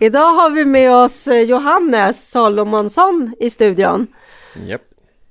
Idag 0.00 0.34
har 0.34 0.50
vi 0.50 0.64
med 0.64 0.92
oss 0.94 1.26
eh, 1.28 1.40
Johannes 1.42 2.30
Salomonsson 2.30 3.34
i 3.40 3.50
studion. 3.50 4.06
Japp, 4.66 4.82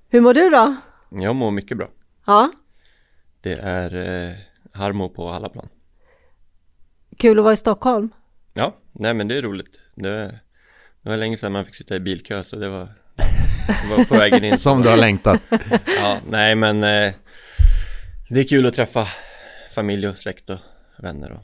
Hur 0.09 0.21
mår 0.21 0.33
du 0.33 0.49
då? 0.49 0.75
jag 1.11 1.35
mår 1.35 1.51
mycket 1.51 1.77
bra. 1.77 1.89
Ja, 2.25 2.51
Det 3.41 3.53
är 3.53 3.95
eh, 4.29 4.35
harmo 4.73 5.09
på 5.09 5.29
alla 5.29 5.49
plan. 5.49 5.69
kul 7.17 7.37
att 7.39 7.43
vara 7.43 7.53
i 7.53 7.57
Stockholm. 7.57 8.09
Ja, 8.53 8.75
nej 8.91 9.13
men 9.13 9.27
det 9.27 9.37
är 9.37 9.41
roligt. 9.41 9.79
Det, 9.95 10.39
det 11.01 11.09
var 11.09 11.17
länge 11.17 11.37
sedan 11.37 11.51
man 11.51 11.65
fick 11.65 11.75
sitta 11.75 11.95
i 11.95 11.99
bilkö 11.99 12.43
så 12.43 12.55
det 12.55 12.69
var, 12.69 12.87
det 13.67 13.97
var 13.97 14.05
på 14.05 14.13
vägen 14.17 14.43
in. 14.43 14.57
Som 14.57 14.81
du 14.81 14.89
har 14.89 14.97
längtat. 14.97 15.41
Ja, 16.01 16.17
nej 16.29 16.55
men 16.55 16.83
eh, 16.83 17.13
det 18.29 18.39
är 18.39 18.47
kul 18.47 18.65
att 18.67 18.73
träffa 18.73 19.05
familj 19.71 20.07
och 20.07 20.17
släkt 20.17 20.49
och 20.49 20.59
vänner 20.99 21.31
och 21.31 21.43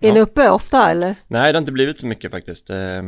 Är 0.00 0.12
ni 0.12 0.18
Ja. 0.18 0.22
uppe 0.22 0.50
ofta 0.50 0.90
eller? 0.90 1.14
Nej, 1.26 1.52
det 1.52 1.56
har 1.56 1.60
inte 1.60 1.72
blivit 1.72 1.98
så 1.98 2.06
mycket 2.06 2.30
faktiskt. 2.30 2.70
Eh, 2.70 3.02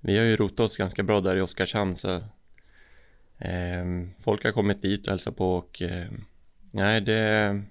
vi 0.00 0.18
har 0.18 0.24
ju 0.24 0.36
rotat 0.36 0.60
oss 0.60 0.76
ganska 0.76 1.02
bra 1.02 1.20
där 1.20 1.36
i 1.36 1.40
Oskarshamn 1.40 1.96
så 1.96 2.14
eh, 3.38 3.84
folk 4.24 4.44
har 4.44 4.52
kommit 4.52 4.82
dit 4.82 5.06
och 5.06 5.10
hälsat 5.10 5.36
på 5.36 5.52
och 5.54 5.82
eh, 5.82 6.06
nej, 6.72 7.00
det 7.00 7.14
är 7.14 7.62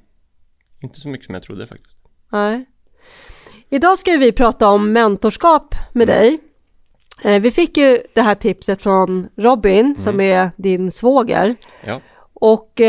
inte 0.80 1.00
så 1.00 1.10
mycket 1.10 1.26
som 1.26 1.34
jag 1.36 1.44
trodde 1.44 1.68
faktiskt. 1.68 1.98
Nej. 2.32 2.66
Idag 3.70 3.98
ska 3.98 4.12
vi 4.12 4.32
prata 4.32 4.68
om 4.70 4.94
mentorskap 4.94 5.76
med 5.94 6.08
dig. 6.08 6.40
Eh, 7.24 7.42
Vi 7.42 7.52
fick 7.52 7.78
ju 7.78 8.00
det 8.16 8.22
här 8.22 8.36
tipset 8.36 8.82
från 8.82 9.28
Robin 9.38 9.96
som 9.98 10.22
är 10.22 10.52
din 10.58 10.92
svåger. 10.92 11.56
Ja, 11.86 12.02
Och 12.34 12.82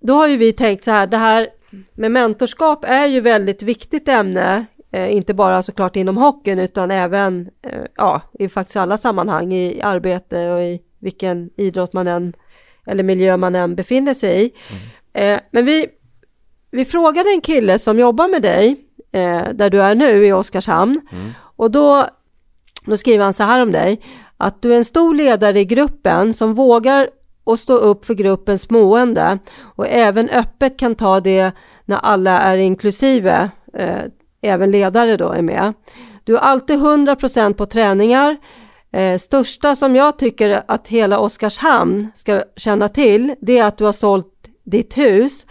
då 0.00 0.14
har 0.14 0.28
ju 0.28 0.36
vi 0.36 0.52
tänkt 0.52 0.84
så 0.84 0.90
här, 0.90 1.06
det 1.06 1.16
här 1.16 1.48
med 1.94 2.10
mentorskap 2.10 2.84
är 2.84 3.06
ju 3.06 3.20
väldigt 3.20 3.62
viktigt 3.62 4.08
ämne, 4.08 4.66
eh, 4.92 5.12
inte 5.12 5.34
bara 5.34 5.62
såklart 5.62 5.96
inom 5.96 6.16
hockeyn 6.16 6.58
utan 6.58 6.90
även 6.90 7.50
eh, 7.62 7.82
ja, 7.96 8.20
i 8.38 8.48
faktiskt 8.48 8.76
alla 8.76 8.96
sammanhang 8.96 9.52
i 9.52 9.82
arbete 9.82 10.50
och 10.50 10.62
i 10.62 10.82
vilken 10.98 11.50
idrott 11.56 11.92
man 11.92 12.06
än 12.06 12.32
eller 12.86 13.02
miljö 13.02 13.36
man 13.36 13.54
än 13.54 13.74
befinner 13.74 14.14
sig 14.14 14.44
i. 14.44 14.52
Eh, 15.12 15.40
men 15.50 15.64
vi, 15.64 15.86
vi 16.70 16.84
frågade 16.84 17.30
en 17.30 17.40
kille 17.40 17.78
som 17.78 17.98
jobbar 17.98 18.28
med 18.28 18.42
dig 18.42 18.88
där 19.54 19.70
du 19.70 19.82
är 19.82 19.94
nu 19.94 20.26
i 20.26 20.32
Oskarshamn. 20.32 21.00
Och 21.56 21.70
då, 21.70 22.06
då 22.86 22.96
skriver 22.96 23.24
han 23.24 23.34
så 23.34 23.42
här 23.42 23.62
om 23.62 23.72
dig 23.72 24.00
att 24.36 24.62
du 24.62 24.72
är 24.72 24.76
en 24.76 24.84
stor 24.84 25.14
ledare 25.14 25.60
i 25.60 25.64
gruppen 25.64 26.34
som 26.34 26.54
vågar 26.54 27.08
och 27.44 27.58
stå 27.58 27.74
upp 27.74 28.06
för 28.06 28.14
gruppens 28.14 28.70
mående 28.70 29.38
och 29.76 29.86
även 29.88 30.28
öppet 30.28 30.78
kan 30.78 30.94
ta 30.94 31.20
det 31.20 31.52
när 31.84 31.96
alla 31.96 32.40
är 32.40 32.56
inklusive, 32.56 33.50
eh, 33.74 34.02
även 34.42 34.70
ledare 34.70 35.16
då 35.16 35.30
är 35.30 35.42
med. 35.42 35.72
Du 36.24 36.36
är 36.36 36.40
alltid 36.40 36.78
100% 36.78 37.54
på 37.54 37.66
träningar. 37.66 38.36
Eh, 38.92 39.18
största 39.18 39.76
som 39.76 39.96
jag 39.96 40.18
tycker 40.18 40.62
att 40.68 40.88
hela 40.88 41.18
Oskarshamn 41.18 42.08
ska 42.14 42.42
känna 42.56 42.88
till, 42.88 43.34
det 43.40 43.58
är 43.58 43.64
att 43.64 43.78
du 43.78 43.84
har 43.84 43.92
sålt 43.92 44.26
ditt 44.64 44.98
hus. 44.98 45.46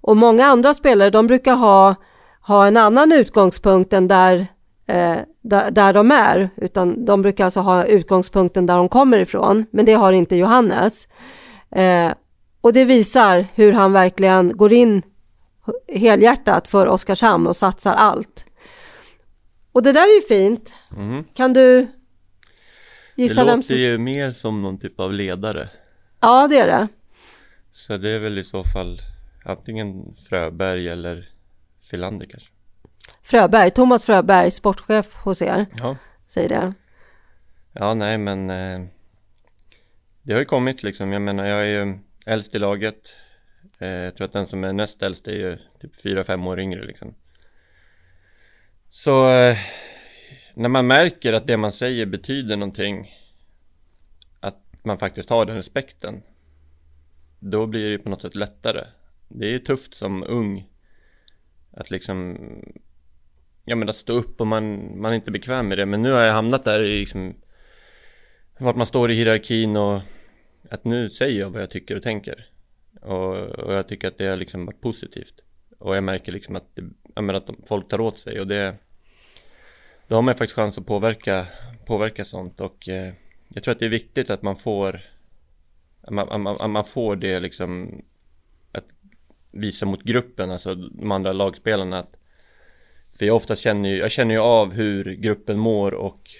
Och 0.00 0.16
många 0.16 0.46
andra 0.46 0.74
spelare, 0.74 1.10
de 1.10 1.26
brukar 1.26 1.54
ha, 1.54 1.94
ha 2.40 2.66
en 2.66 2.76
annan 2.76 3.12
utgångspunkt 3.12 3.92
än 3.92 4.08
där, 4.08 4.46
eh, 4.86 5.16
där, 5.42 5.70
där 5.70 5.92
de 5.92 6.10
är, 6.10 6.50
utan 6.56 7.04
de 7.04 7.22
brukar 7.22 7.44
alltså 7.44 7.60
ha 7.60 7.84
utgångspunkten 7.84 8.66
där 8.66 8.76
de 8.76 8.88
kommer 8.88 9.18
ifrån, 9.18 9.66
men 9.70 9.84
det 9.84 9.92
har 9.92 10.12
inte 10.12 10.36
Johannes. 10.36 11.08
Eh, 11.70 12.12
och 12.60 12.72
det 12.72 12.84
visar 12.84 13.46
hur 13.54 13.72
han 13.72 13.92
verkligen 13.92 14.56
går 14.56 14.72
in 14.72 15.02
helhjärtat 15.88 16.68
för 16.68 16.86
Oskarshamn 16.86 17.46
och 17.46 17.56
satsar 17.56 17.94
allt. 17.94 18.44
Och 19.72 19.82
det 19.82 19.92
där 19.92 20.02
är 20.02 20.14
ju 20.14 20.20
fint. 20.20 20.72
Mhm. 20.90 21.24
Kan 21.34 21.52
du 21.52 21.88
det 23.16 23.22
gissa 23.22 23.40
låter 23.40 23.52
vem 23.52 23.62
som... 23.62 23.76
ju 23.76 23.98
mer 23.98 24.30
som 24.30 24.62
någon 24.62 24.78
typ 24.78 25.00
av 25.00 25.12
ledare. 25.12 25.68
Ja, 26.20 26.48
det 26.48 26.58
är 26.58 26.66
det. 26.66 26.88
Så 27.72 27.96
det 27.96 28.10
är 28.10 28.18
väl 28.18 28.38
i 28.38 28.44
så 28.44 28.64
fall 28.64 28.98
antingen 29.44 30.16
Fröberg 30.28 30.88
eller 30.88 31.28
Filander 31.90 32.26
kanske. 32.26 32.50
Fröberg, 33.22 33.70
Thomas 33.70 34.04
Fröberg, 34.06 34.50
sportchef 34.50 35.14
hos 35.14 35.42
er, 35.42 35.66
Ja, 35.76 35.96
säger 36.28 36.48
det. 36.48 36.72
ja 37.72 37.94
nej 37.94 38.18
men 38.18 38.50
eh, 38.50 38.86
det 40.22 40.32
har 40.32 40.40
ju 40.40 40.44
kommit 40.46 40.82
liksom. 40.82 41.12
Jag 41.12 41.22
menar 41.22 41.46
jag 41.46 41.60
är 41.60 41.84
ju 41.86 41.98
äldst 42.26 42.54
i 42.54 42.58
laget. 42.58 43.14
Eh, 43.78 43.88
jag 43.88 44.16
tror 44.16 44.24
att 44.24 44.32
den 44.32 44.46
som 44.46 44.64
är 44.64 44.72
näst 44.72 45.02
äldst 45.02 45.28
är 45.28 45.32
ju 45.32 45.58
typ 45.80 46.00
fyra 46.00 46.24
fem 46.24 46.46
år 46.46 46.60
yngre 46.60 46.84
liksom. 46.84 47.14
Så 48.90 49.28
eh, 49.30 49.56
när 50.54 50.68
man 50.68 50.86
märker 50.86 51.32
att 51.32 51.46
det 51.46 51.56
man 51.56 51.72
säger 51.72 52.06
betyder 52.06 52.56
någonting 52.56 53.14
att 54.40 54.58
man 54.84 54.98
faktiskt 54.98 55.30
har 55.30 55.44
den 55.46 55.56
respekten 55.56 56.22
då 57.38 57.66
blir 57.66 57.90
det 57.90 57.98
på 57.98 58.08
något 58.08 58.22
sätt 58.22 58.34
lättare. 58.34 58.84
Det 59.28 59.46
är 59.46 59.50
ju 59.50 59.58
tufft 59.58 59.94
som 59.94 60.24
ung 60.28 60.68
att 61.72 61.90
liksom 61.90 62.38
ja 63.70 63.76
men 63.76 63.88
att 63.88 63.96
stå 63.96 64.12
upp 64.12 64.40
och 64.40 64.46
man, 64.46 64.92
man 65.00 65.12
är 65.12 65.16
inte 65.16 65.30
bekväm 65.30 65.68
med 65.68 65.78
det. 65.78 65.86
Men 65.86 66.02
nu 66.02 66.12
har 66.12 66.22
jag 66.22 66.32
hamnat 66.32 66.64
där 66.64 66.82
i 66.82 66.98
liksom 66.98 67.34
vart 68.58 68.76
man 68.76 68.86
står 68.86 69.10
i 69.10 69.14
hierarkin 69.14 69.76
och 69.76 70.00
att 70.70 70.84
nu 70.84 71.10
säger 71.10 71.40
jag 71.40 71.50
vad 71.50 71.62
jag 71.62 71.70
tycker 71.70 71.96
och 71.96 72.02
tänker. 72.02 72.46
Och, 73.00 73.36
och 73.36 73.74
jag 73.74 73.88
tycker 73.88 74.08
att 74.08 74.18
det 74.18 74.26
har 74.26 74.36
liksom 74.36 74.66
varit 74.66 74.80
positivt. 74.80 75.34
Och 75.78 75.96
jag 75.96 76.04
märker 76.04 76.32
liksom 76.32 76.56
att, 76.56 76.76
det, 76.76 76.82
jag 77.14 77.24
menar 77.24 77.38
att 77.38 77.46
de, 77.46 77.56
folk 77.66 77.88
tar 77.88 78.00
åt 78.00 78.18
sig. 78.18 78.40
Och 78.40 78.46
det 78.46 78.74
då 80.08 80.14
har 80.14 80.22
man 80.22 80.34
faktiskt 80.34 80.56
chans 80.56 80.78
att 80.78 80.86
påverka 80.86 81.46
påverka 81.86 82.24
sånt. 82.24 82.60
Och 82.60 82.88
eh, 82.88 83.12
jag 83.48 83.62
tror 83.62 83.72
att 83.72 83.78
det 83.78 83.84
är 83.84 83.90
viktigt 83.90 84.30
att 84.30 84.42
man 84.42 84.56
får 84.56 85.00
att 86.02 86.12
man, 86.12 86.28
att 86.28 86.40
man, 86.40 86.56
att 86.60 86.70
man 86.70 86.84
får 86.84 87.16
det 87.16 87.40
liksom 87.40 88.02
att 88.72 88.94
visa 89.50 89.86
mot 89.86 90.02
gruppen, 90.02 90.50
alltså 90.50 90.74
de 90.74 91.12
andra 91.12 91.32
lagspelarna 91.32 91.98
att 91.98 92.19
för 93.18 93.26
jag 93.26 93.36
ofta 93.36 93.56
känner 93.56 93.88
ju, 93.88 93.96
jag 93.96 94.10
känner 94.10 94.34
ju 94.34 94.40
av 94.40 94.72
hur 94.72 95.04
gruppen 95.04 95.58
mår 95.58 95.94
och 95.94 96.30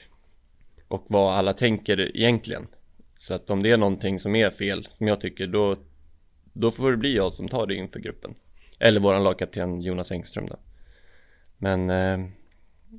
och 0.88 1.04
vad 1.08 1.34
alla 1.34 1.52
tänker 1.52 2.16
egentligen 2.16 2.66
så 3.18 3.34
att 3.34 3.50
om 3.50 3.62
det 3.62 3.70
är 3.70 3.76
någonting 3.76 4.18
som 4.18 4.36
är 4.36 4.50
fel 4.50 4.88
som 4.92 5.08
jag 5.08 5.20
tycker 5.20 5.46
då 5.46 5.76
då 6.52 6.70
får 6.70 6.90
det 6.90 6.96
bli 6.96 7.16
jag 7.16 7.32
som 7.32 7.48
tar 7.48 7.66
det 7.66 7.74
inför 7.74 8.00
gruppen 8.00 8.34
eller 8.78 9.00
våran 9.00 9.24
lagkapten 9.24 9.80
Jonas 9.80 10.12
Engström 10.12 10.46
då 10.46 10.56
men 11.58 11.90
eh, 11.90 12.18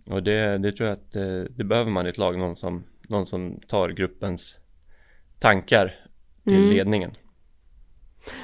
och 0.05 0.23
det, 0.23 0.57
det 0.57 0.71
tror 0.71 0.89
jag 0.89 0.97
att 0.97 1.15
eh, 1.15 1.43
det 1.55 1.63
behöver 1.63 1.91
man 1.91 2.05
i 2.05 2.09
ett 2.09 2.17
lag 2.17 2.37
någon 2.39 2.55
som 2.55 2.83
någon 3.01 3.25
som 3.25 3.59
tar 3.67 3.89
gruppens 3.89 4.57
tankar 5.39 5.95
till 6.43 6.55
Mm. 6.57 6.69
ledningen 6.69 7.11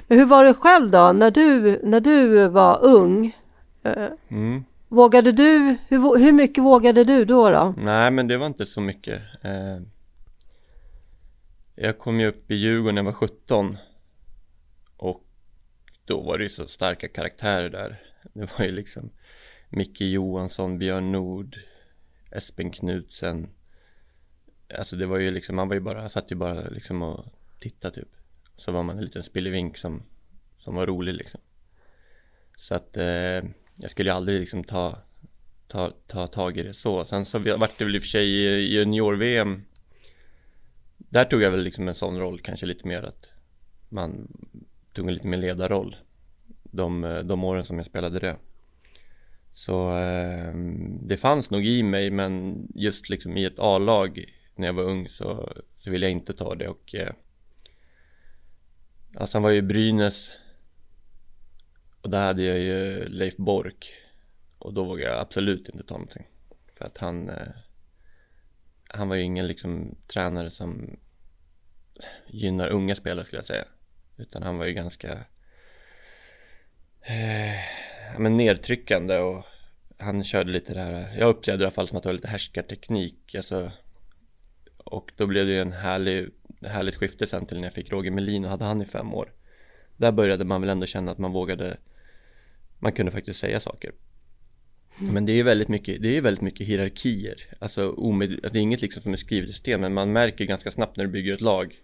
Men 0.07 0.17
hur 0.19 0.25
var 0.25 0.45
det 0.45 0.53
själv 0.53 0.91
då, 0.91 1.11
när 1.11 1.31
du, 1.31 1.79
när 1.83 1.99
du 1.99 2.47
var 2.47 2.85
ung? 2.85 3.35
Eh, 3.83 4.07
mm. 4.29 4.63
Vågade 4.89 5.31
du, 5.31 5.77
hur, 5.87 6.17
hur 6.19 6.31
mycket 6.31 6.63
vågade 6.63 7.03
du 7.03 7.25
då? 7.25 7.49
då? 7.51 7.73
Nej 7.77 8.11
men 8.11 8.27
det 8.27 8.37
var 8.37 8.47
inte 8.47 8.65
så 8.65 8.81
mycket. 8.81 9.21
Eh, 9.41 9.79
Jag 11.75 11.99
kom 11.99 12.19
ju 12.19 12.27
upp 12.27 12.51
i 12.51 12.55
Djurgården 12.55 12.95
när 12.95 12.99
jag 13.01 13.05
var 13.05 13.13
17 13.13 13.77
Och 14.97 15.23
då 16.05 16.21
var 16.21 16.37
det 16.37 16.43
ju 16.43 16.49
så 16.49 16.67
starka 16.67 17.07
karaktärer 17.07 17.69
där. 17.69 18.01
Det 18.33 18.57
var 18.57 18.65
ju 18.65 18.71
liksom 18.71 19.09
Micke 19.69 20.01
Johansson, 20.01 20.77
Björn 20.77 21.11
Nord 21.11 21.57
Espen 22.31 22.71
Knutsen. 22.71 23.49
Alltså 24.77 24.95
det 24.95 25.05
var 25.05 25.17
ju 25.17 25.31
liksom, 25.31 25.55
man 25.55 25.67
var 25.67 25.75
ju 25.75 25.81
bara, 25.81 26.09
satt 26.09 26.31
ju 26.31 26.35
bara 26.35 26.67
liksom 26.69 27.01
och 27.01 27.25
tittade 27.59 27.95
typ. 27.95 28.09
Så 28.55 28.71
var 28.71 28.83
man 28.83 28.97
en 28.97 29.03
liten 29.03 29.23
spillevink 29.23 29.77
som 29.77 30.03
Som 30.57 30.75
var 30.75 30.85
rolig 30.87 31.13
liksom. 31.13 31.41
Så 32.57 32.75
att 32.75 32.97
eh, 32.97 33.41
jag 33.77 33.89
skulle 33.89 34.09
ju 34.09 34.15
aldrig 34.15 34.39
liksom 34.39 34.63
ta 34.63 34.97
ta, 35.67 35.93
ta 36.07 36.27
tag 36.27 36.57
i 36.57 36.63
det 36.63 36.73
så. 36.73 37.05
Sen 37.05 37.25
så 37.25 37.39
vart 37.39 37.77
det 37.77 37.85
väl 37.85 37.95
i 37.95 37.99
och 37.99 38.03
för 38.03 38.07
sig 38.07 38.27
i 38.27 38.73
junior-VM 38.73 39.63
Där 40.97 41.25
tog 41.25 41.41
jag 41.41 41.51
väl 41.51 41.63
liksom 41.63 41.87
en 41.87 41.95
sån 41.95 42.19
roll 42.19 42.39
kanske 42.39 42.65
lite 42.65 42.87
mer 42.87 43.03
att 43.03 43.29
man 43.89 44.27
tog 44.93 45.07
en 45.07 45.13
lite 45.13 45.27
mer 45.27 45.37
ledarroll 45.37 45.95
de, 46.63 47.21
de 47.25 47.43
åren 47.43 47.63
som 47.63 47.77
jag 47.77 47.85
spelade 47.85 48.19
det. 48.19 48.37
Så 49.53 49.89
ehm, 49.89 51.07
det 51.07 51.17
fanns 51.17 51.51
nog 51.51 51.65
i 51.65 51.83
mig 51.83 52.11
men 52.11 52.63
just 52.75 53.09
liksom 53.09 53.37
i 53.37 53.45
ett 53.45 53.59
A-lag 53.59 54.25
när 54.55 54.67
jag 54.67 54.73
var 54.73 54.83
ung 54.83 55.07
så, 55.07 55.53
så 55.75 55.91
ville 55.91 56.05
jag 56.05 56.11
inte 56.11 56.33
ta 56.33 56.55
det 56.55 56.67
och 56.67 56.95
eh, 56.95 57.13
alltså 59.15 59.37
han 59.37 59.43
var 59.43 59.51
ju 59.51 59.61
Brynäs 59.61 60.31
och 62.01 62.09
där 62.09 62.25
hade 62.25 62.43
jag 62.43 62.59
ju 62.59 63.09
Leif 63.09 63.37
Bork. 63.37 63.93
Och 64.59 64.73
då 64.73 64.83
vågade 64.83 65.11
jag 65.11 65.19
absolut 65.19 65.69
inte 65.69 65.83
ta 65.83 65.93
någonting. 65.93 66.27
För 66.73 66.85
att 66.85 66.97
han 66.97 67.29
eh, 67.29 67.47
han 68.89 69.09
var 69.09 69.15
ju 69.15 69.21
ingen 69.21 69.47
liksom 69.47 69.95
tränare 70.07 70.51
som 70.51 70.99
gynnar 72.27 72.67
unga 72.67 72.95
spelare 72.95 73.25
skulle 73.25 73.37
jag 73.37 73.45
säga. 73.45 73.65
Utan 74.17 74.43
han 74.43 74.57
var 74.57 74.65
ju 74.65 74.73
ganska 74.73 75.11
eh, 77.01 77.59
men 78.17 78.37
nedtryckande 78.37 79.17
och 79.17 79.45
han 79.97 80.23
körde 80.23 80.51
lite 80.51 80.73
det 80.73 80.79
här, 80.79 81.17
jag 81.19 81.29
upplevde 81.29 81.63
i 81.63 81.65
alla 81.65 81.71
fall 81.71 81.87
som 81.87 81.97
att 81.97 82.03
det 82.03 82.09
var 82.09 82.13
lite 82.13 82.27
härskarteknik 82.27 83.35
alltså. 83.35 83.71
Och 84.77 85.11
då 85.15 85.27
blev 85.27 85.45
det 85.45 85.51
ju 85.51 85.61
en 85.61 85.71
härlig, 85.71 86.29
härligt 86.61 86.95
skifte 86.95 87.27
sen 87.27 87.45
till 87.45 87.57
när 87.57 87.63
jag 87.63 87.73
fick 87.73 87.91
Roger 87.91 88.11
Melin 88.11 88.45
och 88.45 88.51
hade 88.51 88.65
han 88.65 88.81
i 88.81 88.85
fem 88.85 89.13
år 89.13 89.33
där 89.97 90.11
började 90.11 90.45
man 90.45 90.61
väl 90.61 90.69
ändå 90.69 90.85
känna 90.85 91.11
att 91.11 91.17
man 91.17 91.31
vågade 91.31 91.77
man 92.79 92.91
kunde 92.91 93.11
faktiskt 93.11 93.39
säga 93.39 93.59
saker 93.59 93.91
men 94.99 95.25
det 95.25 95.31
är 95.31 95.35
ju 95.35 95.43
väldigt 95.43 95.67
mycket, 95.67 96.01
det 96.01 96.17
är 96.17 96.21
väldigt 96.21 96.41
mycket 96.41 96.67
hierarkier 96.67 97.35
alltså 97.59 97.89
omed, 97.89 98.29
det 98.29 98.59
är 98.59 98.61
inget 98.61 98.81
liksom 98.81 99.01
som 99.01 99.13
är 99.13 99.17
skrivet 99.17 99.49
i 99.49 99.53
sten 99.53 99.81
men 99.81 99.93
man 99.93 100.11
märker 100.11 100.45
ganska 100.45 100.71
snabbt 100.71 100.97
när 100.97 101.05
du 101.05 101.11
bygger 101.11 101.33
ett 101.33 101.41
lag 101.41 101.81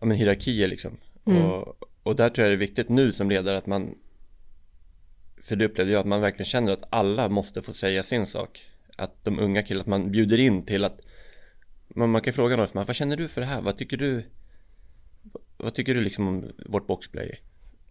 ja 0.00 0.06
men 0.06 0.16
hierarkier 0.16 0.68
liksom 0.68 0.96
mm. 1.26 1.42
och, 1.42 1.76
och 2.02 2.16
där 2.16 2.28
tror 2.28 2.46
jag 2.46 2.52
det 2.52 2.56
är 2.56 2.66
viktigt 2.66 2.88
nu 2.88 3.12
som 3.12 3.30
ledare 3.30 3.58
att 3.58 3.66
man 3.66 3.94
för 5.42 5.56
det 5.56 5.64
upplevde 5.64 5.92
jag 5.92 6.00
att 6.00 6.06
man 6.06 6.20
verkligen 6.20 6.46
känner 6.46 6.72
att 6.72 6.84
alla 6.90 7.28
måste 7.28 7.62
få 7.62 7.72
säga 7.72 8.02
sin 8.02 8.26
sak 8.26 8.66
att 8.96 9.24
de 9.24 9.38
unga 9.38 9.62
killarna, 9.62 9.80
att 9.80 9.86
man 9.86 10.10
bjuder 10.10 10.40
in 10.40 10.62
till 10.62 10.84
att 10.84 11.00
man, 11.88 12.10
man 12.10 12.22
kan 12.22 12.32
fråga 12.32 12.56
någon, 12.56 12.68
vad 12.72 12.96
känner 12.96 13.16
du 13.16 13.28
för 13.28 13.40
det 13.40 13.46
här? 13.46 13.60
Vad 13.60 13.78
tycker 13.78 13.96
du? 13.96 14.22
Vad 15.56 15.74
tycker 15.74 15.94
du 15.94 16.00
liksom 16.00 16.28
om 16.28 16.52
vårt 16.66 16.86
boxplay? 16.86 17.40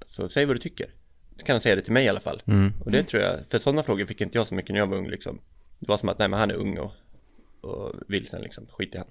Så 0.05 0.29
säg 0.29 0.45
vad 0.45 0.55
du 0.55 0.59
tycker. 0.59 0.89
Så 1.37 1.45
kan 1.45 1.53
han 1.53 1.61
säga 1.61 1.75
det 1.75 1.81
till 1.81 1.93
mig 1.93 2.05
i 2.05 2.09
alla 2.09 2.19
fall. 2.19 2.41
Mm. 2.45 2.73
Och 2.85 2.91
det 2.91 3.03
tror 3.03 3.23
jag, 3.23 3.37
för 3.49 3.57
sådana 3.57 3.83
frågor 3.83 4.05
fick 4.05 4.21
inte 4.21 4.37
jag 4.37 4.47
så 4.47 4.55
mycket 4.55 4.71
när 4.71 4.79
jag 4.79 4.87
var 4.87 4.97
ung 4.97 5.07
liksom. 5.09 5.39
Det 5.79 5.89
var 5.89 5.97
som 5.97 6.09
att, 6.09 6.19
nej 6.19 6.27
men 6.27 6.39
han 6.39 6.51
är 6.51 6.55
ung 6.55 6.77
och, 6.77 6.91
och 7.61 7.93
vilsen 8.07 8.41
liksom, 8.41 8.65
skit 8.71 8.95
i 8.95 8.97
han. 8.97 9.07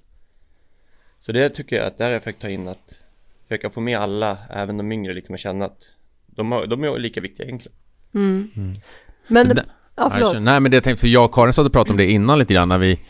Så 1.18 1.32
det 1.32 1.50
tycker 1.50 1.76
jag 1.76 1.86
att 1.86 1.98
där 1.98 2.04
har 2.04 2.12
jag 2.12 2.22
försökt 2.22 2.42
ta 2.42 2.48
in 2.48 2.68
att 2.68 2.94
försöka 3.42 3.70
få 3.70 3.80
med 3.80 3.98
alla, 3.98 4.38
även 4.50 4.76
de 4.76 4.92
yngre 4.92 5.14
liksom, 5.14 5.34
att 5.34 5.40
känna 5.40 5.64
att 5.64 5.84
de, 6.26 6.52
har, 6.52 6.66
de 6.66 6.84
är 6.84 6.98
lika 6.98 7.20
viktiga 7.20 7.46
egentligen. 7.46 7.78
Mm. 8.14 8.50
Mm. 8.56 8.80
Men, 9.28 9.48
det, 9.48 9.64
ja 9.96 10.10
förlåt. 10.10 10.42
Nej 10.42 10.60
men 10.60 10.70
det 10.70 10.76
jag 10.76 10.84
tänkte, 10.84 11.00
för 11.00 11.08
jag 11.08 11.24
och 11.24 11.34
Karin 11.34 11.52
satt 11.52 11.66
och 11.66 11.72
pratade 11.72 11.90
om 11.90 11.96
det 11.96 12.10
innan 12.10 12.38
lite 12.38 12.54
grann 12.54 12.68
när 12.68 12.78
vi 12.78 13.00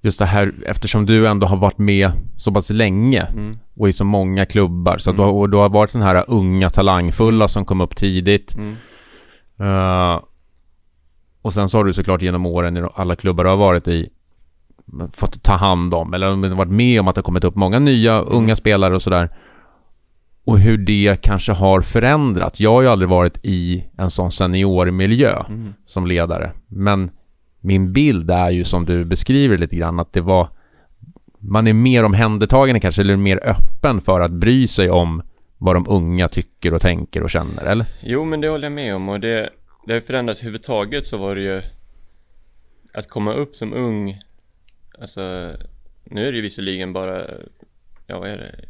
Just 0.00 0.18
det 0.18 0.24
här, 0.24 0.54
eftersom 0.66 1.06
du 1.06 1.28
ändå 1.28 1.46
har 1.46 1.56
varit 1.56 1.78
med 1.78 2.10
så 2.36 2.52
pass 2.52 2.70
länge 2.70 3.22
mm. 3.22 3.58
och 3.76 3.88
i 3.88 3.92
så 3.92 4.04
många 4.04 4.44
klubbar 4.46 4.98
så 4.98 5.10
mm. 5.10 5.16
du, 5.16 5.22
har, 5.22 5.48
du 5.48 5.56
har 5.56 5.68
varit 5.68 5.92
den 5.92 6.02
här 6.02 6.24
unga 6.28 6.70
talangfulla 6.70 7.48
som 7.48 7.64
kom 7.64 7.80
upp 7.80 7.96
tidigt 7.96 8.56
uh, 9.60 10.20
Och 11.42 11.52
sen 11.52 11.68
så 11.68 11.76
har 11.76 11.84
du 11.84 11.92
såklart 11.92 12.22
genom 12.22 12.46
åren 12.46 12.76
i 12.76 12.82
alla 12.94 13.16
klubbar 13.16 13.44
du 13.44 13.50
har 13.50 13.56
varit 13.56 13.88
i 13.88 14.08
Fått 15.12 15.42
ta 15.42 15.52
hand 15.52 15.94
om 15.94 16.14
eller 16.14 16.54
varit 16.54 16.72
med 16.72 17.00
om 17.00 17.08
att 17.08 17.14
det 17.14 17.18
har 17.18 17.24
kommit 17.24 17.44
upp 17.44 17.54
många 17.54 17.78
nya 17.78 18.14
mm. 18.14 18.28
unga 18.30 18.56
spelare 18.56 18.94
och 18.94 19.02
sådär 19.02 19.30
och 20.48 20.58
hur 20.58 20.78
det 20.78 21.22
kanske 21.22 21.52
har 21.52 21.80
förändrat. 21.80 22.60
Jag 22.60 22.72
har 22.72 22.82
ju 22.82 22.88
aldrig 22.88 23.08
varit 23.08 23.38
i 23.42 23.84
en 23.98 24.10
sån 24.10 24.32
seniormiljö 24.32 25.44
mm. 25.48 25.74
som 25.86 26.06
ledare. 26.06 26.52
Men 26.68 27.10
min 27.60 27.92
bild 27.92 28.30
är 28.30 28.50
ju 28.50 28.64
som 28.64 28.84
du 28.84 29.04
beskriver 29.04 29.58
lite 29.58 29.76
grann 29.76 30.00
att 30.00 30.12
det 30.12 30.20
var 30.20 30.48
man 31.38 31.66
är 31.66 31.72
mer 31.72 32.04
omhändertagande 32.04 32.80
kanske 32.80 33.02
eller 33.02 33.16
mer 33.16 33.40
öppen 33.44 34.00
för 34.00 34.20
att 34.20 34.30
bry 34.30 34.68
sig 34.68 34.90
om 34.90 35.22
vad 35.58 35.76
de 35.76 35.88
unga 35.88 36.28
tycker 36.28 36.74
och 36.74 36.82
tänker 36.82 37.22
och 37.22 37.30
känner 37.30 37.64
eller? 37.64 37.86
Jo 38.02 38.24
men 38.24 38.40
det 38.40 38.48
håller 38.48 38.64
jag 38.64 38.72
med 38.72 38.94
om 38.94 39.08
och 39.08 39.20
det, 39.20 39.50
det 39.86 39.92
har 39.92 40.00
förändrats 40.00 40.40
överhuvudtaget 40.40 41.06
så 41.06 41.16
var 41.16 41.34
det 41.34 41.42
ju 41.42 41.62
att 42.92 43.08
komma 43.08 43.32
upp 43.32 43.56
som 43.56 43.72
ung 43.72 44.20
alltså 45.00 45.20
nu 46.04 46.28
är 46.28 46.32
det 46.32 46.36
ju 46.36 46.42
visserligen 46.42 46.92
bara 46.92 47.24
ja 48.06 48.18
vad 48.18 48.28
är 48.28 48.36
det 48.36 48.68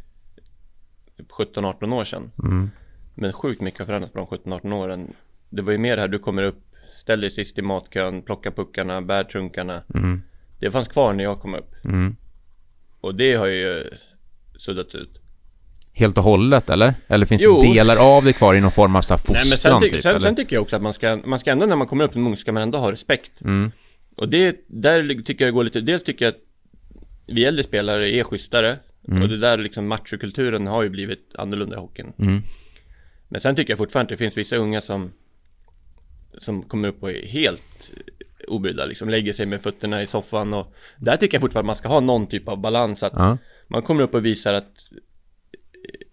17-18 1.23 1.93
år 1.93 2.03
sedan. 2.03 2.31
Mm. 2.43 2.69
Men 3.15 3.33
sjukt 3.33 3.61
mycket 3.61 3.79
har 3.79 3.85
förändrats 3.85 4.13
på 4.13 4.19
de 4.19 4.51
17-18 4.51 4.73
åren. 4.73 5.13
Det 5.49 5.61
var 5.61 5.71
ju 5.71 5.77
mer 5.77 5.97
här, 5.97 6.07
du 6.07 6.19
kommer 6.19 6.43
upp, 6.43 6.68
ställer 6.99 7.21
dig 7.21 7.31
sist 7.31 7.57
i 7.57 7.61
matkön, 7.61 8.21
plockar 8.21 8.51
puckarna, 8.51 9.01
bär 9.01 9.23
trunkarna. 9.23 9.83
Mm. 9.95 10.21
Det 10.59 10.71
fanns 10.71 10.87
kvar 10.87 11.13
när 11.13 11.23
jag 11.23 11.41
kom 11.41 11.55
upp. 11.55 11.75
Mm. 11.85 12.15
Och 13.01 13.15
det 13.15 13.33
har 13.33 13.47
ju 13.47 13.83
suddats 14.57 14.95
ut. 14.95 15.21
Helt 15.93 16.17
och 16.17 16.23
hållet 16.23 16.69
eller? 16.69 16.93
Eller 17.07 17.25
finns 17.25 17.41
jo. 17.41 17.61
det 17.61 17.73
delar 17.73 17.95
av 17.95 18.25
det 18.25 18.33
kvar 18.33 18.55
i 18.55 18.61
någon 18.61 18.71
form 18.71 18.95
av 18.95 19.01
så 19.01 19.13
här 19.13 19.17
fostran 19.17 19.35
Nej, 19.35 19.49
men 19.49 19.57
sen, 19.57 19.81
ty 19.81 19.89
typ, 19.89 20.01
sen, 20.01 20.21
sen, 20.21 20.35
tycker 20.35 20.55
jag 20.55 20.61
också 20.61 20.75
att 20.75 20.81
man 20.81 20.93
ska, 20.93 21.19
man 21.25 21.39
ska 21.39 21.51
ändå 21.51 21.65
när 21.65 21.75
man 21.75 21.87
kommer 21.87 22.03
upp 22.03 22.13
som 22.13 22.27
ung 22.27 22.37
ska 22.37 22.51
man 22.51 22.63
ändå 22.63 22.77
ha 22.77 22.91
respekt. 22.91 23.41
Mm. 23.41 23.71
Och 24.15 24.29
det, 24.29 24.65
där 24.67 25.23
tycker 25.23 25.45
jag 25.45 25.53
det 25.53 25.55
går 25.55 25.63
lite, 25.63 25.81
dels 25.81 26.03
tycker 26.03 26.25
jag 26.25 26.33
att 26.33 26.41
vi 27.27 27.45
äldre 27.45 27.63
spelare 27.63 28.09
är 28.09 28.23
schysstare 28.23 28.79
Mm. 29.07 29.23
Och 29.23 29.29
det 29.29 29.37
där 29.37 29.57
liksom 29.57 29.87
machokulturen 29.87 30.67
har 30.67 30.83
ju 30.83 30.89
blivit 30.89 31.35
annorlunda 31.35 31.75
i 31.75 31.79
hockeyn. 31.79 32.13
Mm. 32.19 32.41
Men 33.29 33.41
sen 33.41 33.55
tycker 33.55 33.71
jag 33.71 33.77
fortfarande 33.77 34.13
att 34.13 34.19
det 34.19 34.23
finns 34.23 34.37
vissa 34.37 34.55
unga 34.55 34.81
som 34.81 35.11
som 36.39 36.63
kommer 36.63 36.87
upp 36.87 37.03
och 37.03 37.11
är 37.11 37.25
helt 37.25 37.91
obrydda, 38.47 38.85
liksom 38.85 39.09
lägger 39.09 39.33
sig 39.33 39.45
med 39.45 39.61
fötterna 39.61 40.01
i 40.01 40.05
soffan 40.05 40.53
och 40.53 40.73
där 40.97 41.17
tycker 41.17 41.35
jag 41.35 41.41
fortfarande 41.41 41.65
att 41.65 41.65
man 41.65 41.75
ska 41.75 41.87
ha 41.87 41.99
någon 41.99 42.27
typ 42.27 42.47
av 42.47 42.57
balans 42.57 43.03
att 43.03 43.13
ja. 43.15 43.37
man 43.67 43.81
kommer 43.81 44.03
upp 44.03 44.13
och 44.13 44.25
visar 44.25 44.53
att 44.53 44.73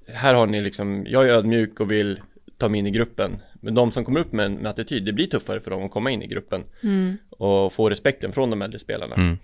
här 0.09 0.35
har 0.35 0.47
ni 0.47 0.61
liksom, 0.61 1.07
jag 1.09 1.29
är 1.29 1.29
ödmjuk 1.29 1.81
och 1.81 1.91
vill 1.91 2.21
ta 2.59 2.69
mig 2.69 2.81
in 2.81 2.87
i 2.87 2.91
gruppen 2.91 3.41
men 3.67 3.75
de 3.75 3.91
som 3.91 4.05
kommer 4.05 4.21
upp 4.21 4.33
med 4.33 4.47
en 4.47 4.55
med 4.55 4.71
attityd, 4.71 5.05
det 5.05 5.13
blir 5.13 5.27
tuffare 5.27 5.61
för 5.61 5.71
dem 5.71 5.85
att 5.85 5.91
komma 5.91 6.11
in 6.11 6.23
i 6.23 6.27
gruppen 6.27 6.65
mm. 6.83 7.17
och 7.31 7.73
få 7.73 7.91
respekten 7.91 8.33
från 8.33 8.51
de 8.51 8.63
äldre 8.63 8.79
spelarna. 8.79 9.15
Mm. 9.15 9.39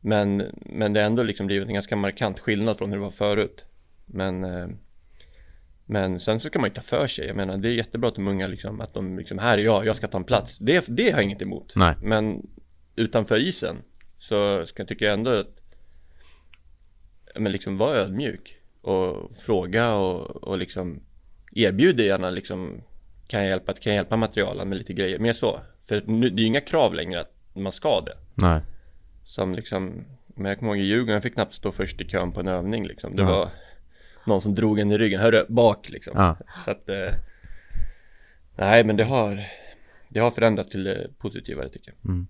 Men, 0.00 0.42
men 0.52 0.92
det 0.92 1.00
har 1.00 1.06
ändå 1.06 1.22
liksom 1.22 1.46
blivit 1.46 1.68
en 1.68 1.74
ganska 1.74 1.96
markant 1.96 2.38
skillnad 2.38 2.78
från 2.78 2.90
hur 2.90 2.96
det 2.96 3.02
var 3.02 3.10
förut. 3.10 3.64
Men, 4.06 4.44
eh, 4.44 4.68
men 5.90 6.20
sen 6.20 6.40
så 6.40 6.48
ska 6.48 6.58
man 6.58 6.68
ju 6.68 6.74
ta 6.74 6.80
för 6.80 7.06
sig. 7.06 7.26
Jag 7.26 7.36
menar, 7.36 7.56
det 7.56 7.68
är 7.68 7.72
jättebra 7.72 8.08
att 8.08 8.14
de 8.14 8.28
unga 8.28 8.46
liksom, 8.46 8.80
att 8.80 8.94
de 8.94 9.18
liksom, 9.18 9.38
här 9.38 9.58
är 9.58 9.62
jag, 9.62 9.86
jag 9.86 9.96
ska 9.96 10.08
ta 10.08 10.18
en 10.18 10.24
plats. 10.24 10.58
Det, 10.58 10.86
det 10.88 11.10
har 11.10 11.10
jag 11.10 11.22
inget 11.22 11.42
emot. 11.42 11.72
Nej. 11.76 11.94
Men 12.02 12.46
utanför 12.96 13.38
isen 13.38 13.76
så 14.16 14.66
ska, 14.66 14.84
tycker 14.84 15.06
jag 15.06 15.14
ändå 15.14 15.30
att 15.30 15.58
men 17.34 17.52
liksom 17.52 17.78
vara 17.78 17.96
ödmjuk 17.96 18.56
och 18.82 19.32
fråga 19.36 19.94
och, 19.94 20.44
och 20.44 20.58
liksom 20.58 21.02
erbjuder 21.52 22.04
gärna 22.04 22.30
liksom 22.30 22.82
kan 23.26 23.40
jag 23.40 23.48
hjälpa, 23.48 23.72
kan 23.72 23.92
jag 23.92 23.96
hjälpa 23.96 24.16
materialen 24.16 24.68
med 24.68 24.78
lite 24.78 24.92
grejer, 24.92 25.18
mer 25.18 25.32
så. 25.32 25.60
För 25.88 26.02
nu, 26.06 26.30
det 26.30 26.40
är 26.40 26.42
ju 26.42 26.46
inga 26.46 26.60
krav 26.60 26.94
längre 26.94 27.20
att 27.20 27.32
man 27.54 27.72
ska 27.72 28.00
det. 28.00 28.16
Nej. 28.34 28.60
Som 29.24 29.54
liksom, 29.54 30.04
men 30.26 30.46
jag 30.46 30.58
kommer 30.58 30.72
ihåg 30.72 30.84
i 30.84 30.86
Djurgården, 30.86 31.14
jag 31.14 31.22
fick 31.22 31.34
knappt 31.34 31.54
stå 31.54 31.70
först 31.70 32.00
i 32.00 32.04
kön 32.04 32.32
på 32.32 32.40
en 32.40 32.48
övning 32.48 32.86
liksom. 32.86 33.16
Det 33.16 33.22
ja. 33.22 33.28
var 33.28 33.48
någon 34.28 34.40
som 34.40 34.54
drog 34.54 34.78
en 34.78 34.92
i 34.92 34.98
ryggen, 34.98 35.20
hörru, 35.20 35.44
bak 35.48 35.88
liksom. 35.88 36.12
Ja. 36.16 36.36
Så 36.64 36.70
att, 36.70 36.88
eh, 36.88 37.14
nej 38.56 38.84
men 38.84 38.96
det 38.96 39.04
har, 39.04 39.44
det 40.08 40.20
har 40.20 40.30
förändrats 40.30 40.70
till 40.70 40.84
det 40.84 41.10
positivare 41.18 41.68
tycker 41.68 41.92
jag. 41.96 42.10
Mm. 42.10 42.26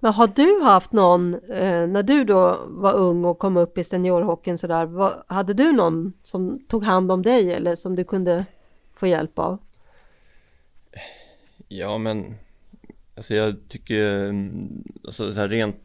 Men 0.00 0.12
har 0.12 0.26
du 0.26 0.62
haft 0.64 0.92
någon, 0.92 1.34
eh, 1.34 1.86
när 1.86 2.02
du 2.02 2.24
då 2.24 2.58
var 2.68 2.92
ung 2.92 3.24
och 3.24 3.38
kom 3.38 3.56
upp 3.56 3.78
i 3.78 3.84
seniorhockeyn 3.84 4.58
sådär, 4.58 4.86
var, 4.86 5.24
hade 5.26 5.54
du 5.54 5.72
någon 5.72 6.12
som 6.22 6.64
tog 6.68 6.84
hand 6.84 7.12
om 7.12 7.22
dig 7.22 7.52
eller 7.52 7.76
som 7.76 7.96
du 7.96 8.04
kunde 8.04 8.44
få 8.94 9.06
hjälp 9.06 9.38
av? 9.38 9.58
Ja 11.68 11.98
men, 11.98 12.34
alltså 13.16 13.34
jag 13.34 13.56
tycker, 13.68 14.34
alltså 15.04 15.32
så 15.34 15.40
här 15.40 15.48
rent 15.48 15.76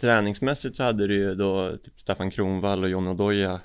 träningsmässigt 0.00 0.76
så 0.76 0.82
hade 0.82 1.06
du 1.06 1.14
ju 1.14 1.34
då 1.34 1.76
typ 1.84 2.00
Staffan 2.00 2.30
Kronvall 2.30 2.84
och 2.84 2.90
John 2.90 3.08
Odoja 3.08 3.60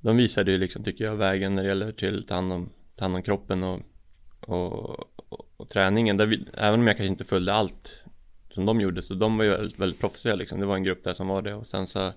de 0.00 0.16
visade 0.16 0.50
ju 0.50 0.56
liksom, 0.56 0.84
tycker 0.84 1.04
jag, 1.04 1.16
vägen 1.16 1.54
när 1.54 1.62
det 1.62 1.68
gäller 1.68 1.92
till 1.92 2.18
att 2.18 2.28
ta 2.28 2.34
hand 2.34 2.52
om, 2.52 2.70
ta 2.96 3.04
hand 3.04 3.16
om 3.16 3.22
kroppen 3.22 3.62
och, 3.62 3.80
och, 4.40 4.90
och, 5.16 5.50
och 5.56 5.68
träningen. 5.68 6.16
Där 6.16 6.26
vi, 6.26 6.46
även 6.54 6.80
om 6.80 6.86
jag 6.86 6.96
kanske 6.96 7.12
inte 7.12 7.24
följde 7.24 7.54
allt 7.54 8.02
som 8.50 8.66
de 8.66 8.80
gjorde, 8.80 9.02
så 9.02 9.14
de 9.14 9.38
var 9.38 9.44
ju 9.44 9.50
väldigt, 9.50 9.78
väldigt 9.78 10.00
proffsiga 10.00 10.34
liksom. 10.34 10.60
Det 10.60 10.66
var 10.66 10.76
en 10.76 10.82
grupp 10.82 11.04
där 11.04 11.12
som 11.12 11.28
var 11.28 11.42
det 11.42 11.54
och 11.54 11.66
sen 11.66 11.86
så 11.86 12.12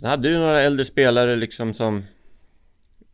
Sen 0.00 0.10
hade 0.10 0.28
du 0.28 0.38
några 0.38 0.62
äldre 0.62 0.84
spelare 0.84 1.36
liksom 1.36 1.74
som 1.74 2.04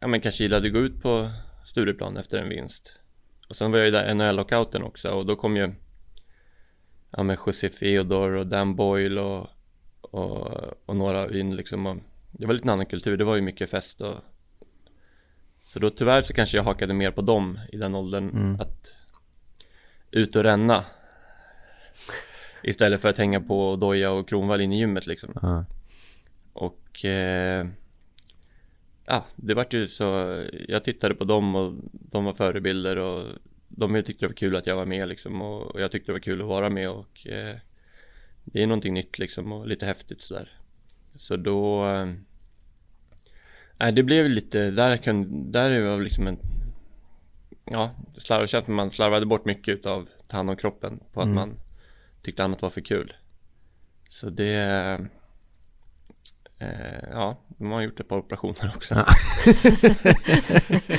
Ja 0.00 0.06
men 0.06 0.20
kanske 0.20 0.42
gillade 0.42 0.66
att 0.66 0.72
gå 0.72 0.78
ut 0.78 1.02
på 1.02 1.30
Stureplan 1.64 2.16
efter 2.16 2.38
en 2.38 2.48
vinst 2.48 3.00
Och 3.48 3.56
sen 3.56 3.70
var 3.70 3.78
jag 3.78 3.86
ju 3.86 3.90
där 3.92 4.14
NHL-lockouten 4.14 4.82
också 4.82 5.10
och 5.10 5.26
då 5.26 5.36
kom 5.36 5.56
ju 5.56 5.74
ja 7.10 7.22
men 7.22 7.36
José 7.46 7.70
Eodor 7.80 8.32
och 8.32 8.46
Dan 8.46 8.76
Boyle 8.76 9.18
och, 9.18 9.46
och, 10.00 10.46
och 10.86 10.96
några 10.96 11.38
in 11.38 11.56
liksom 11.56 11.86
och 11.86 11.96
det 12.32 12.46
var 12.46 12.54
lite 12.54 12.64
en 12.64 12.70
annan 12.70 12.86
kultur, 12.86 13.16
det 13.16 13.24
var 13.24 13.34
ju 13.36 13.42
mycket 13.42 13.70
fest 13.70 14.00
och 14.00 14.14
så 15.64 15.78
då 15.78 15.90
tyvärr 15.90 16.20
så 16.22 16.34
kanske 16.34 16.56
jag 16.56 16.64
hakade 16.64 16.94
mer 16.94 17.10
på 17.10 17.22
dem 17.22 17.60
i 17.72 17.76
den 17.76 17.94
åldern 17.94 18.30
Mm. 18.30 18.60
att 18.60 18.94
ut 20.10 20.36
och 20.36 20.42
ränna 20.42 20.84
istället 22.62 23.00
för 23.00 23.08
att 23.08 23.18
hänga 23.18 23.40
på 23.40 23.76
Doja 23.76 24.12
och 24.12 24.28
Kronwall 24.28 24.60
in 24.60 24.72
i 24.72 24.78
gymmet 24.78 25.06
liksom 25.06 25.32
Ja. 25.42 25.64
och 26.52 27.04
eh, 27.04 27.66
ja, 29.06 29.24
det 29.36 29.54
vart 29.54 29.72
ju 29.74 29.88
så 29.88 30.04
jag 30.68 30.84
tittade 30.84 31.14
på 31.14 31.24
dem 31.24 31.54
och 31.54 31.74
de 31.92 32.24
var 32.24 32.34
förebilder 32.34 32.96
och 32.98 33.24
de 33.68 34.02
tyckte 34.02 34.24
det 34.24 34.28
var 34.28 34.34
kul 34.34 34.56
att 34.56 34.66
jag 34.66 34.76
var 34.76 34.86
med 34.86 35.08
liksom 35.08 35.42
och, 35.42 35.62
och 35.62 35.80
jag 35.80 35.90
tyckte 35.92 36.08
det 36.08 36.12
var 36.12 36.20
kul 36.20 36.40
att 36.40 36.46
vara 36.48 36.70
med 36.70 36.90
och 36.90 37.26
eh, 37.26 37.56
det 38.44 38.62
är 38.62 38.66
någonting 38.66 38.94
nytt 38.94 39.18
liksom 39.18 39.52
och 39.52 39.66
lite 39.66 39.86
häftigt 39.86 40.20
sådär 40.20 40.50
så 41.14 41.36
då 41.36 41.86
eh, 41.86 42.06
nej 43.78 43.92
det 43.92 44.02
blev 44.02 44.28
lite 44.28 44.70
där 44.70 44.96
kan 44.96 45.50
där 45.52 45.80
var 45.80 46.00
liksom 46.00 46.26
en 46.26 46.38
ja 47.64 47.90
slarv, 48.18 48.46
känns 48.46 48.64
som 48.64 48.74
man 48.74 48.90
slarvade 48.90 49.26
bort 49.26 49.44
mycket 49.44 49.74
utav 49.74 50.08
ta 50.26 50.36
hand 50.36 50.50
om 50.50 50.56
kroppen 50.56 51.00
på 51.12 51.20
att 51.20 51.26
Mm. 51.26 51.34
man 51.36 51.54
tyckte 52.22 52.44
annat 52.44 52.62
var 52.62 52.70
för 52.70 52.80
kul 52.80 53.12
så 54.08 54.30
det 54.30 54.54
eh, 56.58 57.08
ja 57.10 57.38
de 57.58 57.70
har 57.70 57.80
gjort 57.82 58.00
ett 58.00 58.08
par 58.08 58.16
operationer 58.18 58.72
också 58.76 58.94
Ja. 58.94 59.06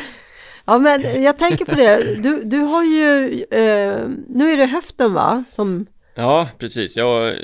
Ja, 0.66 0.80
men 0.80 1.24
jag 1.24 1.40
tänker 1.40 1.66
på 1.66 1.76
det. 1.76 2.16
Du, 2.16 2.44
du 2.44 2.58
har 2.60 2.84
ju, 2.84 3.42
eh, 3.44 4.08
nu 4.28 4.52
är 4.52 4.58
det 4.58 4.66
höften 4.66 5.14
va? 5.14 5.44
Som, 5.50 5.86
Ja, 6.16 6.48
precis. 6.58 6.98
Jag, 6.98 7.36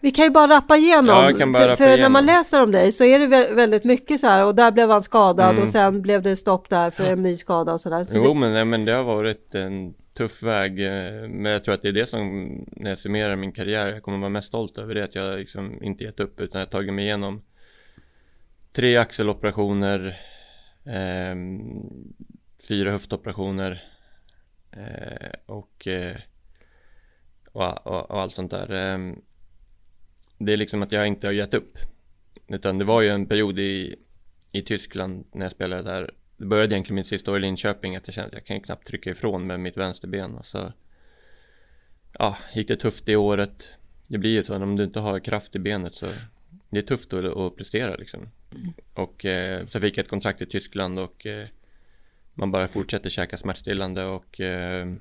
vi 0.00 0.10
kan 0.10 0.24
ju 0.24 0.30
bara 0.30 0.56
rappa 0.56 0.76
igenom. 0.76 1.06
Ja, 1.06 1.46
bara 1.46 1.52
för 1.52 1.68
rappa 1.68 1.76
för 1.76 1.84
när 1.86 1.94
igenom. 1.94 2.12
man 2.12 2.26
läser 2.26 2.62
om 2.62 2.72
dig 2.72 2.92
så 2.92 3.04
är 3.04 3.18
det 3.18 3.26
vä- 3.26 3.54
väldigt 3.54 3.84
mycket 3.84 4.20
så 4.20 4.26
här. 4.26 4.44
Och 4.44 4.54
där 4.54 4.70
blev 4.72 4.90
han 4.90 5.02
skadad 5.02 5.50
Mm. 5.50 5.62
och 5.62 5.68
sen 5.68 6.02
blev 6.02 6.22
det 6.22 6.36
stopp 6.36 6.68
där 6.70 6.90
för 6.90 7.04
en 7.04 7.22
ny 7.22 7.36
skada 7.36 7.72
och 7.72 7.80
sådär. 7.80 8.04
Så 8.04 8.16
jo, 8.16 8.34
det, 8.34 8.40
men, 8.40 8.52
nej, 8.52 8.64
men 8.64 8.84
det 8.84 8.92
har 8.92 9.04
varit 9.04 9.54
en 9.54 9.94
tuff 10.14 10.42
väg. 10.42 10.80
eh, 10.86 11.28
Men 11.28 11.52
jag 11.52 11.64
tror 11.64 11.74
att 11.74 11.82
det 11.82 11.88
är 11.88 11.92
det 11.92 12.06
som, 12.06 12.48
när 12.76 12.90
jag 12.90 12.98
summerar 12.98 13.36
min 13.36 13.52
karriär, 13.52 13.86
jag 13.86 14.02
kommer 14.02 14.18
vara 14.18 14.28
mest 14.28 14.48
stolt 14.48 14.78
över 14.78 14.94
det. 14.94 15.04
Att 15.04 15.14
jag 15.14 15.38
liksom 15.38 15.82
inte 15.82 16.04
gett 16.04 16.20
upp, 16.20 16.40
utan 16.40 16.58
jag 16.60 16.66
har 16.66 16.70
tagit 16.70 16.94
mig 16.94 17.04
igenom 17.04 17.42
tre 18.72 18.96
axeloperationer, 18.96 20.16
ehm, 20.86 21.60
fyra 22.68 22.90
höftoperationer 22.90 23.82
eh, 24.72 25.30
och, 25.46 25.86
eh, 25.86 26.16
och, 27.52 27.86
och, 27.86 28.10
och 28.10 28.20
allt 28.20 28.32
sånt 28.32 28.50
där. 28.50 28.72
Det 30.42 30.52
är 30.52 30.56
liksom 30.56 30.82
att 30.82 30.92
jag 30.92 31.06
inte 31.06 31.26
har 31.26 31.32
gett 31.32 31.54
upp. 31.54 31.78
Utan 32.48 32.78
det 32.78 32.84
var 32.84 33.00
ju 33.00 33.08
en 33.08 33.26
period 33.26 33.58
i, 33.58 33.96
i 34.52 34.62
Tyskland 34.62 35.24
när 35.32 35.44
jag 35.44 35.52
spelade 35.52 35.82
där. 35.82 36.10
Det 36.36 36.44
började 36.44 36.74
egentligen 36.74 36.94
mitt 36.94 37.06
sista 37.06 37.30
år 37.30 37.36
i 37.36 37.40
Linköping 37.40 37.96
att 37.96 38.08
jag 38.08 38.14
kände 38.14 38.28
att 38.28 38.34
jag 38.34 38.46
kan 38.46 38.56
ju 38.56 38.62
knappt 38.62 38.86
trycka 38.86 39.10
ifrån 39.10 39.46
med 39.46 39.60
mitt 39.60 39.76
vänsterben 39.76 40.34
och 40.34 40.46
så 40.46 40.72
Ja, 42.18 42.36
gick 42.54 42.68
det 42.68 42.76
tufft 42.76 43.06
det 43.06 43.16
året. 43.16 43.68
Det 44.08 44.18
blir 44.18 44.30
ju 44.30 44.44
så 44.44 44.56
om 44.56 44.76
du 44.76 44.84
inte 44.84 45.00
har 45.00 45.20
kraft 45.20 45.56
i 45.56 45.58
benet 45.58 45.94
så 45.94 46.06
det 46.70 46.78
är 46.78 46.82
tufft 46.82 47.12
att, 47.12 47.24
att 47.24 47.56
prestera 47.56 47.96
liksom. 47.96 48.28
Och 48.94 49.24
eh, 49.24 49.66
så 49.66 49.80
fick 49.80 49.98
jag 49.98 50.02
ett 50.02 50.10
kontrakt 50.10 50.42
i 50.42 50.46
Tyskland 50.46 50.98
och 50.98 51.26
eh, 51.26 51.46
man 52.34 52.50
bara 52.50 52.68
fortsätter 52.68 53.10
käka 53.10 53.36
smärtstillande 53.36 54.04
och 54.04 54.40
eh, 54.40 54.94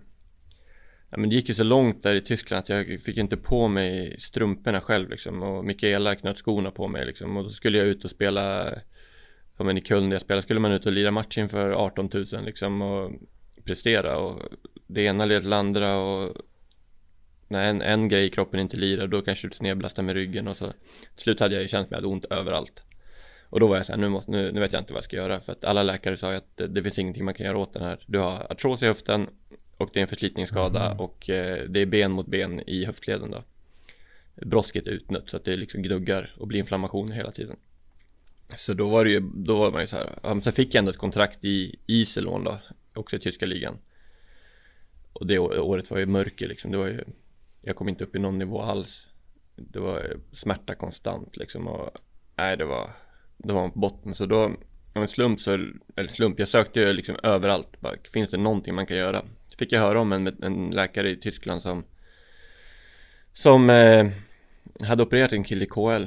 ja, 1.10 1.18
men 1.18 1.30
det 1.30 1.36
gick 1.36 1.50
ju 1.50 1.56
så 1.56 1.64
långt 1.64 2.04
där 2.04 2.16
i 2.16 2.22
Tyskland 2.22 2.60
att 2.60 2.70
jag 2.70 3.02
fick 3.02 3.18
inte 3.18 3.38
på 3.38 3.68
mig 3.68 4.20
strumporna 4.20 4.82
själv 4.82 5.10
liksom. 5.10 5.44
Och 5.44 5.66
Mikaela 5.66 6.16
knöt 6.16 6.38
skorna 6.38 6.72
på 6.72 6.88
mig 6.88 7.06
liksom. 7.06 7.38
Och 7.38 7.44
då 7.44 7.50
skulle 7.50 7.78
jag 7.78 7.88
ut 7.88 8.04
och 8.04 8.12
spela 8.12 8.74
ja 9.58 9.64
men 9.64 9.78
i 9.78 9.82
Köln 9.82 10.10
där 10.10 10.16
jag 10.16 10.22
spelade 10.22 10.42
skulle 10.42 10.60
man 10.60 10.72
ut 10.72 10.86
och 10.86 10.92
lira 10.92 11.12
match 11.12 11.38
inför 11.38 11.72
18 11.72 12.10
000 12.14 12.26
liksom 12.46 12.82
och 12.82 13.12
prestera. 13.64 14.18
Och 14.18 14.42
det 14.88 15.02
ena 15.02 15.26
leder 15.26 15.42
till 15.42 15.50
det 15.50 15.58
andra 15.58 15.98
och 15.98 16.38
när 17.48 17.64
en, 17.64 17.82
en 17.82 18.10
grej 18.10 18.26
i 18.26 18.30
kroppen 18.30 18.60
inte 18.60 18.78
lirar 18.78 19.08
då 19.08 19.22
kanske 19.22 19.48
du 19.48 19.54
snedbelastar 19.54 20.04
med 20.04 20.16
ryggen 20.16 20.48
och 20.48 20.58
så. 20.58 20.66
Till 21.16 21.24
slut 21.24 21.40
hade 21.40 21.56
jag 21.56 21.62
ju 21.62 21.68
känt 21.68 21.90
mig 21.90 21.98
att 21.98 22.04
jag 22.04 22.10
hade 22.10 22.14
ont 22.14 22.26
överallt. 22.26 22.84
Och 23.50 23.60
då 23.60 23.68
var 23.68 23.76
jag 23.76 23.86
så 23.86 23.92
här, 23.92 24.00
nu, 24.00 24.10
måste, 24.10 24.32
nu, 24.32 24.52
nu 24.52 24.60
vet 24.60 24.74
jag 24.74 24.82
inte 24.82 24.94
vad 24.94 24.98
jag 24.98 25.04
ska 25.04 25.16
göra 25.16 25.40
för 25.40 25.52
att 25.52 25.66
alla 25.66 25.84
läkare 25.84 26.18
sa 26.18 26.32
ju 26.32 26.38
att 26.38 26.58
det, 26.58 26.68
det 26.68 26.84
finns 26.84 27.00
ingenting 27.00 27.26
man 27.26 27.34
kan 27.34 27.46
göra 27.46 27.58
åt 27.58 27.74
den 27.74 27.84
här. 27.84 28.04
Du 28.08 28.20
har 28.20 28.52
artros 28.52 28.84
i 28.84 28.86
höften 28.86 29.28
och 29.80 29.90
det 29.94 30.00
är 30.00 30.02
en 30.02 30.08
förslitningsskada 30.08 30.86
Mm. 30.86 31.00
och 31.00 31.30
eh, 31.30 31.70
det 31.70 31.80
är 31.80 31.86
ben 31.86 32.12
mot 32.12 32.28
ben 32.28 32.62
i 32.68 32.86
höftleden 32.86 33.32
då 33.32 33.44
brosket 34.36 34.88
är 34.88 34.92
utnött 34.92 35.30
så 35.30 35.38
att 35.38 35.46
det 35.46 35.56
liksom 35.58 35.82
gnuggar 35.82 36.36
och 36.38 36.48
blir 36.48 36.60
inflammationer 36.60 37.16
hela 37.16 37.32
tiden 37.32 37.56
så 38.56 38.74
då 38.74 38.90
var 38.90 39.06
det 39.06 39.12
ju, 39.12 39.20
då 39.20 39.58
var 39.58 39.72
man 39.72 39.82
ju 39.82 39.88
så 39.88 39.96
här, 39.96 40.20
ja, 40.24 40.30
men 40.30 40.42
sen 40.42 40.54
fick 40.54 40.76
jag 40.76 40.80
ändå 40.80 40.92
ett 40.92 40.98
kontrakt 40.98 41.46
i 41.46 41.76
Iserlohn 41.86 42.44
då, 42.44 42.60
också 42.94 43.16
i 43.16 43.20
tyska 43.20 43.46
ligan. 43.46 43.78
Och 45.14 45.28
det 45.28 45.40
året 45.40 45.92
var 45.92 45.98
ju 45.98 46.06
mörker 46.06 46.48
liksom, 46.48 46.72
det 46.72 46.78
var 46.78 46.88
ju, 46.88 47.04
jag 47.62 47.76
kom 47.76 47.90
inte 47.90 48.04
upp 48.04 48.16
i 48.16 48.20
någon 48.20 48.38
nivå 48.38 48.62
alls. 48.62 49.08
Det 49.56 49.80
var 49.80 50.18
smärta 50.32 50.76
konstant 50.76 51.38
liksom 51.38 51.68
och, 51.68 51.90
nej 52.36 52.58
det 52.58 52.66
var, 52.66 52.90
det 53.38 53.54
var 53.54 53.70
på 53.70 53.80
botten 53.80 54.16
så 54.16 54.26
då, 54.26 54.44
av 54.96 55.02
en 55.02 55.08
slump 55.08 55.40
så, 55.40 55.52
eller 55.96 56.10
slump, 56.10 56.40
jag 56.40 56.48
sökte 56.48 56.80
ju 56.80 56.94
liksom 56.94 57.16
överallt, 57.24 57.82
bara, 57.82 57.96
finns 58.14 58.30
det 58.30 58.38
någonting 58.38 58.76
man 58.76 58.86
kan 58.86 58.98
göra? 58.98 59.26
Fick 59.60 59.72
jag 59.72 59.80
höra 59.80 60.00
om 60.00 60.12
en, 60.12 60.44
en 60.44 60.70
läkare 60.70 61.10
i 61.10 61.16
Tyskland 61.16 61.62
som, 61.62 61.84
som 63.34 63.70
eh, 63.70 64.08
hade 64.84 65.04
opererat 65.04 65.34
en 65.34 65.44
kille 65.44 65.66
i 65.66 65.68
KL 65.68 66.06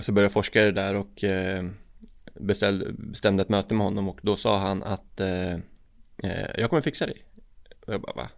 så 0.00 0.12
började 0.12 0.24
jag 0.24 0.32
forska 0.32 0.62
i 0.62 0.64
det 0.64 0.72
där 0.72 0.94
och 0.94 1.24
eh, 1.24 1.64
beställde, 2.34 2.92
bestämde 2.92 3.42
ett 3.42 3.48
möte 3.48 3.74
med 3.74 3.86
honom 3.86 4.08
och 4.08 4.20
då 4.22 4.36
sa 4.36 4.58
han 4.58 4.82
att 4.82 5.20
eh, 5.20 5.52
eh, 6.22 6.50
jag 6.58 6.70
kommer 6.70 6.82
fixa 6.82 7.06
dig. 7.06 7.24
Och 7.86 7.94
jag 7.94 8.00
bara 8.00 8.12
va? 8.12 8.28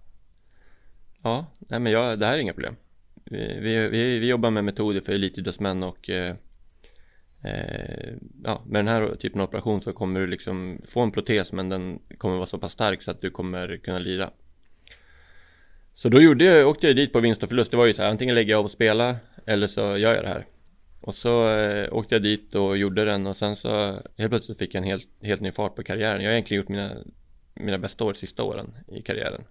Ja, 1.22 1.46
nej 1.58 1.80
men 1.80 1.92
jag, 1.92 2.18
det 2.18 2.26
här 2.26 2.34
är 2.34 2.38
inga 2.38 2.52
problem. 2.52 2.76
Vi, 3.24 3.58
vi, 3.60 3.88
vi, 3.88 4.18
vi 4.18 4.28
jobbar 4.28 4.50
med 4.50 4.64
metoder 4.64 5.00
för 5.00 5.12
elitidrottsmän 5.12 5.82
och 5.82 6.10
eh, 6.10 6.34
eh, 7.42 8.12
ja, 8.44 8.62
med 8.66 8.78
den 8.84 8.88
här 8.88 9.14
typen 9.14 9.40
av 9.40 9.48
operation 9.48 9.80
så 9.80 9.92
kommer 9.92 10.20
du 10.20 10.26
liksom 10.26 10.82
få 10.84 11.00
en 11.00 11.12
protes 11.12 11.52
men 11.52 11.68
den 11.68 11.98
kommer 12.18 12.36
vara 12.36 12.46
så 12.46 12.58
pass 12.58 12.72
stark 12.72 13.02
så 13.02 13.10
att 13.10 13.20
du 13.20 13.30
kommer 13.30 13.76
kunna 13.76 13.98
lira. 13.98 14.30
Så 15.94 16.08
då 16.08 16.20
gjorde 16.20 16.44
jag, 16.44 16.68
åkte 16.68 16.86
jag 16.86 16.96
dit 16.96 17.12
på 17.12 17.20
vinst 17.20 17.42
och 17.42 17.48
förlust. 17.48 17.70
Det 17.70 17.76
var 17.76 17.86
ju 17.86 17.94
så 17.94 18.02
här, 18.02 18.10
antingen 18.10 18.34
lägger 18.34 18.50
jag 18.50 18.58
av 18.58 18.64
och 18.64 18.70
spela 18.70 19.16
eller 19.46 19.66
så 19.66 19.80
gör 19.80 20.14
jag 20.14 20.24
det 20.24 20.28
här. 20.28 20.46
Och 21.00 21.14
så 21.14 21.50
eh, 21.50 21.92
åkte 21.92 22.14
jag 22.14 22.22
dit 22.22 22.54
och 22.54 22.76
gjorde 22.76 23.04
den 23.04 23.26
och 23.26 23.36
sen 23.36 23.56
så 23.56 24.02
helt 24.18 24.30
plötsligt 24.30 24.58
fick 24.58 24.74
jag 24.74 24.82
en 24.82 24.88
helt, 24.88 25.08
helt 25.22 25.40
ny 25.40 25.50
fart 25.50 25.74
på 25.74 25.82
karriären. 25.82 26.20
Jag 26.20 26.28
har 26.28 26.32
egentligen 26.32 26.62
gjort 26.62 26.68
mina, 26.68 26.96
mina 27.54 27.78
bästa 27.78 28.04
år 28.04 28.12
sista 28.12 28.42
åren 28.42 28.74
i 28.88 29.02
karriären. 29.02 29.44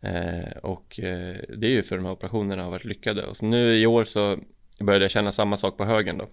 Eh, 0.00 0.56
och 0.62 1.00
eh, 1.00 1.36
det 1.56 1.66
är 1.66 1.70
ju 1.70 1.82
för 1.82 1.96
de 1.96 2.04
här 2.04 2.12
operationerna 2.12 2.62
har 2.62 2.70
varit 2.70 2.84
lyckade. 2.84 3.26
Och 3.26 3.36
så 3.36 3.46
nu 3.46 3.76
i 3.76 3.86
år 3.86 4.04
så 4.04 4.38
började 4.80 5.04
jag 5.04 5.10
känna 5.10 5.32
samma 5.32 5.56
sak 5.56 5.76
på 5.76 5.84
högen 5.84 6.18
då. 6.18 6.28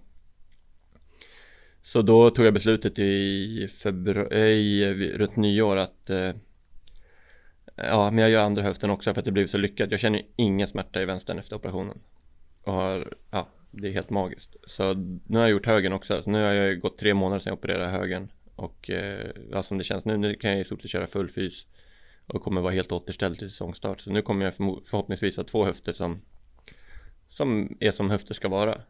Så 1.81 2.01
då 2.01 2.29
tog 2.29 2.45
jag 2.45 2.53
beslutet 2.53 2.99
i 2.99 3.67
februari, 3.67 4.83
eh, 4.83 4.89
eh, 4.89 5.17
runt 5.17 5.35
nyår 5.35 5.77
att 5.77 6.09
eh, 6.09 6.31
Ja, 7.75 8.11
men 8.11 8.17
jag 8.17 8.29
gör 8.29 8.43
andra 8.43 8.63
höften 8.63 8.89
också 8.89 9.13
för 9.13 9.21
att 9.21 9.25
det 9.25 9.31
blev 9.31 9.47
så 9.47 9.57
lyckat. 9.57 9.91
Jag 9.91 9.99
känner 9.99 10.19
ju 10.19 10.25
ingen 10.35 10.67
smärta 10.67 11.01
i 11.01 11.05
vänstern 11.05 11.39
efter 11.39 11.55
operationen. 11.55 11.97
Och 12.63 12.73
har, 12.73 13.13
ja, 13.31 13.49
det 13.71 13.87
är 13.87 13.91
helt 13.91 14.09
magiskt. 14.09 14.55
Så 14.67 14.93
nu 15.27 15.37
har 15.37 15.41
jag 15.41 15.49
gjort 15.49 15.65
högen 15.65 15.93
också. 15.93 16.21
Så 16.21 16.31
nu 16.31 16.43
har 16.43 16.53
jag 16.53 16.79
gått 16.79 16.97
tre 16.97 17.13
månader 17.13 17.39
sedan 17.39 17.51
jag 17.51 17.57
opererade 17.57 17.89
högen. 17.89 18.31
Och 18.55 18.89
eh, 18.89 19.31
ja, 19.51 19.63
som 19.63 19.77
det 19.77 19.83
känns 19.83 20.05
nu, 20.05 20.17
nu 20.17 20.35
kan 20.35 20.51
jag 20.51 20.59
i 20.59 20.63
stort 20.63 20.81
sett 20.81 20.91
köra 20.91 21.07
full 21.07 21.29
fys. 21.29 21.67
Och 22.27 22.43
kommer 22.43 22.61
vara 22.61 22.73
helt 22.73 22.91
återställd 22.91 23.39
till 23.39 23.49
säsongstart. 23.49 23.99
Så 23.99 24.11
nu 24.11 24.21
kommer 24.21 24.45
jag 24.45 24.55
förhoppningsvis 24.55 25.37
ha 25.37 25.43
två 25.43 25.65
höfter 25.65 25.93
som 25.93 26.21
som 27.29 27.77
är 27.79 27.91
som 27.91 28.09
höfter 28.09 28.33
ska 28.33 28.49
vara. 28.49 28.81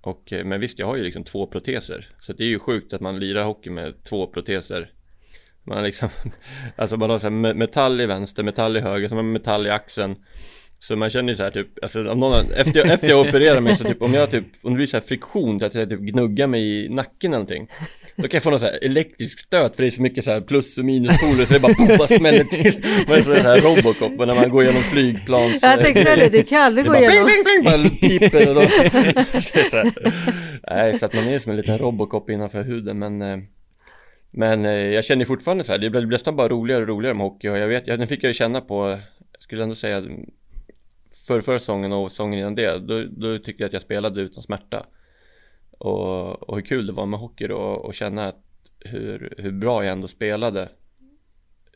Och, 0.00 0.32
eh, 0.32 0.44
men 0.44 0.60
visst, 0.60 0.78
jag 0.78 0.86
har 0.86 0.96
ju 0.96 1.02
liksom 1.02 1.24
två 1.24 1.46
proteser. 1.46 2.08
Så 2.18 2.32
det 2.32 2.44
är 2.44 2.48
ju 2.48 2.58
sjukt 2.58 2.92
att 2.92 3.00
man 3.00 3.18
lirar 3.18 3.44
hockey 3.44 3.70
med 3.70 4.04
två 4.04 4.26
proteser. 4.26 4.92
Man 5.64 5.76
har 5.76 5.84
liksom, 5.84 6.08
alltså 6.76 6.96
man 6.96 7.10
har 7.10 7.18
så 7.18 7.26
här 7.26 7.54
metall 7.54 8.00
i 8.00 8.06
vänster, 8.06 8.42
metall 8.42 8.76
i 8.76 8.80
höger, 8.80 9.08
så 9.08 9.14
man 9.14 9.24
har 9.24 9.32
metall 9.32 9.66
i 9.66 9.70
axeln. 9.70 10.16
Så 10.80 10.96
man 10.96 11.10
känner 11.10 11.28
ju 11.32 11.36
så 11.36 11.42
här 11.42 11.50
typ, 11.50 11.66
alltså 11.82 12.08
om 12.10 12.20
någon, 12.20 12.52
efter, 12.56 12.78
jag, 12.78 12.88
efter 12.90 13.08
jag 13.08 13.28
opererar 13.28 13.60
mig 13.60 13.76
så 13.76 13.84
typ, 13.84 14.02
om 14.02 14.14
jag 14.14 14.30
typ, 14.30 14.44
om 14.62 14.72
det 14.72 14.76
blir 14.76 14.86
så 14.86 14.96
här 14.96 15.04
friktion, 15.04 15.64
att 15.64 15.74
jag 15.74 15.90
typ 15.90 16.00
gnuggar 16.00 16.46
mig 16.46 16.84
i 16.84 16.88
nacken 16.88 17.32
eller 17.32 17.38
någonting. 17.38 17.68
Då 18.16 18.22
kan 18.22 18.30
jag 18.32 18.42
få 18.42 18.50
någon 18.50 18.58
så 18.58 18.64
här 18.64 18.78
elektrisk 18.84 19.38
stöt 19.38 19.76
för 19.76 19.82
det 19.82 19.88
är 19.88 19.90
så 19.90 20.02
mycket 20.02 20.24
så 20.24 20.30
här 20.30 20.40
plus 20.40 20.78
och 20.78 20.84
minuspoler 20.84 21.44
så 21.44 21.54
det 21.54 21.60
bara, 21.60 21.74
boom, 21.78 21.98
bara 21.98 22.08
smäller 22.08 22.44
till. 22.44 22.84
Man 23.08 23.16
är 23.16 23.22
så 23.22 23.34
här 23.34 23.60
Robocop 23.60 24.26
när 24.26 24.34
man 24.34 24.50
går 24.50 24.64
genom 24.64 24.82
flygplans. 24.82 25.62
Jag 25.62 25.80
tänkte 25.82 26.02
säga 26.04 26.16
det, 26.16 26.28
du 26.38 26.42
kan 26.44 26.62
aldrig 26.62 26.84
Det 26.84 26.88
gå 26.88 26.92
bara 26.94 27.00
bling, 27.00 27.10
igenom. 27.10 27.44
bling, 27.44 27.44
bling, 27.44 27.64
bara 27.64 28.28
piper 28.30 28.48
och 28.48 28.54
då... 28.54 28.60
Det 29.52 29.70
så 29.70 29.76
här. 29.76 29.92
Nej, 30.70 30.98
så 30.98 31.06
att 31.06 31.14
man 31.14 31.24
är 31.28 31.38
som 31.38 31.50
en 31.50 31.56
liten 31.56 31.78
Robocop 31.78 32.30
innanför 32.30 32.62
huden, 32.62 32.98
men... 32.98 33.22
eh, 33.22 33.38
Men 34.30 34.64
eh, 34.64 34.72
jag 34.72 35.04
känner 35.04 35.24
fortfarande 35.24 35.64
så 35.64 35.72
här, 35.72 35.78
det 35.78 35.90
blir 35.90 36.06
nästan 36.06 36.36
bara 36.36 36.48
roligare 36.48 36.82
och 36.82 36.88
roligare 36.88 37.14
med 37.14 37.26
hockey 37.26 37.48
och 37.48 37.58
jag 37.58 37.68
vet, 37.68 37.86
ja, 37.86 37.96
nu 37.96 38.06
fick 38.06 38.22
jag 38.24 38.28
ju 38.30 38.34
känna 38.34 38.60
på, 38.60 38.88
jag 39.32 39.42
skulle 39.42 39.62
ändå 39.62 39.74
säga 39.74 40.02
för 41.28 41.40
förra 41.40 41.58
säsongen 41.58 41.92
och 41.92 42.10
säsongen 42.10 42.38
innan 42.38 42.54
det, 42.54 42.78
då, 42.78 43.04
då 43.10 43.38
tyckte 43.38 43.62
jag 43.62 43.66
att 43.66 43.72
jag 43.72 43.82
spelade 43.82 44.20
utan 44.20 44.42
smärta. 44.42 44.86
Och, 45.70 46.48
och 46.48 46.56
hur 46.56 46.62
kul 46.62 46.86
det 46.86 46.92
var 46.92 47.06
med 47.06 47.20
hockey 47.20 47.46
då 47.46 47.56
och 47.56 47.94
känna 47.94 48.28
att 48.28 48.44
hur, 48.80 49.34
hur 49.38 49.52
bra 49.52 49.84
jag 49.84 49.92
ändå 49.92 50.08
spelade 50.08 50.68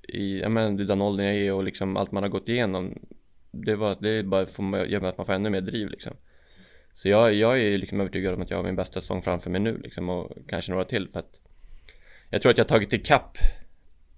i, 0.09 0.41
ja 0.41 0.49
men 0.49 0.77
den 0.77 1.03
åldern 1.03 1.27
jag 1.27 1.37
är 1.37 1.53
och 1.53 1.65
liksom 1.65 1.97
allt 1.97 2.13
man 2.13 2.23
har 2.23 2.31
gått 2.31 2.49
igenom. 2.49 2.99
Det 3.51 3.75
var, 3.75 3.97
det 4.01 4.11
är 4.11 4.23
bara 4.23 4.47
för, 4.47 4.87
gör 4.87 5.05
att 5.05 5.17
man 5.17 5.27
får 5.27 5.33
ännu 5.33 5.51
mer 5.51 5.61
driv 5.61 5.89
liksom. 5.91 6.13
Så 6.95 7.09
jag, 7.09 7.35
jag 7.35 7.61
är 7.61 7.79
liksom 7.79 8.01
övertygad 8.01 8.35
om 8.35 8.43
att 8.43 8.51
jag 8.51 8.59
har 8.59 8.65
min 8.65 8.77
bästa 8.77 9.01
säsong 9.01 9.23
framför 9.23 9.51
mig 9.51 9.61
nu 9.61 9.79
liksom 9.79 10.09
och 10.09 10.33
kanske 10.49 10.73
några 10.73 10.85
till 10.85 11.09
för 11.09 11.19
att 11.19 11.41
jag 12.31 12.43
tror 12.43 12.51
att 12.51 12.59
jag 12.59 12.65
har 12.65 12.69
tagit 12.69 12.93
ikapp. 12.93 13.39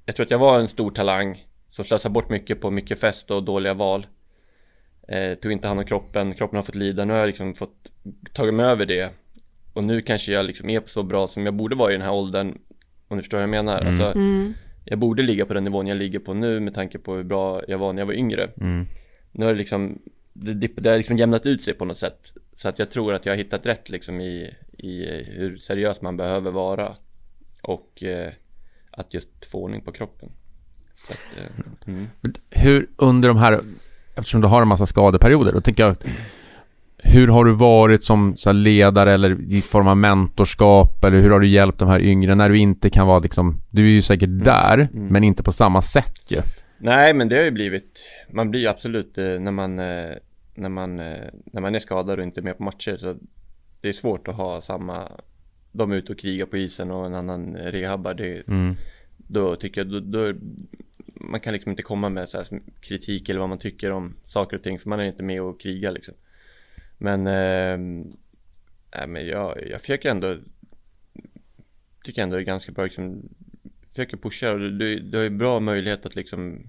Jag 0.04 0.16
tror 0.16 0.24
att 0.24 0.30
jag 0.30 0.38
var 0.38 0.58
en 0.58 0.68
stor 0.68 0.90
talang 0.90 1.46
som 1.70 1.84
slösade 1.84 2.12
bort 2.12 2.28
mycket 2.28 2.60
på 2.60 2.70
mycket 2.70 3.00
fest 3.00 3.30
och 3.30 3.42
dåliga 3.44 3.74
val. 3.74 4.06
Eh, 5.08 5.34
tog 5.34 5.52
inte 5.52 5.68
hand 5.68 5.80
om 5.80 5.86
kroppen, 5.86 6.34
kroppen 6.34 6.56
har 6.56 6.62
fått 6.62 6.74
lida. 6.74 7.04
Nu 7.04 7.12
har 7.12 7.20
jag 7.20 7.26
liksom 7.26 7.54
fått 7.54 7.90
tagit 8.32 8.54
mig 8.54 8.66
över 8.66 8.86
det. 8.86 9.10
Och 9.72 9.84
nu 9.84 10.00
kanske 10.00 10.32
jag 10.32 10.44
liksom 10.46 10.70
är 10.70 10.82
så 10.86 11.02
bra 11.02 11.26
som 11.26 11.44
jag 11.44 11.54
borde 11.54 11.76
vara 11.76 11.90
i 11.90 11.92
den 11.92 12.02
här 12.02 12.12
åldern. 12.12 12.58
Om 13.08 13.16
du 13.16 13.22
förstår 13.22 13.38
vad 13.38 13.42
jag 13.42 13.50
menar. 13.50 13.76
Mm. 13.80 13.86
Alltså, 13.86 14.18
Mm. 14.18 14.54
jag 14.84 14.98
borde 14.98 15.22
ligga 15.22 15.46
på 15.46 15.54
den 15.54 15.64
nivån 15.64 15.86
jag 15.86 15.96
ligger 15.98 16.18
på 16.18 16.34
nu 16.34 16.60
med 16.60 16.74
tanke 16.74 16.98
på 16.98 17.14
hur 17.14 17.24
bra 17.24 17.62
jag 17.68 17.78
var 17.78 17.92
när 17.92 18.00
jag 18.02 18.06
var 18.06 18.14
yngre. 18.14 18.50
Mm. 18.60 18.86
Nu 19.32 19.44
har 19.44 19.52
det 19.52 19.58
liksom, 19.58 19.98
det, 20.32 20.54
det, 20.54 20.70
det 20.76 20.90
har 20.90 20.96
liksom 20.96 21.18
jämnat 21.18 21.46
ut 21.46 21.62
sig 21.62 21.74
på 21.74 21.84
något 21.84 21.96
sätt. 21.96 22.32
Så 22.54 22.68
att 22.68 22.78
jag 22.78 22.90
tror 22.90 23.14
att 23.14 23.26
jag 23.26 23.32
har 23.32 23.36
hittat 23.38 23.66
rätt 23.66 23.88
liksom 23.90 24.20
i, 24.20 24.54
i 24.78 25.06
hur 25.26 25.56
seriös 25.56 26.02
man 26.02 26.16
behöver 26.16 26.50
vara. 26.50 26.94
Och 27.62 28.02
eh, 28.02 28.32
att 28.90 29.14
just 29.14 29.44
få 29.50 29.58
ordning 29.58 29.80
på 29.80 29.92
kroppen. 29.92 30.32
Så 30.94 31.12
att, 31.12 31.38
eh, 31.40 31.88
mm. 31.94 32.06
Hur 32.50 32.88
under 32.96 33.28
de 33.28 33.36
här, 33.38 33.60
eftersom 34.16 34.40
du 34.40 34.46
har 34.46 34.62
en 34.62 34.68
massa 34.68 34.86
skadeperioder, 34.86 35.52
då 35.52 35.60
tänker 35.60 35.82
jag 35.82 35.96
hur 37.06 37.28
har 37.28 37.44
du 37.44 37.52
varit 37.52 38.04
som 38.04 38.36
ledare 38.52 39.12
eller 39.12 39.52
i 39.52 39.60
form 39.60 39.88
av 39.88 39.96
mentorskap 39.96 41.04
eller 41.04 41.20
hur 41.20 41.30
har 41.30 41.40
du 41.40 41.48
hjälpt 41.48 41.78
de 41.78 41.88
här 41.88 42.00
yngre 42.00 42.34
när 42.34 42.48
du 42.48 42.58
inte 42.58 42.90
kan 42.90 43.06
vara 43.06 43.18
liksom, 43.18 43.60
du 43.70 43.84
är 43.84 43.90
ju 43.90 44.02
säkert 44.02 44.44
där 44.44 44.78
mm. 44.78 45.06
men 45.06 45.24
inte 45.24 45.42
på 45.42 45.52
samma 45.52 45.82
sätt 45.82 46.20
ju. 46.28 46.40
Nej 46.78 47.14
men 47.14 47.28
det 47.28 47.36
har 47.36 47.42
ju 47.42 47.50
blivit, 47.50 48.04
man 48.30 48.50
blir 48.50 48.60
ju 48.60 48.66
absolut 48.66 49.18
eh, 49.18 49.24
när 49.24 49.50
man, 49.52 49.78
eh, 49.78 50.10
när 50.54 50.68
man, 50.68 51.00
eh, 51.00 51.24
när 51.52 51.60
man 51.60 51.74
är 51.74 51.78
skadad 51.78 52.18
och 52.18 52.24
inte 52.24 52.40
är 52.40 52.42
med 52.42 52.58
på 52.58 52.62
matcher 52.62 52.96
så 52.96 53.14
det 53.80 53.88
är 53.88 53.92
svårt 53.92 54.28
att 54.28 54.34
ha 54.34 54.60
samma, 54.60 55.08
de 55.72 55.92
är 55.92 55.96
ute 55.96 56.12
och 56.12 56.18
krigar 56.18 56.46
på 56.46 56.56
isen 56.56 56.90
och 56.90 57.06
en 57.06 57.14
annan 57.14 57.56
rehabbar, 57.56 58.14
det, 58.14 58.48
Mm. 58.48 58.76
då 59.16 59.56
tycker 59.56 59.80
jag, 59.80 59.90
då, 59.90 60.00
då, 60.00 60.32
man 61.30 61.40
kan 61.40 61.52
liksom 61.52 61.70
inte 61.70 61.82
komma 61.82 62.08
med 62.08 62.28
så 62.28 62.38
här 62.38 62.46
kritik 62.80 63.28
eller 63.28 63.40
vad 63.40 63.48
man 63.48 63.58
tycker 63.58 63.90
om 63.90 64.16
saker 64.24 64.56
och 64.56 64.62
ting 64.62 64.78
för 64.78 64.88
man 64.88 65.00
är 65.00 65.04
inte 65.04 65.22
med 65.22 65.42
och 65.42 65.60
krigar 65.60 65.92
liksom. 65.92 66.14
Men, 66.98 67.26
eh, 67.26 67.78
nej, 68.96 69.06
men 69.08 69.26
jag, 69.26 69.68
jag 69.70 69.80
försöker 69.80 70.10
ändå, 70.10 70.36
tycker 72.04 72.22
ändå 72.22 72.36
är 72.36 72.40
ganska 72.40 72.72
bra 72.72 72.84
liksom, 72.84 73.22
försöker 73.88 74.16
pusha 74.16 74.52
och 74.52 74.58
du, 74.58 74.98
du 74.98 75.16
har 75.16 75.24
ju 75.24 75.30
bra 75.30 75.60
möjlighet 75.60 76.06
att 76.06 76.14
liksom, 76.14 76.66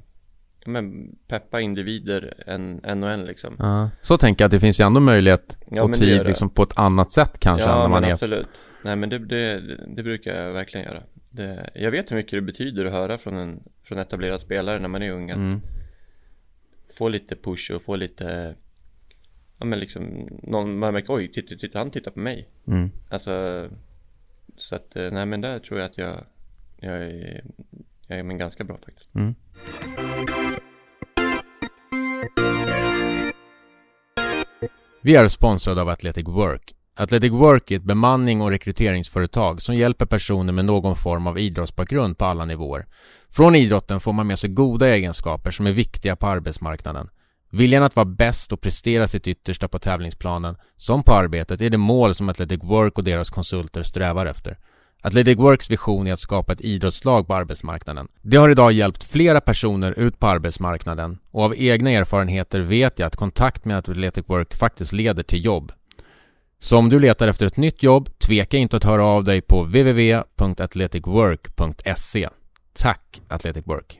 ja, 0.60 0.72
men 0.72 1.16
peppa 1.28 1.62
individer 1.62 2.34
en, 2.48 2.80
en 2.84 3.04
och 3.04 3.12
en 3.12 3.26
liksom. 3.26 3.56
Ja. 3.60 3.90
Så 4.02 4.18
tänker 4.18 4.44
jag 4.44 4.48
att 4.48 4.52
det 4.52 4.60
finns 4.60 4.80
ju 4.80 4.86
ändå 4.86 5.00
möjlighet 5.00 5.58
Ja, 5.72 5.84
och 5.84 5.94
tid 5.94 6.26
liksom 6.26 6.50
på 6.50 6.64
ett 6.64 6.78
annat 6.78 7.12
sätt 7.12 7.40
kanske 7.40 7.70
än 7.70 7.76
Ja 7.76 7.82
när 7.82 7.90
man 7.90 8.04
är... 8.04 8.12
absolut. 8.12 8.48
Nej 8.84 8.96
men 8.96 9.10
det, 9.10 9.20
det, 9.20 9.62
det 9.88 10.04
brukar 10.04 10.44
jag 10.44 10.54
verkligen 10.54 10.86
göra. 10.86 11.04
Det, 11.36 11.70
jag 11.75 11.92
vet 11.92 12.12
hur 12.12 12.15
mycket 12.15 12.32
det 12.32 12.42
betyder 12.42 12.86
att 12.86 12.92
höra 12.92 13.18
från 13.18 13.38
en 13.38 13.63
från 13.84 13.98
etablerad 13.98 14.42
spelare 14.42 14.80
när 14.80 14.88
man 14.88 15.01
är 15.01 15.12
ung. 15.12 15.32
Att 15.32 15.38
Mm. 15.38 15.62
Få 16.98 17.10
lite 17.10 17.36
push 17.36 17.72
och 17.72 17.82
få 17.82 17.96
lite 17.96 18.56
Ja 19.58 19.65
men 19.65 19.80
liksom 19.80 20.30
någon, 20.44 20.79
man 20.79 20.94
märker 20.94 21.14
oj, 21.14 21.31
titta, 21.31 21.55
titta, 21.55 21.79
han 21.79 21.92
tittar 21.92 22.12
på 22.12 22.20
mig. 22.20 22.50
Mm. 22.68 22.92
Alltså 23.10 23.68
Så 24.57 24.75
att 24.75 24.96
eh, 24.96 25.12
nej 25.12 25.25
men 25.25 25.42
där 25.42 25.60
tror 25.60 25.79
jag 25.79 25.86
att 25.86 25.98
jag 25.98 26.25
Jag 26.79 26.96
är, 26.96 27.44
jag 28.07 28.20
är 28.20 28.24
men 28.24 28.38
ganska 28.38 28.64
bra 28.64 28.77
faktiskt. 28.77 29.16
Mm. 29.16 29.36
Vi 35.01 35.16
är 35.16 35.27
sponsrade 35.27 35.81
av 35.81 35.90
Athletic 35.90 36.27
Work. 36.27 36.75
Athletic 36.98 37.31
Work 37.31 37.72
är 37.72 37.75
ett 37.75 37.84
bemanning 37.84 38.42
och 38.42 38.50
rekryteringsföretag 38.50 39.62
som 39.62 39.75
hjälper 39.75 40.05
personer 40.05 40.53
med 40.53 40.66
någon 40.66 40.96
form 40.96 41.27
av 41.27 41.40
idrottsbakgrund 41.40 42.18
på 42.18 42.25
alla 42.25 42.46
nivåer. 42.46 42.86
Från 43.29 43.55
idrotten 43.55 44.00
får 44.00 44.14
man 44.14 44.27
med 44.27 44.40
sig 44.40 44.50
goda 44.50 44.88
egenskaper 44.88 45.51
som 45.51 45.68
är 45.68 45.72
viktiga 45.72 46.16
på 46.16 46.27
arbetsmarknaden. 46.27 47.10
Viljan 47.51 47.84
att 47.84 47.96
vara 47.96 48.05
bäst 48.05 48.53
och 48.53 48.62
prestera 48.62 49.08
sitt 49.08 49.27
yttersta 49.27 49.68
på 49.68 49.79
tävlingsplanen, 49.79 50.55
som 50.75 51.03
på 51.03 51.14
arbetet, 51.14 51.62
är 51.62 51.70
det 51.70 51.77
mål 51.77 52.16
som 52.16 52.29
Athletic 52.29 52.64
Work 52.64 52.98
och 52.98 53.03
deras 53.03 53.29
konsulter 53.29 53.84
strävar 53.84 54.25
efter. 54.25 54.58
Athletic 55.01 55.38
Works 55.38 55.70
vision 55.70 56.08
är 56.08 56.14
att 56.14 56.20
skapa 56.20 56.53
ett 56.53 56.62
idrottslag 56.62 57.27
på 57.27 57.36
arbetsmarknaden. 57.36 58.08
Det 58.22 58.38
har 58.38 58.50
idag 58.50 58.72
hjälpt 58.72 59.03
flera 59.03 59.42
personer 59.42 60.00
ut 60.00 60.20
på 60.20 60.27
arbetsmarknaden 60.27 61.18
och 61.31 61.44
av 61.44 61.55
egna 61.58 61.92
erfarenheter 61.92 62.60
vet 62.60 63.00
jag 63.00 63.08
att 63.08 63.16
kontakt 63.16 63.66
med 63.66 63.77
Athletic 63.77 64.25
Work 64.27 64.55
faktiskt 64.55 64.94
leder 64.94 65.24
till 65.24 65.46
jobb. 65.46 65.72
Så 66.59 66.77
om 66.77 66.89
du 66.89 67.00
letar 67.00 67.27
efter 67.27 67.46
ett 67.46 67.57
nytt 67.57 67.83
jobb, 67.83 68.20
tveka 68.20 68.57
inte 68.57 68.77
att 68.77 68.83
höra 68.83 69.05
av 69.05 69.24
dig 69.24 69.41
på 69.41 69.63
www.athleticwork.se. 69.63 72.29
Tack 72.74 73.22
Athletic 73.27 73.68
Work! 73.68 74.00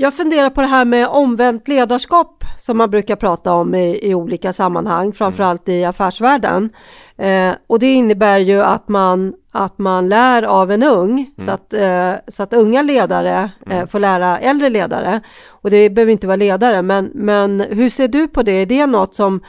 Jag 0.00 0.14
funderar 0.14 0.50
på 0.50 0.60
det 0.60 0.66
här 0.66 0.84
med 0.84 1.08
omvänt 1.08 1.68
ledarskap 1.68 2.44
som 2.58 2.78
man 2.78 2.90
brukar 2.90 3.16
prata 3.16 3.52
om 3.52 3.74
i, 3.74 4.10
i 4.10 4.14
olika 4.14 4.52
sammanhang, 4.52 5.12
framförallt 5.12 5.68
i 5.68 5.84
affärsvärlden. 5.84 6.70
Eh, 7.16 7.52
och 7.66 7.78
det 7.78 7.92
innebär 7.92 8.38
ju 8.38 8.62
att 8.62 8.88
man, 8.88 9.34
att 9.52 9.78
man 9.78 10.08
lär 10.08 10.42
av 10.42 10.70
en 10.70 10.82
ung, 10.82 11.30
så, 11.44 11.50
att, 11.50 11.74
eh, 11.74 12.12
så 12.28 12.42
att 12.42 12.52
unga 12.52 12.82
ledare 12.82 13.50
eh, 13.70 13.86
får 13.86 14.00
lära 14.00 14.38
äldre 14.38 14.68
ledare. 14.68 15.20
Och 15.48 15.70
det 15.70 15.90
behöver 15.90 16.12
inte 16.12 16.26
vara 16.26 16.36
ledare, 16.36 16.82
men, 16.82 17.10
men 17.14 17.60
hur 17.60 17.88
ser 17.88 18.08
du 18.08 18.28
på 18.28 18.42
det? 18.42 18.52
Är 18.52 18.66
det 18.66 18.86
något 18.86 19.14
som 19.14 19.40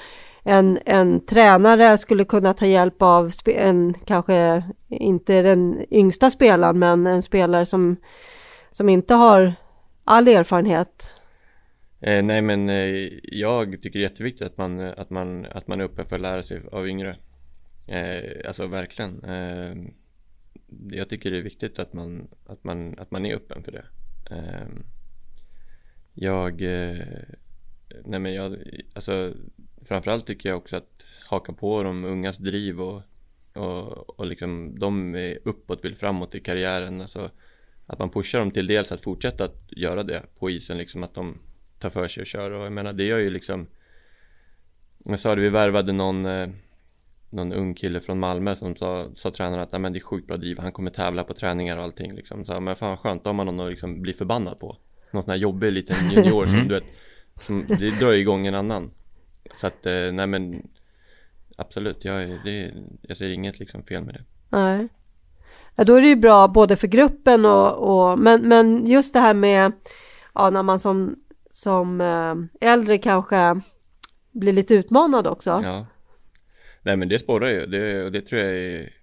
en, 0.44 0.80
en 0.86 1.26
tränare 1.26 1.98
skulle 1.98 2.24
kunna 2.24 2.54
ta 2.54 2.66
hjälp 2.66 3.02
av, 3.02 3.32
en, 3.46 3.94
kanske 4.06 4.64
inte 4.90 5.42
den 5.42 5.86
yngsta 5.92 6.30
spelaren, 6.30 6.80
men 6.80 7.08
en 7.08 7.22
spelare 7.22 7.66
som, 7.66 7.96
som 8.72 8.90
inte 8.90 9.14
har 9.14 9.56
all 10.10 10.28
erfarenhet. 10.28 11.14
Eh, 12.00 12.24
nej 12.24 12.42
men 12.42 12.70
eh, 12.70 13.10
jag 13.24 13.82
tycker 13.82 14.00
det 14.00 14.06
är 14.06 14.10
jätteviktigt 14.10 14.48
att 14.48 14.58
man, 14.58 14.80
att 14.80 15.10
man, 15.10 15.46
att 15.46 15.68
man 15.68 15.82
är 15.82 15.86
öppen 15.86 16.06
för 16.06 16.16
att 16.16 16.22
lära 16.22 16.44
sig 16.44 16.62
av 16.72 16.88
yngre. 16.88 17.18
Eh, 17.88 18.48
alltså 18.48 18.68
verkligen. 18.68 19.24
Eh, 19.24 19.76
jag 20.90 21.10
tycker 21.10 21.32
det 21.32 21.38
är 21.38 21.42
viktigt 21.42 21.80
att 21.80 21.94
man, 21.94 22.28
att 22.46 22.64
man, 22.64 23.00
att 23.00 23.12
man 23.12 23.26
är 23.26 23.36
öppen 23.36 23.64
för 23.64 23.72
det. 23.72 23.86
Eh, 24.32 24.68
jag, 26.14 26.62
eh, 26.62 27.06
nej 28.06 28.20
men 28.20 28.34
jag, 28.34 28.58
alltså 28.94 29.34
framförallt 29.86 30.28
tycker 30.28 30.50
jag 30.50 30.58
också 30.58 30.78
att 30.78 31.06
haka 31.28 31.54
på 31.54 31.84
de 31.84 32.06
ungas 32.06 32.38
driv 32.38 32.82
och, 32.82 33.02
och, 33.56 34.20
och 34.20 34.26
liksom 34.26 34.80
de 34.80 35.16
är 35.16 35.40
uppåt, 35.46 35.86
vill 35.86 35.96
framåt 35.96 36.36
i 36.36 36.40
karriären. 36.40 37.02
Alltså, 37.02 37.32
att 37.90 38.00
man 38.00 38.10
pushar 38.10 38.40
dem 38.40 38.52
till 38.52 38.68
dels 38.68 38.92
att 38.92 39.02
fortsätta 39.02 39.46
att 39.46 39.64
göra 39.68 40.04
det 40.04 40.24
på 40.40 40.50
isen, 40.50 40.78
liksom 40.78 41.04
att 41.04 41.14
de 41.14 41.38
tar 41.80 41.90
för 41.90 42.08
sig 42.08 42.22
och 42.22 42.28
kör. 42.28 42.52
Och 42.52 42.66
jag 42.66 42.72
menar 42.72 42.94
det 42.94 43.04
gör 43.04 43.18
ju 43.20 43.30
liksom 43.30 43.68
Jag 45.06 45.20
sa 45.20 45.36
det, 45.36 45.42
vi 45.42 45.50
värvade 45.50 45.94
någon 45.94 46.26
eh, 46.26 46.50
Någon 47.30 47.54
ung 47.54 47.74
kille 47.74 48.00
från 48.00 48.20
Malmö 48.20 48.56
som 48.56 48.76
sa, 48.76 49.12
sa 49.16 49.32
tränaren 49.32 49.64
att 49.64 49.82
men 49.82 49.94
det 49.94 50.00
är 50.00 50.02
sjukt 50.02 50.28
bra 50.28 50.38
driv, 50.38 50.60
han 50.60 50.72
kommer 50.72 50.92
tävla 50.92 51.24
på 51.24 51.34
träningar 51.34 51.78
och 51.78 51.84
allting 51.84 52.14
liksom. 52.16 52.44
Så 52.44 52.60
men 52.60 52.76
fan 52.76 52.90
vad 52.90 53.00
skönt, 53.00 53.24
då 53.24 53.28
har 53.30 53.34
man 53.34 53.46
någon 53.46 53.60
att 53.60 53.70
liksom 53.72 54.02
bli 54.02 54.14
förbannad 54.14 54.60
på. 54.60 54.78
Någon 55.14 55.24
sån 55.24 55.32
här 55.32 55.38
jobbig 55.38 55.72
liten 55.72 55.96
junior 56.12 56.46
som 56.46 56.68
du 56.68 56.74
vet 56.74 56.84
som, 57.40 57.66
Det 57.80 58.00
drar 58.00 58.12
ju 58.12 58.18
igång 58.20 58.48
en 58.48 58.56
annan. 58.56 58.92
Så 59.56 59.68
att, 59.68 59.86
eh, 59.86 60.12
nej 60.12 60.28
men 60.28 60.70
Absolut, 61.58 62.06
jag, 62.06 62.24
är- 62.24 62.40
det, 62.44 62.74
jag 63.02 63.18
ser 63.18 63.30
inget 63.30 63.60
liksom 63.60 63.84
fel 63.84 64.04
med 64.04 64.14
det. 64.14 64.24
Nej. 64.50 64.88
Ja, 65.80 65.86
då 65.86 65.96
är 65.96 66.02
det 66.02 66.08
ju 66.08 66.16
bra 66.16 66.48
både 66.48 66.76
för 66.76 66.88
gruppen 66.88 67.46
och, 67.46 67.78
och 67.78 68.20
men, 68.20 68.48
men 68.48 68.88
just 68.88 69.14
det 69.14 69.20
här 69.20 69.34
med 69.34 69.72
ja, 70.34 70.50
när 70.50 70.64
man 70.64 70.80
som, 70.80 71.16
som 71.50 72.02
eh, 72.02 72.70
äldre 72.70 72.98
kanske 72.98 73.62
blir 74.32 74.54
lite 74.54 74.76
utmanad 74.76 75.28
också. 75.28 75.62
Ja. 75.64 75.86
Nej 76.82 76.98
men 76.98 77.10
det 77.10 77.20
spårar 77.20 77.50
ju, 77.50 77.66
det, 77.66 78.04
och 78.04 78.12
det 78.12 78.22
tror 78.22 78.42
jag 78.42 78.52
är 78.52 78.94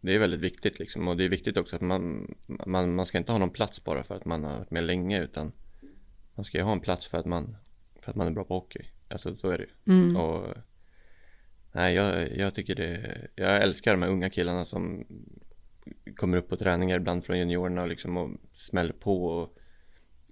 Det 0.00 0.14
är 0.14 0.18
väldigt 0.18 0.40
viktigt 0.40 0.78
liksom 0.78 1.08
och 1.08 1.16
det 1.16 1.24
är 1.24 1.28
viktigt 1.28 1.56
också 1.56 1.76
att 1.76 1.82
man, 1.82 2.34
man, 2.66 2.94
man 2.94 3.06
ska 3.06 3.18
inte 3.18 3.32
ha 3.32 3.38
någon 3.38 3.50
plats 3.50 3.84
bara 3.84 4.02
för 4.02 4.14
att 4.14 4.24
man 4.24 4.44
har 4.44 4.58
varit 4.58 4.70
med 4.70 4.84
länge 4.84 5.22
utan 5.22 5.52
Man 6.34 6.44
ska 6.44 6.58
ju 6.58 6.64
ha 6.64 6.72
en 6.72 6.80
plats 6.80 7.06
för 7.06 7.18
att 7.18 7.26
man, 7.26 7.56
för 8.00 8.10
att 8.10 8.16
man 8.16 8.26
är 8.26 8.30
bra 8.30 8.44
på 8.44 8.54
hockey 8.54 8.84
Alltså 9.08 9.36
så 9.36 9.48
är 9.48 9.58
det 9.58 9.92
Mm. 9.92 10.16
och 10.16 10.54
Nej 11.72 11.94
jag, 11.94 12.36
jag 12.36 12.54
tycker 12.54 12.74
det, 12.74 13.28
jag 13.34 13.62
älskar 13.62 13.92
de 13.92 14.02
här 14.02 14.10
unga 14.10 14.30
killarna 14.30 14.64
som 14.64 15.04
kommer 16.16 16.38
upp 16.38 16.48
på 16.48 16.56
träningar 16.56 16.96
ibland 16.96 17.24
från 17.24 17.38
juniorerna 17.38 17.82
och 17.82 17.88
liksom 17.88 18.16
och 18.16 18.30
smäller 18.52 18.92
på 18.92 19.26
och 19.26 19.56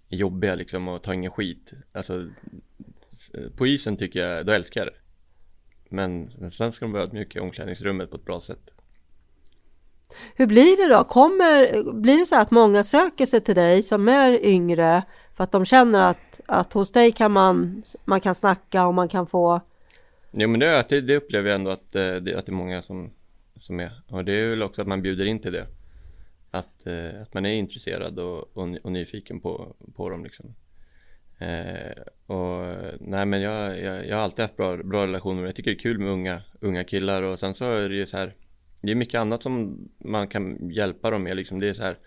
är 0.09 0.17
jobbiga 0.17 0.55
liksom 0.55 0.89
och 0.89 1.03
tar 1.03 1.13
ingen 1.13 1.31
skit. 1.31 1.73
Alltså 1.93 2.27
på 3.57 3.67
isen 3.67 3.97
tycker 3.97 4.21
jag, 4.21 4.47
då 4.47 4.53
älskar 4.53 4.81
jag 4.81 4.89
det. 4.89 4.99
Men 5.89 6.31
sen 6.51 6.73
ska 6.73 6.85
de 6.85 6.93
vara 6.93 7.03
ödmjuka 7.03 7.39
i 7.39 7.43
omklädningsrummet 7.43 8.11
på 8.11 8.17
ett 8.17 8.25
bra 8.25 8.41
sätt. 8.41 8.71
Hur 10.35 10.47
blir 10.47 10.77
det 10.77 10.95
då? 10.95 11.05
Kommer, 11.05 11.83
blir 11.93 12.19
det 12.19 12.27
så 12.27 12.37
att 12.37 12.51
många 12.51 12.85
söker 12.85 13.27
sig 13.27 13.41
till 13.41 13.55
dig 13.55 13.83
som 13.83 14.09
är 14.09 14.45
yngre 14.45 15.03
för 15.37 15.45
att 15.45 15.53
de 15.53 15.65
känner 15.65 16.01
att, 16.01 16.41
att 16.47 16.73
hos 16.73 16.93
dig 16.93 17.13
kan 17.13 17.33
man, 17.33 17.83
man 18.05 18.21
kan 18.21 18.35
snacka 18.35 18.87
och 18.87 18.95
man 18.95 19.09
kan 19.09 19.27
få 19.27 19.61
Jo 20.33 20.49
men 20.49 20.61
det, 20.61 20.87
det, 20.89 21.01
det 21.01 21.17
upplever 21.17 21.51
jag 21.51 21.55
ändå 21.55 21.71
att, 21.71 21.95
eh, 21.95 22.17
att 22.17 22.25
det 22.25 22.49
är 22.49 22.53
många 22.53 22.83
som, 22.83 23.11
som 23.63 23.81
är 23.81 23.93
och 24.09 24.25
det 24.25 24.33
är 24.33 24.49
väl 24.51 24.63
också 24.63 24.83
att 24.83 24.89
man 24.89 25.03
bjuder 25.03 25.27
in 25.27 25.39
till 25.39 25.53
det 25.53 25.67
att, 26.51 26.87
eh, 26.87 27.23
att 27.23 27.35
man 27.35 27.47
är 27.47 27.55
intresserad 27.55 28.19
och, 28.19 28.57
och, 28.57 28.69
och 28.83 28.93
nyfiken 28.93 29.41
på, 29.41 29.77
på 29.97 30.09
dem 30.09 30.25
liksom 30.25 30.55
eh, 31.39 32.03
och 32.27 32.77
nej 33.01 33.27
men 33.27 33.41
jag, 33.41 33.81
jag, 33.81 34.07
jag 34.07 34.17
har 34.17 34.23
alltid 34.23 34.43
haft 34.43 34.57
bra, 34.57 34.77
bra 34.77 35.07
relationer 35.07 35.41
med 35.41 35.49
Jag 35.49 35.57
tycker 35.57 35.71
det 35.71 35.77
är 35.77 35.79
kul 35.79 35.99
med 35.99 36.09
unga, 36.09 36.43
unga 36.61 36.85
killar 36.85 37.23
och 37.23 37.39
sen 37.39 37.55
så 37.55 37.65
är 37.73 37.89
det 37.89 37.97
ju 37.97 38.07
så 38.07 38.17
här 38.17 38.35
Det 38.83 38.91
är 38.91 38.95
mycket 38.95 39.21
annat 39.21 39.43
som 39.43 39.79
man 39.99 40.29
kan 40.29 40.71
hjälpa 40.71 41.11
dem 41.11 41.23
med 41.23 41.37
liksom 41.37 41.61
Det 41.61 41.69
är 41.69 41.73
så 41.73 41.83
här 41.83 41.99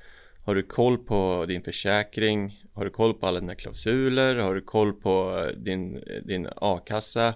Har 0.43 0.55
du 0.55 0.63
koll 0.63 0.97
på 0.97 1.45
din 1.47 1.61
försäkring? 1.61 2.63
Har 2.73 2.85
du 2.85 2.91
koll 2.91 3.13
på 3.13 3.27
alla 3.27 3.39
dina 3.39 3.55
klausuler? 3.55 4.35
Har 4.35 4.55
du 4.55 4.61
koll 4.61 4.93
på 4.93 5.45
din, 5.57 6.03
din 6.23 6.47
a-kassa? 6.55 7.33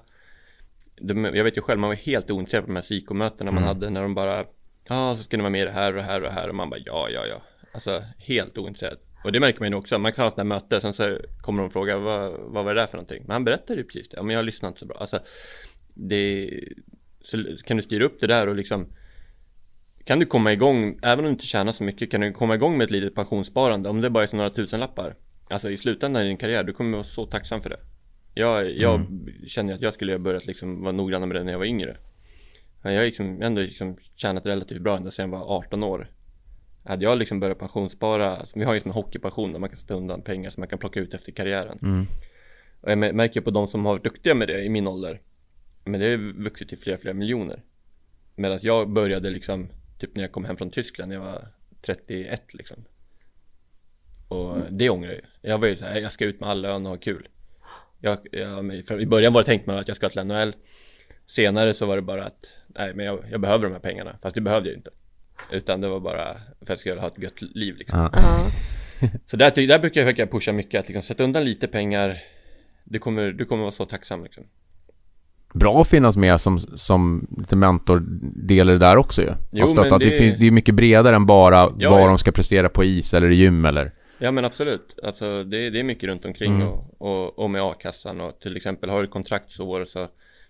Jag 1.36 1.44
vet 1.44 1.58
ju 1.58 1.62
själv, 1.62 1.80
man 1.80 1.88
var 1.88 1.96
helt 1.96 2.32
ointresserad 2.32 2.64
på 2.64 2.68
de 2.68 2.76
här 2.76 2.82
psykomötena 2.82 3.50
mm. 3.50 3.62
man 3.62 3.64
hade 3.64 3.90
när 3.90 4.02
de 4.02 4.16
bara 4.16 4.46
Ja, 4.90 5.16
så 5.18 5.24
ska 5.24 5.38
ni 5.38 5.44
vara 5.44 5.52
med 5.52 5.62
i 5.62 5.66
det 5.66 5.72
här 5.72 5.92
och 5.92 5.98
det 5.98 6.04
här 6.04 6.16
och 6.16 6.28
det 6.28 6.34
här. 6.34 6.50
Och 6.50 6.56
man 6.56 6.70
bara 6.70 6.80
ja, 6.86 7.10
ja, 7.10 7.26
ja. 7.26 7.42
Alltså 7.72 8.04
helt 8.18 8.58
ointresserad. 8.58 8.98
Och 9.24 9.32
det 9.32 9.40
märker 9.40 9.60
man 9.60 9.70
ju 9.70 9.76
också, 9.76 10.00
man 10.00 10.14
kan 10.14 10.24
ha 10.24 10.32
sådana 10.32 10.56
här 10.56 10.62
möte 10.62 10.82
sen 10.82 10.94
så 10.94 11.18
kommer 11.42 11.62
de 11.62 11.72
fråga 11.72 11.98
vad, 11.98 12.32
vad 12.32 12.66
var 12.66 12.74
det 12.74 12.82
där 12.82 12.88
för 12.88 12.98
någonting? 12.98 13.24
Men 13.28 13.32
han 13.32 13.44
berättar 13.44 13.76
ju 13.76 13.84
precis 13.84 14.10
det, 14.10 14.18
ja 14.18 14.24
men 14.24 14.34
jag 14.34 14.40
har 14.40 14.44
lyssnat 14.44 14.78
så 14.78 14.86
bra. 14.86 14.98
Alltså 14.98 15.20
det 15.94 16.50
Så 17.22 17.38
kan 17.66 17.78
du 17.78 17.84
styra 17.84 18.06
upp 18.06 18.20
det 18.20 18.28
där 18.28 18.48
och 18.48 18.56
liksom 18.56 18.94
Kan 20.04 20.20
du 20.20 20.26
komma 20.26 20.54
igång, 20.54 21.00
även 21.04 21.20
om 21.20 21.26
du 21.26 21.32
inte 21.32 21.46
tjänar 21.46 21.72
så 21.72 21.84
mycket 21.84 22.12
Kan 22.12 22.22
du 22.22 22.32
komma 22.32 22.56
igång 22.56 22.78
med 22.78 22.86
ett 22.86 22.92
litet 22.92 23.16
pensionssparande? 23.16 23.90
Om 23.90 24.02
det 24.02 24.10
bara 24.10 24.24
är 24.24 24.28
som 24.28 24.38
några 24.38 24.50
tusenlappar. 24.50 25.16
Alltså 25.50 25.72
i 25.72 25.78
slutändan 25.78 26.24
i 26.24 26.28
din 26.28 26.38
karriär, 26.38 26.64
du 26.64 26.74
kommer 26.74 26.92
vara 26.92 27.04
så 27.04 27.26
tacksam 27.26 27.62
för 27.62 27.70
det 27.70 27.80
jag, 28.40 28.72
jag 28.78 28.96
mm. 28.96 29.30
känner 29.48 29.74
att 29.74 29.82
jag 29.82 29.94
skulle 29.94 30.12
ha 30.12 30.20
börjat 30.20 30.46
liksom 30.46 30.82
vara 30.82 30.92
noggrann 30.92 31.28
med 31.28 31.36
det 31.36 31.44
när 31.44 31.52
jag 31.52 31.60
var 31.60 31.66
yngre. 31.66 31.98
Men 32.82 32.94
jag 32.94 33.02
har 33.02 33.06
liksom, 33.06 33.42
ändå 33.42 33.62
liksom 33.62 33.98
tjänat 34.16 34.46
relativt 34.46 34.82
bra 34.82 34.98
ända 34.98 35.12
sedan 35.12 35.32
jag 35.32 35.40
var 35.40 35.58
18 35.58 35.84
år. 35.84 36.12
Hade 36.84 37.04
jag 37.04 37.18
liksom 37.18 37.40
börjat 37.40 37.60
pensionsspara, 37.60 38.38
alltså 38.38 38.60
vi 38.60 38.66
har 38.66 38.74
ju 38.74 38.82
en 38.86 38.92
hockeypension 38.92 39.52
där 39.52 39.60
man 39.60 39.70
kan 39.70 39.78
sätta 39.78 39.94
undan 39.94 40.22
pengar 40.22 40.50
som 40.50 40.62
man 40.62 40.68
kan 40.68 40.80
plocka 40.80 41.00
ut 41.00 41.14
efter 41.14 41.32
karriären. 41.32 41.80
Mm. 41.82 42.06
Och 42.82 42.92
jag 42.92 42.98
märker 43.16 43.42
på 43.42 43.52
de 43.52 43.68
som 43.68 43.86
har 43.86 43.94
varit 43.94 44.04
duktiga 44.04 44.36
med 44.36 44.48
det 44.48 44.64
i 44.64 44.70
min 44.70 44.88
ålder 44.88 45.22
Men 45.84 46.00
det 46.00 46.10
har 46.10 46.44
vuxit 46.44 46.70
till 46.70 46.78
flera, 46.78 46.98
flera 46.98 47.14
miljoner. 47.14 47.64
Medan 48.36 48.60
jag 48.62 48.90
började 48.90 49.30
liksom 49.30 49.70
Typ 50.00 50.16
när 50.16 50.24
jag 50.24 50.32
kom 50.32 50.46
hem 50.46 50.58
från 50.58 50.72
Tyskland, 50.72 51.10
när 51.10 51.16
jag 51.16 51.24
var 51.24 51.48
31 51.82 52.54
liksom. 52.54 52.86
Och 54.28 54.56
mm. 54.56 54.78
det 54.78 54.90
ångrar 54.90 55.12
jag 55.12 55.52
Jag 55.52 55.58
var 55.58 55.68
ju 55.68 55.76
såhär, 55.76 56.00
jag 56.00 56.12
ska 56.12 56.26
ut 56.26 56.40
med 56.40 56.50
all 56.50 56.62
lön 56.62 56.86
och 56.86 56.92
ha 56.92 56.98
kul 56.98 57.28
jag, 58.00 58.18
jag, 58.32 59.02
I 59.02 59.06
början 59.06 59.34
var 59.34 59.42
det 59.42 59.46
tänkt 59.46 59.70
att 59.70 59.88
jag 59.88 59.98
ska 59.98 60.10
till 60.10 60.24
NHL 60.24 60.54
Senare 61.28 61.74
så 61.74 61.86
var 61.86 61.96
det 61.96 62.02
bara 62.02 62.26
att 62.26 62.50
Nej 62.76 62.94
men 62.94 63.06
jag, 63.06 63.20
jag, 63.32 63.42
behöver 63.42 63.64
de 63.64 63.74
här 63.74 63.80
pengarna. 63.80 64.16
Fast 64.22 64.36
det 64.36 64.42
behövde 64.42 64.70
jag 64.70 64.78
inte. 64.78 64.92
Utan 65.52 65.82
det 65.82 65.88
var 65.88 66.00
bara 66.00 66.34
för 66.34 66.64
att 66.64 66.70
jag 66.70 66.80
skulle 66.80 67.02
ha 67.02 67.08
ett 67.08 67.20
gött 67.20 67.42
liv 67.42 67.76
liksom. 67.78 68.00
Uh 68.00 68.06
-huh. 68.12 69.20
Så 69.26 69.38
där, 69.38 69.68
där 69.68 69.80
brukar 69.80 70.02
jag 70.02 70.08
försöka 70.08 70.32
pusha 70.32 70.52
mycket 70.52 70.80
Att 70.80 70.88
liksom 70.88 71.04
sätta 71.04 71.24
undan 71.24 71.44
lite 71.44 71.68
pengar. 71.68 72.18
Du 72.84 73.00
kommer, 73.00 73.32
du 73.32 73.46
kommer 73.46 73.62
vara 73.62 73.72
så 73.72 73.86
tacksam 73.86 74.24
liksom. 74.24 74.44
Bra 75.54 75.82
att 75.82 75.88
finnas 75.88 76.18
med 76.18 76.42
som, 76.42 76.60
som 76.60 77.28
lite 77.38 77.56
mentordel 77.56 78.70
i 78.70 78.72
det 78.72 78.78
där 78.78 78.98
också 78.98 79.22
ju. 79.22 79.30
Jo, 79.52 79.68
men 79.76 79.94
att 79.94 80.00
det... 80.00 80.10
det, 80.10 80.18
finns, 80.18 80.38
det 80.40 80.48
är 80.48 80.52
mycket 80.52 80.76
bredare 80.76 81.16
än 81.16 81.26
bara 81.26 81.74
ja, 81.78 81.90
vad 81.90 82.02
ja. 82.02 82.08
de 82.08 82.18
ska 82.18 82.32
prestera 82.32 82.70
på 82.70 82.84
is 82.84 83.14
eller 83.14 83.32
i 83.32 83.36
gym 83.36 83.66
eller 83.66 83.94
Ja 84.22 84.32
men 84.32 84.46
absolut, 84.46 85.00
alltså 85.04 85.44
det, 85.44 85.70
det 85.70 85.80
är 85.80 85.84
mycket 85.84 86.10
runt 86.10 86.26
omkring 86.26 86.56
mm. 86.56 86.68
och, 86.68 87.02
och, 87.02 87.40
och, 87.40 87.50
med 87.50 87.62
a-kassan 87.62 88.22
och 88.22 88.40
till 88.40 88.58
exempel 88.58 88.90
har 88.90 89.02
du 89.02 89.08
kontraktsår 89.08 89.86
så 89.86 90.08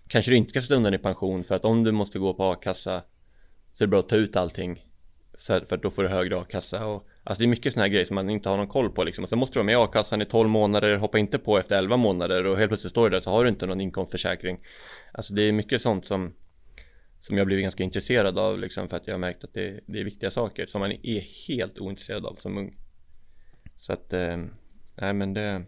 kanske 0.08 0.30
du 0.30 0.36
inte 0.36 0.50
ska 0.50 0.60
stå 0.60 0.74
undan 0.74 0.94
i 0.94 0.98
pension 0.98 1.44
för 1.44 1.54
att 1.54 1.64
om 1.64 1.84
du 1.84 1.92
måste 1.92 2.18
gå 2.18 2.34
på 2.34 2.44
a-kassa 2.44 3.02
så 3.74 3.84
är 3.84 3.86
det 3.86 3.90
bra 3.90 4.00
att 4.00 4.08
ta 4.08 4.16
ut 4.16 4.36
allting 4.36 4.84
för, 5.38 5.60
för 5.60 5.76
att 5.76 5.82
då 5.82 5.90
får 5.90 6.02
du 6.02 6.08
högre 6.08 6.38
a-kassa 6.38 6.86
och 6.86 7.08
alltså 7.24 7.40
det 7.40 7.44
är 7.44 7.48
mycket 7.48 7.72
sådana 7.72 7.84
här 7.84 7.92
grejer 7.92 8.04
som 8.04 8.14
man 8.14 8.30
inte 8.30 8.48
har 8.48 8.56
någon 8.56 8.68
koll 8.68 8.90
på 8.90 9.04
liksom. 9.04 9.24
Och 9.24 9.28
sen 9.28 9.38
måste 9.38 9.54
du 9.54 9.58
vara 9.58 9.66
med 9.66 9.72
i 9.72 9.76
a-kassan 9.76 10.22
i 10.22 10.26
12 10.26 10.48
månader, 10.48 10.96
hoppa 10.96 11.18
inte 11.18 11.38
på 11.38 11.58
efter 11.58 11.78
11 11.78 11.96
månader 11.96 12.46
och 12.46 12.58
helt 12.58 12.70
plötsligt 12.70 12.90
står 12.90 13.10
du 13.10 13.16
där 13.16 13.20
så 13.20 13.30
har 13.30 13.44
du 13.44 13.50
inte 13.50 13.66
någon 13.66 13.80
inkomstförsäkring. 13.80 14.58
Alltså 15.12 15.34
det 15.34 15.42
är 15.42 15.52
mycket 15.52 15.82
sånt 15.82 16.04
som 16.04 16.34
som 17.20 17.38
jag 17.38 17.46
blivit 17.46 17.62
ganska 17.62 17.82
intresserad 17.82 18.38
av 18.38 18.58
liksom 18.58 18.88
för 18.88 18.96
att 18.96 19.06
jag 19.06 19.14
har 19.14 19.18
märkt 19.18 19.44
att 19.44 19.54
det, 19.54 19.80
det 19.86 20.00
är 20.00 20.04
viktiga 20.04 20.30
saker 20.30 20.66
som 20.66 20.80
man 20.80 20.92
är 20.92 21.48
helt 21.48 21.78
ointresserad 21.78 22.26
av 22.26 22.34
som 22.34 22.58
ung 22.58 22.76
så 23.80 23.92
att, 23.92 24.12
eh, 24.12 24.36
nej 24.94 25.12
men 25.12 25.34
det 25.34 25.62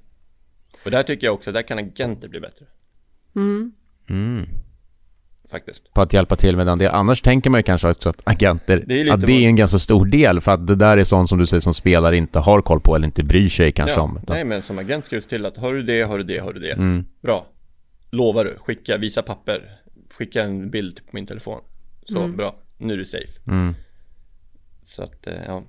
Och 0.85 0.91
där 0.91 1.03
tycker 1.03 1.27
jag 1.27 1.35
också, 1.35 1.53
där 1.53 1.63
kan 1.63 1.79
agenter 1.79 2.29
bli 2.29 2.41
bättre. 2.41 2.67
Mm. 3.37 3.73
Mm. 4.09 4.49
Faktiskt. 5.51 5.95
På 5.95 6.01
att 6.01 6.13
hjälpa 6.13 6.37
till 6.37 6.57
med 6.57 6.67
den. 6.67 6.79
Det 6.79 6.91
Annars 6.91 7.21
tänker 7.21 7.51
man 7.51 7.59
ju 7.59 7.63
kanske 7.63 7.91
också 7.91 8.09
att 8.09 8.21
agenter 8.25 8.85
det 8.87 9.01
är, 9.01 9.13
att 9.13 9.21
det 9.21 9.33
är 9.33 9.47
en 9.47 9.57
ganska 9.57 9.79
stor 9.79 10.07
del 10.07 10.41
För 10.41 10.53
att 10.53 10.67
det 10.67 10.75
där 10.75 10.97
är 10.97 11.05
sånt 11.05 11.29
som 11.29 11.39
du 11.39 11.47
säger 11.47 11.61
som 11.61 11.75
spelare 11.75 12.17
inte 12.17 12.39
har 12.39 12.63
koll 12.63 12.81
på 12.81 12.97
eller 12.97 13.07
inte 13.07 13.25
bryr 13.25 13.49
sig 13.49 13.73
kanske 13.73 13.97
ja, 13.97 14.03
om 14.03 14.17
utan... 14.23 14.37
Nej 14.37 14.45
men 14.45 14.63
som 14.63 14.79
agent 14.79 15.07
ska 15.07 15.17
du 15.17 15.23
se 15.23 15.29
till 15.29 15.47
att 15.47 15.57
har 15.57 15.73
du 15.73 15.83
det, 15.83 16.03
har 16.03 16.19
du 16.19 16.25
det, 16.25 16.39
har 16.39 16.53
du 16.53 16.61
det? 16.61 16.73
Mm. 16.73 17.05
Bra. 17.21 17.47
Lovar 18.11 18.45
du, 18.45 18.57
skicka, 18.59 18.97
visa 18.97 19.23
papper. 19.23 19.79
Skicka 20.11 20.43
en 20.43 20.71
bild 20.71 20.97
på 20.97 21.11
min 21.13 21.27
telefon. 21.27 21.61
Så, 22.05 22.19
mm. 22.19 22.37
bra, 22.37 22.57
nu 22.79 22.93
är 22.93 22.99
du 22.99 23.05
safe. 23.05 23.41
Mm. 23.47 23.75
Så 24.83 25.03
att, 25.03 25.27
eh, 25.27 25.45
ja 25.47 25.63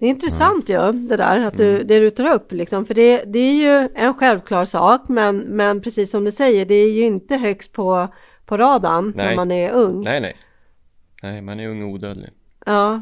det 0.00 0.06
är 0.06 0.10
intressant 0.10 0.68
ju, 0.68 0.72
ja, 0.72 0.92
det 0.92 1.16
där, 1.16 1.44
att 1.44 1.56
du, 1.56 1.74
mm. 1.74 1.86
det 1.86 1.98
du 1.98 2.10
tar 2.10 2.34
upp 2.34 2.52
liksom, 2.52 2.86
för 2.86 2.94
det, 2.94 3.24
det 3.26 3.38
är 3.38 3.54
ju 3.54 3.88
en 3.94 4.14
självklar 4.14 4.64
sak, 4.64 5.08
men, 5.08 5.38
men 5.38 5.80
precis 5.80 6.10
som 6.10 6.24
du 6.24 6.30
säger, 6.30 6.66
det 6.66 6.74
är 6.74 6.92
ju 6.92 7.06
inte 7.06 7.36
högst 7.36 7.72
på, 7.72 8.08
på 8.46 8.56
radarn 8.56 9.12
nej. 9.16 9.26
när 9.26 9.36
man 9.36 9.50
är 9.50 9.70
ung. 9.70 10.02
Nej, 10.04 10.20
nej. 10.20 10.36
Nej, 11.22 11.42
man 11.42 11.60
är 11.60 11.68
ung 11.68 11.82
och 11.82 11.88
odödlig. 11.88 12.28
Ja. 12.66 13.00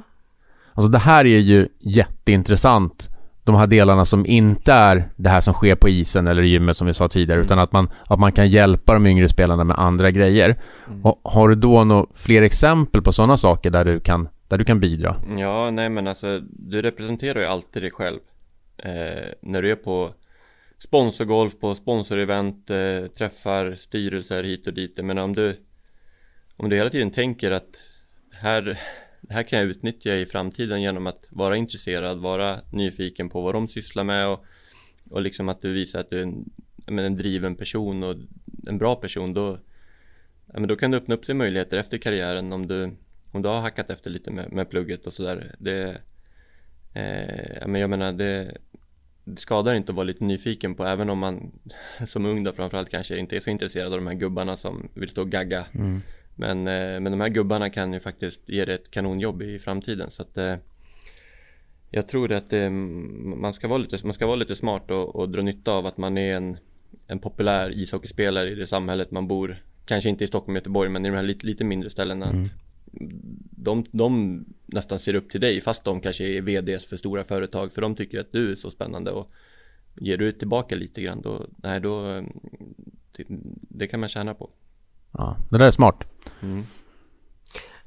Alltså 0.74 0.90
det 0.90 0.98
här 0.98 1.24
är 1.24 1.38
ju 1.38 1.68
jätteintressant, 1.78 3.08
de 3.44 3.54
här 3.54 3.66
delarna 3.66 4.04
som 4.04 4.26
inte 4.26 4.72
är 4.72 5.08
det 5.16 5.28
här 5.28 5.40
som 5.40 5.54
sker 5.54 5.74
på 5.74 5.88
isen 5.88 6.26
eller 6.26 6.42
i 6.42 6.48
gymmet 6.48 6.76
som 6.76 6.86
vi 6.86 6.94
sa 6.94 7.08
tidigare, 7.08 7.38
mm. 7.38 7.46
utan 7.46 7.58
att 7.58 7.72
man, 7.72 7.90
att 8.06 8.18
man 8.18 8.32
kan 8.32 8.48
hjälpa 8.48 8.94
de 8.94 9.06
yngre 9.06 9.28
spelarna 9.28 9.64
med 9.64 9.78
andra 9.78 10.10
grejer. 10.10 10.56
Mm. 10.88 11.04
Och 11.04 11.20
har 11.24 11.48
du 11.48 11.54
då 11.54 11.84
några 11.84 12.06
fler 12.14 12.42
exempel 12.42 13.02
på 13.02 13.12
sådana 13.12 13.36
saker 13.36 13.70
där 13.70 13.84
du 13.84 14.00
kan 14.00 14.28
där 14.48 14.58
du 14.58 14.64
kan 14.64 14.80
bidra? 14.80 15.22
Ja, 15.38 15.70
nej 15.70 15.88
men 15.88 16.06
alltså 16.06 16.40
du 16.48 16.82
representerar 16.82 17.40
ju 17.40 17.46
alltid 17.46 17.82
dig 17.82 17.90
själv 17.90 18.20
eh, 18.76 19.28
När 19.40 19.62
du 19.62 19.70
är 19.70 19.76
på 19.76 20.14
sponsorgolf, 20.78 21.58
på 21.60 21.74
sponsorevent, 21.74 22.70
eh, 22.70 23.06
träffar 23.06 23.74
styrelser 23.74 24.42
hit 24.42 24.66
och 24.66 24.74
dit 24.74 25.04
Men 25.04 25.18
om 25.18 25.34
du 25.34 25.52
Om 26.56 26.68
du 26.68 26.76
hela 26.76 26.90
tiden 26.90 27.10
tänker 27.10 27.50
att 27.50 27.80
här, 28.32 28.62
det 29.20 29.34
här 29.34 29.42
kan 29.42 29.58
jag 29.58 29.68
utnyttja 29.68 30.14
i 30.14 30.26
framtiden 30.26 30.82
genom 30.82 31.06
att 31.06 31.26
vara 31.30 31.56
intresserad, 31.56 32.18
vara 32.18 32.60
nyfiken 32.72 33.28
på 33.28 33.40
vad 33.40 33.54
de 33.54 33.66
sysslar 33.66 34.04
med 34.04 34.28
och, 34.28 34.44
och 35.10 35.22
liksom 35.22 35.48
att 35.48 35.62
du 35.62 35.72
visar 35.72 36.00
att 36.00 36.10
du 36.10 36.18
är 36.18 36.22
en, 36.22 36.50
men 36.86 37.04
en 37.04 37.16
driven 37.16 37.56
person 37.56 38.02
och 38.02 38.16
en 38.66 38.78
bra 38.78 38.94
person 38.94 39.34
då, 39.34 39.58
ja, 40.46 40.60
men 40.60 40.68
då 40.68 40.76
kan 40.76 40.90
du 40.90 40.96
öppna 40.96 41.14
upp 41.14 41.24
sig 41.24 41.34
möjligheter 41.34 41.78
efter 41.78 41.98
karriären 41.98 42.52
om 42.52 42.66
du 42.66 42.96
om 43.32 43.42
du 43.42 43.48
har 43.48 43.60
hackat 43.60 43.90
efter 43.90 44.10
lite 44.10 44.30
med, 44.30 44.52
med 44.52 44.70
plugget 44.70 45.06
och 45.06 45.12
sådär. 45.12 45.54
Det 45.58 46.00
eh, 46.94 47.66
men 47.66 47.80
jag 47.80 47.90
menar 47.90 48.12
det, 48.12 48.56
det 49.24 49.40
skadar 49.40 49.74
inte 49.74 49.92
att 49.92 49.96
vara 49.96 50.04
lite 50.04 50.24
nyfiken 50.24 50.74
på 50.74 50.84
även 50.84 51.10
om 51.10 51.18
man 51.18 51.52
som 52.06 52.26
ung 52.26 52.44
då 52.44 52.52
framförallt 52.52 52.90
kanske 52.90 53.18
inte 53.18 53.36
är 53.36 53.40
så 53.40 53.50
intresserad 53.50 53.92
av 53.92 53.98
de 53.98 54.06
här 54.06 54.14
gubbarna 54.14 54.56
som 54.56 54.88
vill 54.94 55.08
stå 55.08 55.22
och 55.22 55.30
gagga. 55.30 55.66
Mm. 55.74 56.00
men, 56.36 56.58
eh, 56.58 57.00
men 57.00 57.04
de 57.04 57.20
här 57.20 57.28
gubbarna 57.28 57.70
kan 57.70 57.92
ju 57.92 58.00
faktiskt 58.00 58.48
ge 58.48 58.64
dig 58.64 58.74
ett 58.74 58.90
kanonjobb 58.90 59.42
i 59.42 59.58
framtiden. 59.58 60.10
Så 60.10 60.22
att 60.22 60.38
eh, 60.38 60.56
jag 61.90 62.08
tror 62.08 62.32
att 62.32 62.50
det, 62.50 62.70
man, 62.70 63.54
ska 63.54 63.68
vara 63.68 63.78
lite, 63.78 64.06
man 64.06 64.12
ska 64.12 64.26
vara 64.26 64.36
lite 64.36 64.56
smart 64.56 64.90
och, 64.90 65.16
och 65.16 65.28
dra 65.28 65.42
nytta 65.42 65.72
av 65.72 65.86
att 65.86 65.96
man 65.96 66.18
är 66.18 66.36
en, 66.36 66.58
en 67.06 67.18
populär 67.18 67.70
ishockeyspelare 67.70 68.50
i 68.50 68.54
det 68.54 68.66
samhället 68.66 69.10
man 69.10 69.28
bor. 69.28 69.62
Kanske 69.84 70.10
inte 70.10 70.24
i 70.24 70.26
Stockholm 70.26 70.56
och 70.56 70.60
Göteborg 70.60 70.90
men 70.90 71.06
i 71.06 71.08
de 71.08 71.16
här 71.16 71.22
lite, 71.22 71.46
lite 71.46 71.64
mindre 71.64 71.90
ställena. 71.90 72.26
Mm 72.30 72.48
de, 73.50 73.84
de 73.90 74.44
nästan 74.66 74.98
ser 74.98 75.14
upp 75.14 75.30
till 75.30 75.40
dig 75.40 75.60
fast 75.60 75.84
de 75.84 76.00
kanske 76.00 76.24
är 76.24 76.42
VDs 76.42 76.84
för 76.84 76.96
stora 76.96 77.24
företag 77.24 77.72
för 77.72 77.82
de 77.82 77.94
tycker 77.94 78.20
att 78.20 78.32
du 78.32 78.50
är 78.52 78.54
så 78.54 78.70
spännande 78.70 79.10
och 79.10 79.30
ger 80.00 80.16
du 80.16 80.32
tillbaka 80.32 80.74
lite 80.76 81.02
grann 81.02 81.22
då, 81.22 81.46
nej 81.56 81.80
då 81.80 82.02
det, 83.16 83.24
det 83.68 83.86
kan 83.86 84.00
man 84.00 84.08
tjäna 84.08 84.34
på. 84.34 84.50
Ja, 85.12 85.36
det 85.50 85.58
där 85.58 85.66
är 85.66 85.70
smart. 85.70 86.04
Mm. 86.42 86.66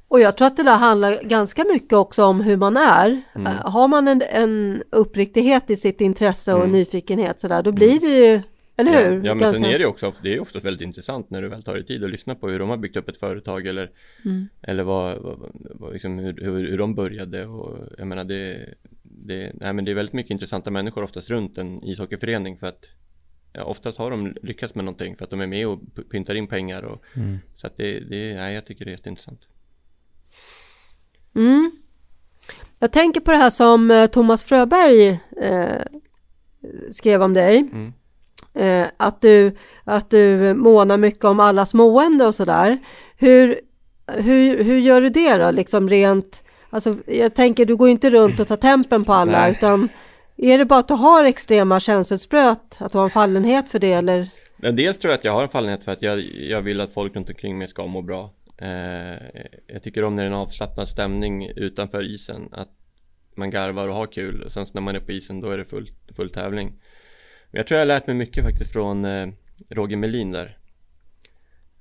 Och 0.08 0.20
jag 0.20 0.38
tror 0.38 0.48
att 0.48 0.58
det 0.58 0.64
där 0.64 0.78
handlar 0.78 1.24
ganska 1.24 1.64
mycket 1.74 1.94
också 1.94 2.26
om 2.26 2.42
hur 2.42 2.58
man 2.58 2.78
är. 2.78 3.22
Mm. 3.36 3.58
Har 3.64 3.88
man 3.88 4.08
en, 4.08 4.22
en 4.22 4.84
uppriktighet 4.90 5.70
i 5.70 5.76
sitt 5.76 6.02
intresse 6.02 6.54
och 6.54 6.60
Mm. 6.60 6.72
nyfikenhet 6.72 7.40
sådär, 7.40 7.64
då 7.64 7.72
blir 7.72 8.00
det 8.00 8.08
ju, 8.08 8.42
eller 8.78 8.92
hur? 9.10 9.18
Ja, 9.18 9.22
ja 9.24 9.36
men 9.36 9.54
sen 9.54 9.66
är 9.66 9.80
det 9.80 9.86
också, 9.86 10.14
det 10.24 10.34
är 10.34 10.42
ofta 10.42 10.60
väldigt 10.60 10.86
intressant 10.86 11.30
när 11.30 11.42
du 11.42 11.50
väl 11.50 11.64
tar 11.64 11.74
dig 11.74 11.86
tid 11.86 12.04
att 12.04 12.10
lyssna 12.10 12.36
på 12.36 12.50
hur 12.50 12.60
de 12.60 12.70
har 12.70 12.78
byggt 12.78 12.98
upp 12.98 13.10
ett 13.10 13.18
företag 13.18 13.68
eller, 13.68 13.92
Mm. 14.26 14.48
eller 14.62 14.84
vad, 14.84 15.18
vad, 15.18 15.52
vad 15.54 15.94
liksom, 15.94 16.20
hur, 16.20 16.34
hur, 16.42 16.70
hur 16.70 16.78
de 16.78 16.96
började 16.96 17.46
och 17.46 17.78
jag 17.98 18.08
menar 18.08 18.24
det, 18.24 18.74
det, 19.04 19.52
nej, 19.54 19.74
men 19.74 19.86
det 19.86 19.92
är 19.92 19.96
väldigt 19.96 20.14
mycket 20.14 20.32
intressanta 20.32 20.72
människor 20.72 21.04
oftast 21.04 21.30
runt 21.30 21.58
en 21.58 21.84
ishockeyförening 21.84 22.58
för 22.58 22.68
att 22.68 22.86
ja, 23.54 23.64
oftast 23.64 23.98
har 23.98 24.12
de 24.12 24.36
lyckats 24.42 24.76
med 24.76 24.86
någonting 24.86 25.16
för 25.16 25.24
att 25.24 25.30
de 25.30 25.42
är 25.42 25.48
med 25.48 25.68
och 25.68 25.80
pyntar 26.12 26.36
in 26.36 26.48
pengar 26.48 26.82
och 26.84 27.06
så 27.56 27.68
att 27.68 27.78
det, 27.78 28.00
det, 28.00 28.36
nej, 28.36 28.56
jag 28.56 28.66
tycker 28.66 28.86
det 28.86 28.92
är 28.92 28.96
jätteintressant. 28.96 29.48
Mm. 31.36 31.72
Jag 32.80 32.92
tänker 32.92 33.22
på 33.22 33.32
det 33.32 33.38
här 33.38 33.50
som 33.50 33.92
eh, 33.92 34.06
Thomas 34.06 34.44
Fröberg 34.44 35.20
eh, 35.42 35.82
skrev 36.92 37.22
om 37.24 37.34
dig. 37.34 37.58
Mm. 37.58 37.94
Eh, 38.54 38.88
att, 38.98 39.22
du, 39.22 39.56
att 39.84 40.10
du 40.10 40.54
månar 40.54 40.98
mycket 40.98 41.26
om 41.26 41.40
allas 41.40 41.74
mående 41.74 42.26
och 42.26 42.36
sådär. 42.36 42.78
Hur, 43.18 43.60
hur, 44.08 44.64
hur 44.64 44.80
gör 44.80 45.02
du 45.02 45.10
det 45.10 45.38
då, 45.38 45.52
liksom 45.52 45.90
rent... 45.90 46.44
Alltså, 46.70 46.96
jag 47.08 47.36
tänker, 47.36 47.66
du 47.66 47.76
går 47.76 47.88
ju 47.88 47.92
inte 47.92 48.10
runt 48.10 48.40
och 48.40 48.48
tar 48.48 48.56
tempen 48.56 49.06
på 49.06 49.14
alla, 49.14 49.42
Nej. 49.42 49.52
utan 49.52 49.90
är 50.38 50.58
det 50.58 50.66
bara 50.66 50.80
att 50.80 50.88
du 50.88 50.94
har 50.94 51.24
extrema 51.24 51.80
känselspröt, 51.80 52.78
att 52.80 52.92
du 52.92 52.98
har 52.98 53.06
en 53.06 53.12
fallenhet 53.12 53.72
för 53.72 53.80
det, 53.80 53.94
eller? 53.94 54.30
Dels 54.58 55.00
tror 55.00 55.12
jag 55.12 55.18
att 55.18 55.24
jag 55.24 55.32
har 55.32 55.44
en 55.44 55.50
fallenhet 55.50 55.84
för 55.84 55.92
att 55.92 56.02
jag, 56.02 56.20
jag 56.34 56.62
vill 56.62 56.82
att 56.82 56.94
folk 56.94 57.16
runt 57.16 57.30
omkring 57.30 57.58
mig 57.58 57.68
ska 57.68 57.88
må 57.88 58.02
bra. 58.02 58.34
Eh, 58.58 58.68
jag 59.68 59.84
tycker 59.84 60.04
om 60.04 60.16
när 60.16 60.24
det 60.24 60.28
är 60.28 60.32
en 60.32 60.38
avslappnad 60.38 60.88
stämning 60.88 61.48
utanför 61.56 62.14
isen. 62.14 62.50
Att 62.52 62.70
man 63.36 63.50
garvar 63.50 63.88
och 63.88 63.96
har 63.96 64.08
kul. 64.08 64.44
Och 64.44 64.52
sen 64.52 64.66
när 64.74 64.82
man 64.82 64.96
är 64.96 65.00
på 65.00 65.12
isen 65.12 65.42
då 65.42 65.50
är 65.50 65.58
det 65.58 65.66
full, 65.66 65.90
full 66.16 66.30
tävling. 66.30 66.74
Men 67.52 67.60
jag 67.60 67.68
tror 67.68 67.76
jag 67.76 67.82
har 67.82 67.88
lärt 67.88 68.08
mig 68.08 68.16
mycket 68.16 68.44
faktiskt 68.44 68.74
från 68.74 69.06
eh, 69.06 69.30
Roger 69.70 69.98
Melin 69.98 70.32
där. 70.32 70.58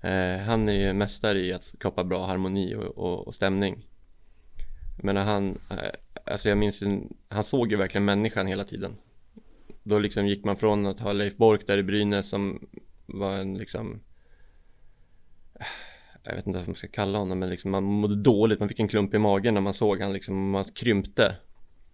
Eh, 0.01 0.41
han 0.41 0.69
är 0.69 0.73
ju 0.73 0.93
mästare 0.93 1.41
i 1.41 1.53
att 1.53 1.63
skapa 1.63 2.05
bra 2.05 2.27
harmoni 2.27 2.75
och, 2.75 2.99
och, 2.99 3.27
och 3.27 3.35
stämning. 3.35 3.87
Jag 4.97 5.05
menar 5.05 5.25
han, 5.25 5.59
eh, 5.71 5.91
alltså 6.25 6.49
jag 6.49 6.59
minns 6.59 6.83
ju, 6.83 7.01
han 7.29 7.45
såg 7.45 7.71
ju 7.71 7.77
verkligen 7.77 8.05
människan 8.05 8.47
hela 8.47 8.65
tiden. 8.65 8.97
Då 9.83 9.99
liksom 9.99 10.27
gick 10.27 10.45
man 10.45 10.57
från 10.57 10.87
att 10.87 11.01
ha 11.01 11.13
Leif 11.13 11.37
Bork 11.37 11.67
där 11.67 11.79
i 11.79 11.83
Brynäs 11.83 12.29
som 12.29 12.69
var 13.07 13.33
en 13.33 13.59
liksom 13.59 14.01
eh, 15.55 15.67
Jag 16.23 16.35
vet 16.35 16.47
inte 16.47 16.59
vad 16.59 16.69
man 16.69 16.75
ska 16.75 16.89
kalla 16.89 17.19
honom 17.19 17.39
men 17.39 17.51
liksom 17.51 17.71
man 17.71 17.85
mådde 17.85 18.17
dåligt, 18.17 18.59
man 18.59 18.69
fick 18.69 18.81
en 18.81 18.89
klump 18.89 19.15
i 19.15 19.19
magen 19.19 19.55
när 19.55 19.61
man 19.61 19.73
såg 19.73 20.01
han 20.01 20.13
liksom, 20.13 20.51
man 20.51 20.65
krympte 20.65 21.37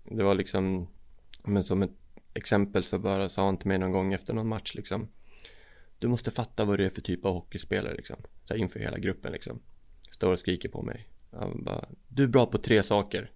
Det 0.05 0.23
var 0.23 0.35
liksom 0.35 0.89
Men 1.45 1.65
som 1.65 1.83
ett 1.83 2.06
exempel 2.37 2.85
så 2.85 2.99
bara 2.99 3.29
sa 3.29 3.45
han 3.45 3.57
till 3.57 3.69
mig 3.69 3.79
någon 3.79 3.93
gång 3.93 4.13
efter 4.13 4.35
någon 4.35 4.49
match 4.49 4.75
liksom 4.75 5.09
Du 5.99 6.09
måste 6.09 6.31
fatta 6.31 6.65
vad 6.65 6.79
du 6.79 6.85
är 6.85 6.89
för 6.89 7.01
typ 7.01 7.25
av 7.25 7.33
hockeyspelare 7.33 7.95
liksom 7.95 8.17
Så 8.45 8.55
här 8.55 8.61
inför 8.61 8.81
hela 8.81 8.99
gruppen 8.99 9.33
liksom. 9.33 9.61
Står 10.11 10.33
och 10.33 10.39
skriker 10.39 10.69
på 10.69 10.83
mig. 10.83 11.09
Han 11.31 11.65
bara 11.65 11.89
Du 12.09 12.23
är 12.23 12.29
bra 12.29 12.47
på 12.47 12.59
tre 12.59 12.83
saker. 12.83 13.31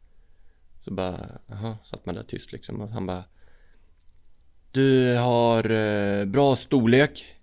Så 0.78 0.90
bara 0.90 1.40
Jaha, 1.46 1.78
satt 1.84 2.06
man 2.06 2.14
där 2.14 2.22
tyst 2.22 2.52
liksom 2.52 2.80
och 2.80 2.88
han 2.88 3.06
bara 3.06 3.24
du 4.72 5.16
har 5.16 5.70
eh, 5.70 6.24
bra 6.24 6.56
storlek. 6.56 7.36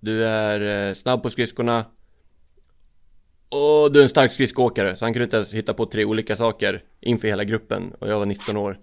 Du 0.00 0.24
är 0.24 0.88
eh, 0.88 0.94
snabb 0.94 1.22
på 1.22 1.30
skridskorna. 1.30 1.84
Och 3.48 3.92
du 3.92 3.98
är 3.98 4.02
en 4.02 4.08
stark 4.08 4.32
skridskoåkare. 4.32 4.96
Så 4.96 5.04
han 5.04 5.12
kunde 5.12 5.24
inte 5.24 5.36
ens 5.36 5.54
hitta 5.54 5.74
på 5.74 5.86
tre 5.86 6.04
olika 6.04 6.36
saker 6.36 6.84
Inför 7.00 7.28
hela 7.28 7.44
gruppen 7.44 7.92
Och 7.98 8.08
jag 8.08 8.18
var 8.18 8.26
19 8.26 8.56
år. 8.56 8.78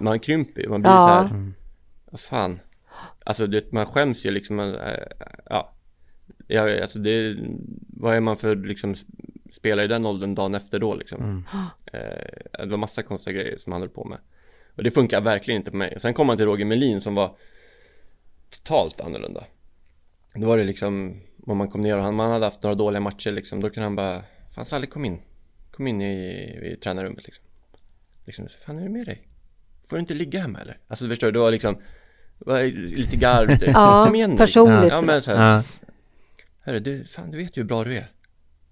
Man 0.00 0.18
krymper 0.20 0.62
ju, 0.62 0.68
man 0.68 0.82
blir 0.82 0.92
Ja. 0.92 0.98
så 0.98 1.08
här 1.34 1.52
Vad 2.10 2.20
fan 2.20 2.60
Alltså 3.24 3.46
det, 3.46 3.72
man 3.72 3.86
skäms 3.86 4.26
ju 4.26 4.30
liksom 4.30 4.60
eh, 4.60 4.98
Ja 5.50 5.72
Ja, 6.46 6.82
alltså 6.82 6.98
det 6.98 7.36
Vad 7.88 8.14
är 8.16 8.20
man 8.20 8.36
för 8.36 8.56
liksom 8.56 8.94
sp- 8.94 9.06
Spelare 9.50 9.84
i 9.84 9.88
den 9.88 10.06
åldern 10.06 10.34
dagen 10.34 10.54
efter 10.54 10.78
då 10.78 10.94
liksom 10.94 11.46
eh, 11.92 12.00
Det 12.58 12.66
var 12.66 12.76
massa 12.76 13.02
konstiga 13.02 13.34
grejer 13.42 13.58
som 13.58 13.72
han 13.72 13.82
höll 13.82 13.90
på 13.90 14.04
med 14.04 14.18
och 14.76 14.82
det 14.82 14.90
funkar 14.90 15.20
verkligen 15.20 15.60
inte 15.60 15.70
på 15.70 15.76
mig. 15.76 16.00
Sen 16.00 16.14
kom 16.14 16.26
man 16.26 16.36
till 16.36 16.46
Roger 16.46 16.64
Melin 16.64 17.00
som 17.00 17.14
var 17.14 17.36
totalt 18.50 19.00
annorlunda. 19.00 19.44
Då 20.34 20.46
var 20.46 20.58
det 20.58 20.64
liksom, 20.64 21.20
om 21.46 21.58
man 21.58 21.68
kom 21.70 21.80
ner 21.80 21.96
och 21.98 22.02
han, 22.04 22.14
man 22.14 22.30
hade 22.30 22.44
haft 22.44 22.62
några 22.62 22.74
dåliga 22.74 23.00
matcher 23.00 23.30
liksom, 23.30 23.60
då 23.60 23.70
kunde 23.70 23.84
han 23.84 23.96
bara, 23.96 24.22
fan 24.54 24.64
Sally 24.64 24.86
kom 24.86 25.04
in. 25.04 25.18
Kom 25.70 25.86
in 25.86 26.00
i, 26.02 26.14
i 26.72 26.76
tränarrummet 26.82 27.24
liksom. 27.24 27.44
Liksom, 28.26 28.48
fan 28.66 28.78
är 28.78 28.82
det 28.82 28.88
med 28.88 29.06
dig? 29.06 29.22
Får 29.86 29.96
du 29.96 30.00
inte 30.00 30.14
ligga 30.14 30.40
hemma 30.40 30.60
eller? 30.60 30.78
Alltså 30.88 31.04
du 31.04 31.08
förstår, 31.08 31.32
det 31.32 31.38
var 31.38 31.50
liksom, 31.50 31.78
var 32.38 32.62
lite 32.96 33.16
garv. 33.16 33.48
typ. 33.58 33.68
Ja, 33.74 34.14
igen 34.14 34.30
nu, 34.30 34.36
personligt 34.36 34.82
Liksom. 34.82 34.98
Ja, 35.08 35.12
men 35.12 35.22
så 35.22 35.32
här, 35.34 35.56
Ja. 35.56 35.62
Hörru, 36.60 36.78
du, 36.80 37.04
fan 37.04 37.30
du 37.30 37.36
vet 37.38 37.56
ju 37.56 37.60
hur 37.62 37.68
bra 37.68 37.84
du 37.84 37.96
är. 37.96 38.10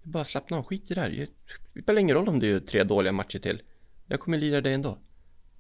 Du 0.03 0.11
bara 0.11 0.25
slappna 0.25 0.57
av, 0.57 0.65
skit 0.65 0.91
i 0.91 0.95
det 0.95 1.01
här. 1.01 1.27
Det 1.75 1.83
spelar 1.83 2.01
ingen 2.01 2.17
roll 2.17 2.29
om 2.29 2.39
du 2.39 2.47
gör 2.47 2.61
tre 2.61 2.85
dåliga 2.85 3.13
matcher 3.13 3.39
till. 3.39 3.63
Jag 4.07 4.21
kommer 4.21 4.39
lira 4.39 4.61
dig 4.61 4.75
ändå. 4.75 4.99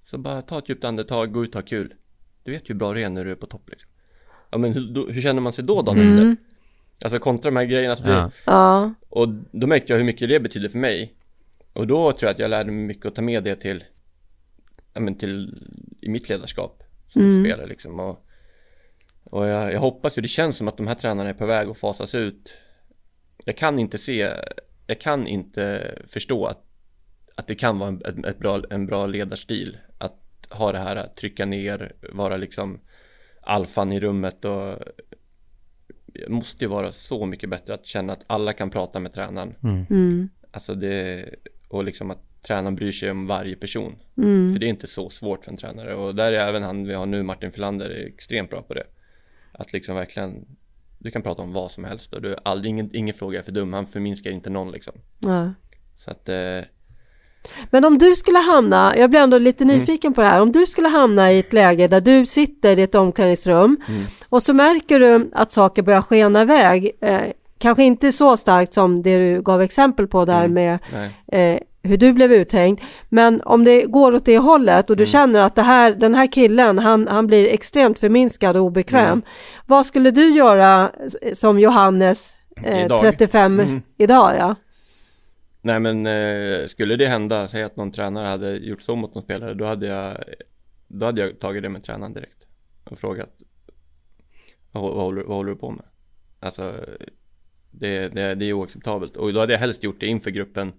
Så 0.02 0.18
bara 0.18 0.42
ta 0.42 0.58
ett 0.58 0.68
djupt 0.68 0.84
andetag, 0.84 1.32
gå 1.32 1.44
ut 1.44 1.54
och 1.54 1.60
ha 1.60 1.66
kul. 1.66 1.94
Du 2.42 2.50
vet 2.52 2.62
ju 2.70 2.72
hur 2.72 2.78
bra 2.78 2.92
du 2.94 3.02
är 3.02 3.08
när 3.10 3.24
du 3.24 3.30
är 3.30 3.34
på 3.36 3.46
topp 3.46 3.70
liksom. 3.70 3.90
Ja 4.50 4.58
men 4.58 4.72
hur, 4.72 4.94
då, 4.94 5.06
hur 5.06 5.20
känner 5.22 5.40
man 5.40 5.52
sig 5.52 5.64
då 5.64 5.82
dagen 5.82 5.98
Mm. 6.00 6.12
efter? 6.30 6.36
Alltså 7.04 7.18
kontra 7.18 7.50
de 7.50 7.56
här 7.56 7.64
grejerna. 7.64 7.96
Så 7.96 8.08
Ja. 8.08 8.30
Ja, 8.46 8.94
och 9.08 9.28
då 9.52 9.66
märkte 9.66 9.92
jag 9.92 9.98
hur 9.98 10.04
mycket 10.04 10.28
det 10.28 10.40
betyder 10.40 10.68
för 10.68 10.78
mig. 10.78 11.14
Och 11.72 11.86
då 11.86 12.12
tror 12.12 12.26
jag 12.28 12.30
att 12.34 12.38
jag 12.38 12.50
lärde 12.50 12.72
mig 12.72 12.84
mycket 12.84 13.06
att 13.06 13.14
ta 13.14 13.22
med 13.22 13.44
det 13.44 13.56
till, 13.56 13.84
men 14.94 15.18
till, 15.18 15.68
i 16.00 16.08
mitt 16.08 16.28
ledarskap 16.28 16.82
som 17.08 17.22
Mm. 17.22 17.44
spelare 17.44 17.66
liksom. 17.66 18.00
Och, 18.00 18.26
och 19.24 19.46
jag, 19.46 19.72
jag 19.72 19.80
hoppas 19.80 20.18
ju, 20.18 20.22
det 20.22 20.28
känns 20.28 20.56
som 20.56 20.68
att 20.68 20.76
de 20.76 20.86
här 20.86 20.94
tränarna 20.94 21.30
är 21.30 21.34
på 21.34 21.46
väg 21.46 21.68
att 21.68 21.78
fasas 21.78 22.14
ut. 22.14 22.54
Jag 23.44 23.56
kan 23.56 23.78
inte 23.78 23.98
se, 23.98 24.30
jag 24.86 25.00
kan 25.00 25.26
inte 25.26 25.94
förstå 26.08 26.46
att, 26.46 26.64
att 27.34 27.46
det 27.46 27.54
kan 27.54 27.78
vara 27.78 27.88
en, 27.88 28.02
ett, 28.04 28.26
ett 28.26 28.38
bra, 28.38 28.62
en 28.70 28.86
bra 28.86 29.06
ledarstil. 29.06 29.78
Att 29.98 30.20
ha 30.50 30.72
det 30.72 30.78
här, 30.78 30.96
att 30.96 31.16
trycka 31.16 31.46
ner, 31.46 31.92
vara 32.12 32.36
liksom 32.36 32.80
alfan 33.42 33.92
i 33.92 34.00
rummet 34.00 34.44
och 34.44 34.78
det 36.06 36.28
måste 36.28 36.64
ju 36.64 36.70
vara 36.70 36.92
så 36.92 37.26
mycket 37.26 37.50
bättre 37.50 37.74
att 37.74 37.86
känna 37.86 38.12
att 38.12 38.24
alla 38.26 38.52
kan 38.52 38.70
prata 38.70 39.00
med 39.00 39.12
tränaren. 39.12 39.54
mm, 39.90 40.28
Alltså 40.50 40.74
det, 40.74 41.24
och 41.68 41.84
liksom 41.84 42.10
att 42.10 42.22
tränaren 42.46 42.74
bryr 42.74 42.92
sig 42.92 43.10
om 43.10 43.26
varje 43.26 43.56
person. 43.56 43.96
mm, 44.18 44.52
För 44.52 44.58
det 44.60 44.66
är 44.66 44.68
inte 44.70 44.86
så 44.86 45.10
svårt 45.10 45.44
för 45.44 45.50
en 45.50 45.56
tränare. 45.56 45.94
Och 45.94 46.14
där 46.14 46.32
är 46.32 46.48
även 46.48 46.62
han 46.62 46.86
vi 46.86 46.94
har 46.94 47.06
nu, 47.06 47.22
Martin 47.22 47.50
Filander, 47.50 47.90
är 47.90 48.06
extremt 48.06 48.50
bra 48.50 48.62
på 48.62 48.74
det. 48.74 48.84
Att 49.52 49.72
liksom 49.72 49.96
verkligen, 49.96 50.44
du 50.98 51.10
kan 51.10 51.22
prata 51.22 51.42
om 51.42 51.52
vad 51.52 51.70
som 51.70 51.84
helst 51.84 52.12
och 52.12 52.22
du, 52.22 52.36
aldrig, 52.44 52.70
ingen, 52.70 52.90
ingen 52.96 53.14
fråga 53.14 53.38
är 53.38 53.42
för 53.42 53.52
dum. 53.52 53.72
Han 53.72 53.86
förminskar 53.86 54.30
inte 54.30 54.50
någon 54.50 54.70
liksom. 54.72 54.92
ja. 55.20 55.52
Så 55.96 56.10
att, 56.10 56.28
eh, 56.28 56.60
Men 57.70 57.84
om 57.84 57.98
du 57.98 58.14
skulle 58.14 58.38
hamna, 58.38 58.96
jag 58.96 59.10
blir 59.10 59.20
ändå 59.20 59.38
lite 59.38 59.64
Mm. 59.64 59.78
nyfiken 59.78 60.12
på 60.14 60.20
det 60.20 60.28
här, 60.28 60.40
om 60.40 60.52
du 60.52 60.66
skulle 60.66 60.88
hamna 60.88 61.32
i 61.32 61.38
ett 61.38 61.52
läge 61.52 61.88
där 61.88 62.00
du 62.00 62.26
sitter 62.26 62.78
i 62.78 62.82
ett 62.82 62.94
omklädningsrum 62.94 63.76
Mm. 63.88 64.04
och 64.28 64.42
så 64.42 64.54
märker 64.54 65.00
du 65.00 65.30
att 65.32 65.52
saker 65.52 65.82
börjar 65.82 66.02
skena 66.02 66.42
iväg, 66.42 66.90
eh, 67.00 67.20
kanske 67.58 67.82
inte 67.84 68.12
så 68.12 68.36
starkt 68.36 68.74
som 68.74 69.02
det 69.02 69.18
du 69.18 69.42
gav 69.42 69.62
exempel 69.62 70.06
på 70.06 70.24
där 70.24 70.44
Mm. 70.44 70.52
med 70.54 70.78
eh, 71.32 71.60
hur 71.84 71.96
du 71.96 72.12
blev 72.12 72.32
uthängd, 72.32 72.80
men 73.08 73.40
om 73.42 73.64
det 73.64 73.82
går 73.82 74.14
åt 74.14 74.24
det 74.24 74.38
hållet 74.38 74.74
Mm. 74.74 74.84
och 74.88 74.96
du 74.96 75.06
känner 75.06 75.40
att 75.40 75.54
det 75.54 75.62
här, 75.62 75.94
den 75.94 76.14
här 76.14 76.26
killen, 76.32 76.78
han, 76.78 77.08
han 77.08 77.26
blir 77.26 77.48
extremt 77.48 77.98
förminskad 77.98 78.56
och 78.56 78.62
obekväm, 78.62 79.06
Mm. 79.06 79.22
vad 79.66 79.86
skulle 79.86 80.10
du 80.10 80.30
göra 80.30 80.92
som 81.32 81.58
Johannes 81.58 82.36
eh, 82.64 82.84
Idag? 82.84 83.00
35 83.00 83.60
Mm. 83.60 83.82
idag? 83.98 84.34
Ja? 84.38 84.54
Nej 85.62 85.80
men 85.80 86.06
eh, 86.06 86.66
skulle 86.66 86.96
det 86.96 87.06
hända, 87.06 87.48
säg 87.48 87.62
att 87.62 87.76
någon 87.76 87.92
tränare 87.92 88.28
hade 88.28 88.56
gjort 88.56 88.82
så 88.82 88.96
mot 88.96 89.14
någon 89.14 89.24
spelare, 89.24 89.54
då 89.54 89.64
hade 89.64 89.86
jag 89.86 90.16
Då 90.88 91.06
hade 91.06 91.20
jag 91.20 91.38
tagit 91.40 91.62
det 91.62 91.68
med 91.68 91.82
tränaren 91.84 92.12
direkt 92.12 92.38
och 92.84 92.98
frågat 92.98 93.30
Vad, 94.72 94.82
vad, 94.82 94.92
håller, 95.04 95.22
vad 95.22 95.36
håller 95.36 95.50
du 95.50 95.56
på 95.56 95.70
med? 95.70 95.84
Alltså 96.40 96.74
det, 97.70 98.08
det, 98.08 98.34
det 98.34 98.44
är 98.44 98.52
oacceptabelt 98.52 99.16
och 99.16 99.32
då 99.32 99.40
hade 99.40 99.52
jag 99.52 99.60
helst 99.60 99.84
gjort 99.84 100.00
det 100.00 100.06
inför 100.06 100.30
gruppen 100.30 100.72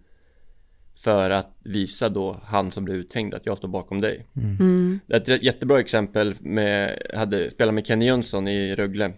För 0.97 1.29
att 1.29 1.55
visa 1.63 2.09
då 2.09 2.39
han 2.43 2.71
som 2.71 2.85
blev 2.85 2.97
uthängd 2.97 3.33
att 3.33 3.45
jag 3.45 3.57
står 3.57 3.67
bakom 3.67 4.01
dig. 4.01 4.27
Mm. 4.35 4.99
Det 5.07 5.29
är 5.29 5.31
ett 5.35 5.43
jättebra 5.43 5.79
exempel 5.79 6.35
med, 6.39 7.01
hade 7.15 7.51
spelat 7.51 7.73
med 7.73 7.87
Kenny 7.87 8.05
Jönsson 8.05 8.47
i 8.47 8.75
Rögle. 8.75 9.13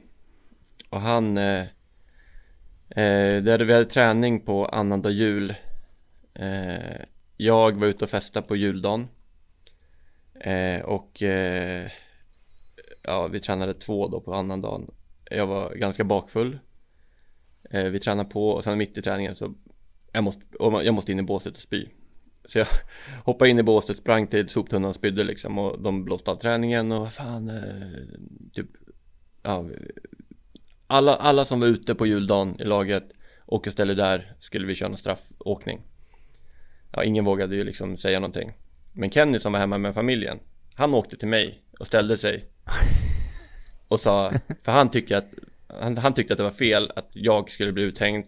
Och 0.90 1.02
han 1.02 1.38
eh, 1.38 1.62
eh, 2.90 3.36
hade, 3.36 3.66
Vi 3.66 3.74
hade 3.74 3.86
träning 3.86 4.40
på 4.42 4.66
annandag 4.66 5.10
jul 5.12 5.56
eh, 6.34 7.02
Jag 7.38 7.72
var 7.80 7.88
ute 7.88 8.04
och 8.06 8.10
festade 8.10 8.48
på 8.48 8.56
juldagen. 8.56 9.08
Eh, 10.40 10.82
Och 10.82 11.24
eh, 11.24 11.90
Ja, 13.02 13.28
vi 13.28 13.40
tränade 13.40 13.74
två 13.74 14.08
då 14.08 14.22
på 14.22 14.34
annandagen. 14.34 14.92
Jag 15.32 15.48
var 15.48 15.76
ganska 15.76 16.04
bakfull. 16.04 16.60
Eh, 17.72 17.84
Vi 17.84 18.00
tränade 18.00 18.30
på 18.30 18.50
och 18.50 18.64
sen 18.64 18.78
mitt 18.78 18.98
i 18.98 19.02
träningen 19.02 19.36
så 19.36 19.54
jag 20.12 20.24
måste, 20.24 20.42
jag 20.60 20.94
måste 20.94 21.12
in 21.12 21.20
i 21.20 21.24
båset 21.24 21.54
och 21.54 21.60
spy. 21.60 21.88
Så 22.46 22.60
jag 22.60 22.68
hoppade 23.26 23.50
in 23.50 23.60
i 23.60 23.64
båset, 23.64 23.98
sprang 23.98 24.28
till 24.28 24.50
soptunnan 24.50 24.90
och 24.90 24.96
spydde 24.96 25.24
liksom 25.24 25.58
och 25.58 25.82
de 25.82 26.06
blåste 26.06 26.32
av 26.32 26.36
träningen 26.36 26.92
och 26.92 27.14
fan, 27.14 27.50
eh, 27.50 28.20
typ, 28.54 28.68
ja, 29.44 29.66
alla, 30.88 31.16
alla 31.16 31.46
som 31.46 31.60
var 31.60 31.68
ute 31.68 31.96
på 31.96 32.06
juldagen 32.06 32.62
i 32.62 32.64
laget 32.64 33.04
och 33.46 33.68
ställde 33.68 33.96
där 33.96 34.36
skulle 34.40 34.68
vi 34.68 34.76
köra 34.76 34.90
en 34.90 34.98
straffåkning. 34.98 35.82
Ja, 36.92 37.04
ingen 37.04 37.26
vågade 37.26 37.56
ju 37.56 37.64
liksom 37.64 37.98
säga 37.98 38.20
någonting. 38.20 38.54
Men 38.94 39.12
Kenny 39.12 39.40
som 39.40 39.52
var 39.54 39.60
hemma 39.60 39.78
med 39.78 39.94
familjen, 39.94 40.40
han 40.74 40.94
åkte 40.94 41.18
till 41.18 41.28
mig 41.28 41.62
och 41.80 41.88
ställde 41.88 42.18
sig 42.18 42.46
och 43.88 44.00
sa, 44.00 44.32
för 44.62 44.72
han 44.72 44.92
tyckte 44.92 45.18
att 45.18 45.34
han, 45.68 45.98
han 45.98 46.14
tyckte 46.14 46.34
att 46.34 46.38
det 46.38 46.44
var 46.44 46.52
fel 46.52 46.92
att 46.96 47.10
jag 47.14 47.52
skulle 47.52 47.72
bli 47.72 47.84
uthängd 47.84 48.26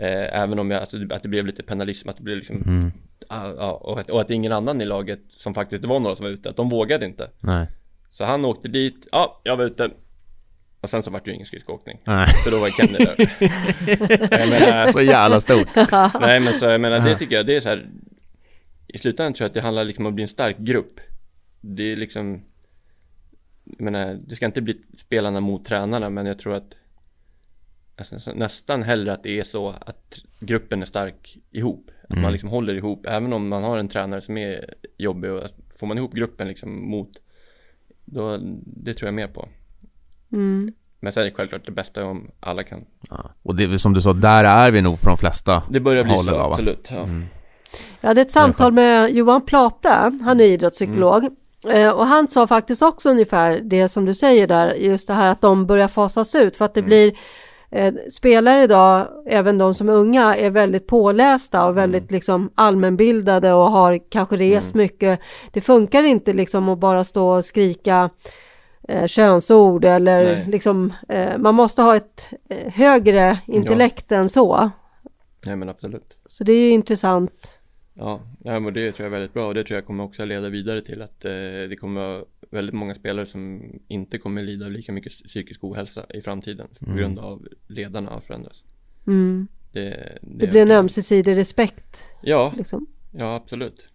eh, 0.00 0.40
Även 0.42 0.58
om 0.58 0.70
jag, 0.70 0.80
alltså, 0.80 0.96
att 1.10 1.22
det 1.22 1.28
blev 1.28 1.46
lite 1.46 1.62
penalism, 1.62 2.08
att 2.08 2.16
det 2.16 2.22
blev 2.22 2.36
liksom 2.36 2.62
Mm. 2.66 2.92
ja, 3.28 3.72
och, 3.72 4.00
att, 4.00 4.10
och 4.10 4.20
att 4.20 4.30
ingen 4.30 4.52
annan 4.52 4.80
i 4.80 4.84
laget 4.84 5.20
som 5.28 5.54
faktiskt 5.54 5.82
det 5.82 5.88
var 5.88 6.00
några 6.00 6.16
som 6.16 6.24
var 6.24 6.30
ute, 6.30 6.50
att 6.50 6.56
de 6.56 6.68
vågade 6.68 7.06
inte 7.06 7.30
Nej. 7.40 7.66
Så 8.10 8.24
han 8.24 8.44
åkte 8.44 8.68
dit, 8.68 9.08
ja, 9.12 9.40
jag 9.44 9.56
var 9.56 9.64
ute 9.64 9.90
Och 10.80 10.90
sen 10.90 11.02
så 11.02 11.10
vart 11.10 11.24
det 11.24 11.28
ju 11.30 11.34
ingen 11.34 11.46
skridskoåkning 11.46 12.00
Nej. 12.04 12.26
För 12.44 12.50
då 12.50 12.58
var 12.60 12.68
Kenny 12.68 12.98
där 12.98 13.16
menar, 14.60 14.86
Så 14.86 15.00
jävla 15.02 15.40
stort. 15.40 15.68
Nej 16.20 16.40
men 16.40 16.54
så 16.54 16.64
jag 16.64 16.80
menar 16.80 17.00
det 17.00 17.14
tycker 17.14 17.36
jag, 17.36 17.46
det 17.46 17.56
är 17.56 17.60
så 17.60 17.68
här 17.68 17.90
I 18.86 18.98
slutändan 18.98 19.32
tror 19.32 19.44
jag 19.44 19.48
att 19.48 19.54
det 19.54 19.60
handlar 19.60 19.84
liksom 19.84 20.06
om 20.06 20.10
att 20.10 20.14
bli 20.14 20.22
en 20.22 20.28
stark 20.28 20.58
grupp 20.58 21.00
Det 21.60 21.92
är 21.92 21.96
liksom 21.96 22.42
Jag 23.64 23.80
menar, 23.80 24.18
det 24.26 24.34
ska 24.34 24.46
inte 24.46 24.62
bli 24.62 24.76
spelarna 24.96 25.40
mot 25.40 25.64
tränarna 25.64 26.10
men 26.10 26.26
jag 26.26 26.38
tror 26.38 26.54
att 26.54 26.74
alltså, 28.00 28.20
så 28.20 28.32
Nästan 28.32 28.82
hellre 28.82 29.12
att 29.12 29.22
det 29.22 29.38
är 29.40 29.44
så 29.44 29.68
att 29.68 30.14
gruppen 30.40 30.82
är 30.82 30.86
stark 30.86 31.38
ihop 31.50 31.90
Att 32.02 32.10
Mm. 32.10 32.22
man 32.22 32.32
liksom 32.32 32.48
håller 32.50 32.74
ihop, 32.74 33.06
även 33.08 33.32
om 33.32 33.48
man 33.48 33.64
har 33.64 33.78
en 33.78 33.88
tränare 33.88 34.20
som 34.20 34.38
är 34.38 34.74
jobbig 34.98 35.30
och 35.30 35.44
att 35.44 35.54
Får 35.80 35.86
man 35.86 35.98
ihop 35.98 36.12
gruppen 36.14 36.48
liksom 36.48 36.90
mot 36.90 37.10
Då, 38.04 38.38
det 38.66 38.94
tror 38.94 39.06
jag 39.06 39.14
mer 39.14 39.28
på 39.28 39.48
Mm. 40.32 40.72
Men 41.00 41.12
sen 41.12 41.20
är 41.20 41.24
det 41.24 41.32
självklart 41.34 41.66
det 41.66 41.72
bästa 41.72 42.04
om 42.04 42.30
alla 42.40 42.62
kan 42.62 42.84
Ja. 43.10 43.30
Och 43.42 43.56
det 43.56 43.78
som 43.78 43.92
du 43.94 44.00
sa, 44.00 44.12
där 44.12 44.44
är 44.44 44.70
vi 44.70 44.82
nog 44.82 45.00
på 45.00 45.08
de 45.08 45.16
flesta. 45.18 45.62
Det 45.70 45.80
börjar 45.80 46.04
bli 46.04 46.12
så, 46.18 46.30
av, 46.30 46.36
va? 46.36 46.44
absolut 46.50 46.88
ja. 46.92 47.02
Mm. 47.02 47.24
Jag 48.00 48.08
hade 48.08 48.20
ett 48.20 48.30
samtal 48.30 48.72
med 48.72 49.10
Johan 49.10 49.44
Plate, 49.46 50.18
han 50.22 50.40
är 50.40 50.44
idrottspsykolog. 50.44 51.24
Mm. 51.24 51.36
Eh, 51.76 51.90
Och 51.90 52.06
han 52.06 52.28
sa 52.28 52.46
faktiskt 52.46 52.82
också 52.82 53.10
ungefär 53.10 53.60
det 53.64 53.88
som 53.88 54.04
du 54.04 54.14
säger 54.14 54.46
där, 54.46 54.74
just 54.74 55.06
det 55.08 55.14
här 55.14 55.26
att 55.28 55.40
de 55.40 55.66
börjar 55.66 55.88
fasas 55.88 56.34
ut 56.34 56.56
för 56.56 56.64
att 56.64 56.74
det 56.74 56.80
Mm. 56.80 56.88
blir 56.88 57.12
eh, 57.70 57.94
spelare 58.10 58.64
idag, 58.64 59.08
även 59.26 59.58
de 59.58 59.74
som 59.74 59.88
är 59.88 59.92
unga, 59.92 60.36
är 60.36 60.50
väldigt 60.50 60.86
pålästa 60.86 61.66
och 61.66 61.76
väldigt 61.76 62.02
Mm. 62.02 62.14
liksom 62.14 62.50
allmänbildade 62.54 63.52
och 63.52 63.70
har 63.70 64.10
kanske 64.10 64.36
rest 64.36 64.74
mycket. 64.74 65.20
Det 65.52 65.60
funkar 65.60 66.02
inte 66.02 66.32
liksom 66.32 66.68
att 66.68 66.78
bara 66.78 67.04
stå 67.04 67.28
och 67.36 67.44
skrika 67.44 68.10
eh, 68.88 69.06
könsord 69.06 69.84
eller 69.84 70.24
Nej. 70.24 70.46
liksom, 70.48 70.92
eh, 71.08 71.38
man 71.38 71.54
måste 71.54 71.82
ha 71.82 71.96
ett 71.96 72.30
eh, 72.48 72.72
högre 72.72 73.38
intellekt 73.46 74.12
än 74.12 74.28
så. 74.28 74.70
Nej 75.46 75.56
men 75.56 75.68
absolut 75.68 76.16
Så 76.26 76.44
det 76.44 76.52
är 76.52 76.60
ju 76.60 76.70
intressant. 76.70 77.56
Ja, 77.94 78.20
ja 78.44 78.60
men 78.60 78.74
det 78.74 78.92
tror 78.92 79.04
jag 79.06 79.14
är 79.14 79.18
väldigt 79.18 79.34
bra 79.34 79.46
och 79.46 79.54
det 79.54 79.64
tror 79.64 79.76
jag 79.76 79.86
kommer 79.86 80.04
också 80.04 80.24
leda 80.24 80.48
vidare 80.48 80.80
till 80.82 81.02
att 81.02 81.24
eh, 81.24 81.30
det 81.68 81.76
kommer 81.80 82.24
väldigt 82.50 82.74
många 82.74 82.94
spelare 82.94 83.26
som 83.26 83.72
inte 83.88 84.18
kommer 84.18 84.42
lida 84.42 84.66
av 84.66 84.72
lika 84.72 84.92
mycket 84.92 85.12
psykisk 85.12 85.64
ohälsa 85.64 86.06
i 86.14 86.20
framtiden 86.20 86.68
på 86.80 86.84
Mm. 86.86 86.98
grund 86.98 87.18
av 87.18 87.48
ledarna 87.68 88.10
har 88.10 88.20
förändrats. 88.20 88.64
Mm. 89.06 89.48
Det, 89.72 90.18
Det 90.22 90.46
blir 90.46 90.62
en 90.62 90.70
ömsesidig 90.70 91.36
respekt. 91.36 92.04
Ja, 92.22 92.52
Liksom. 92.56 92.86
ja 93.10 93.34
absolut. 93.34 93.88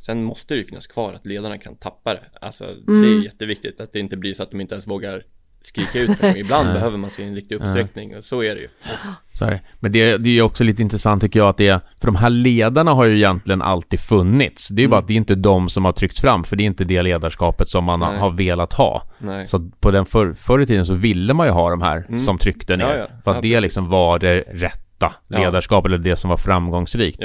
Sen 0.00 0.24
måste 0.24 0.54
det 0.54 0.58
ju 0.58 0.64
finnas 0.64 0.86
kvar 0.86 1.12
att 1.14 1.26
ledarna 1.26 1.58
kan 1.58 1.76
tappa 1.76 2.14
det. 2.14 2.24
Alltså 2.40 2.64
Mm. 2.64 3.02
det 3.02 3.08
är 3.08 3.24
jätteviktigt 3.24 3.80
att 3.80 3.92
det 3.92 3.98
inte 4.00 4.16
blir 4.16 4.34
så 4.34 4.42
att 4.42 4.50
de 4.50 4.60
inte 4.60 4.74
ens 4.74 4.86
vågar 4.88 5.24
skrika 5.64 6.00
ut 6.00 6.20
det. 6.20 6.38
Ibland 6.38 6.64
Nej. 6.68 6.74
behöver 6.74 6.98
man 6.98 7.10
se 7.10 7.24
en 7.24 7.34
riktig 7.34 7.54
uppsträckning 7.54 8.16
och 8.16 8.24
så 8.24 8.42
är 8.42 8.54
det 8.54 8.60
ju. 8.60 8.68
Så 9.34 9.44
är 9.44 9.50
det. 9.50 9.60
Men 9.80 9.92
det, 9.92 10.16
det 10.16 10.28
är 10.28 10.32
ju 10.32 10.42
också 10.42 10.64
lite 10.64 10.82
intressant 10.82 11.22
tycker 11.22 11.40
jag 11.40 11.48
att 11.48 11.56
det 11.56 11.68
är, 11.68 11.80
för 12.00 12.06
de 12.06 12.16
här 12.16 12.30
ledarna 12.30 12.90
har 12.92 13.04
ju 13.04 13.16
egentligen 13.16 13.62
alltid 13.62 14.00
funnits. 14.00 14.68
Det 14.68 14.80
är 14.80 14.82
ju 14.82 14.88
bara 14.88 14.96
Mm. 14.96 15.04
att 15.04 15.08
det 15.08 15.14
är 15.14 15.16
inte 15.16 15.34
de 15.34 15.68
som 15.68 15.84
har 15.84 15.92
tryckts 15.92 16.20
fram, 16.20 16.44
för 16.44 16.56
det 16.56 16.62
är 16.62 16.66
inte 16.66 16.84
det 16.84 17.02
ledarskapet 17.02 17.68
som 17.68 17.84
man 17.84 18.00
Nej. 18.00 18.18
har 18.18 18.30
velat 18.30 18.72
ha. 18.72 19.02
Nej. 19.18 19.46
Så 19.46 19.56
att 19.56 19.80
på 19.80 19.90
den 19.90 20.06
för, 20.06 20.32
förr 20.34 20.60
i 20.60 20.66
tiden 20.66 20.86
så 20.86 20.94
ville 20.94 21.34
man 21.34 21.46
ju 21.46 21.52
ha 21.52 21.70
de 21.70 21.82
här 21.82 22.04
Mm. 22.08 22.20
som 22.20 22.38
tryckte 22.38 22.76
ner. 22.76 22.84
Ja, 22.84 22.96
ja. 22.96 23.06
För 23.06 23.30
att 23.30 23.36
Ja, 23.36 23.40
det 23.40 23.40
precis. 23.48 23.62
liksom 23.62 23.88
var 23.88 24.18
det 24.18 24.40
rätta 24.40 25.12
ledarskapet, 25.28 25.86
eller 25.88 25.98
det 25.98 26.16
som 26.16 26.30
var 26.30 26.36
framgångsrikt. 26.36 27.20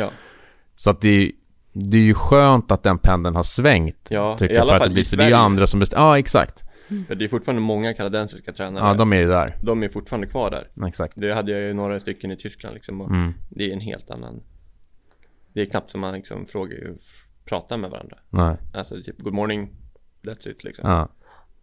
Så 0.75 0.89
att 0.89 1.01
det 1.01 1.09
är, 1.09 1.31
det 1.73 1.97
är 1.97 2.01
ju 2.01 2.13
skönt 2.13 2.71
att 2.71 2.83
den 2.83 2.97
pendeln 2.97 3.35
har 3.35 3.43
svängt. 3.43 4.07
ja 4.09 4.35
Tycker 4.39 4.53
i 4.53 4.57
jag, 4.57 4.61
alla 4.61 4.69
för 4.69 4.75
att 4.75 4.81
fall 4.81 4.89
det, 4.89 4.93
blir, 4.93 5.13
i 5.13 5.17
det 5.17 5.23
är 5.23 5.27
ju 5.27 5.33
andra 5.33 5.67
som 5.67 5.79
bestämmer. 5.79 6.03
Ja, 6.05 6.19
exakt. 6.19 6.63
För 7.07 7.15
det 7.15 7.23
är 7.25 7.27
fortfarande 7.29 7.61
många 7.61 7.93
kanadensiska 7.93 8.53
tränare. 8.53 8.85
Ja, 8.87 8.93
de 8.93 9.13
är 9.13 9.17
ju 9.17 9.27
där. 9.27 9.55
de 9.61 9.83
är 9.83 9.89
fortfarande 9.89 10.27
kvar 10.27 10.51
där. 10.51 10.87
Exakt. 10.87 11.13
Det 11.15 11.33
hade 11.33 11.51
jag 11.51 11.61
ju 11.61 11.73
några 11.73 11.99
stycken 11.99 12.31
i 12.31 12.37
Tyskland 12.37 12.73
liksom 12.73 13.01
och 13.01 13.09
Mm. 13.09 13.33
det 13.49 13.69
är 13.69 13.73
en 13.73 13.79
helt 13.81 14.09
annan 14.11 14.41
Det 15.53 15.61
är 15.61 15.65
knappt 15.65 15.89
som 15.89 16.01
man 16.01 16.13
liksom 16.13 16.45
frågar 16.45 16.77
pratar 17.45 17.77
med 17.77 17.89
varandra 17.89 18.17
Nej. 18.29 18.55
Alltså 18.73 19.01
typ 19.01 19.17
good 19.21 19.33
morning 19.33 19.69
That's 20.23 20.49
it 20.49 20.63
liksom 20.63 20.89
Ja. 20.89 21.09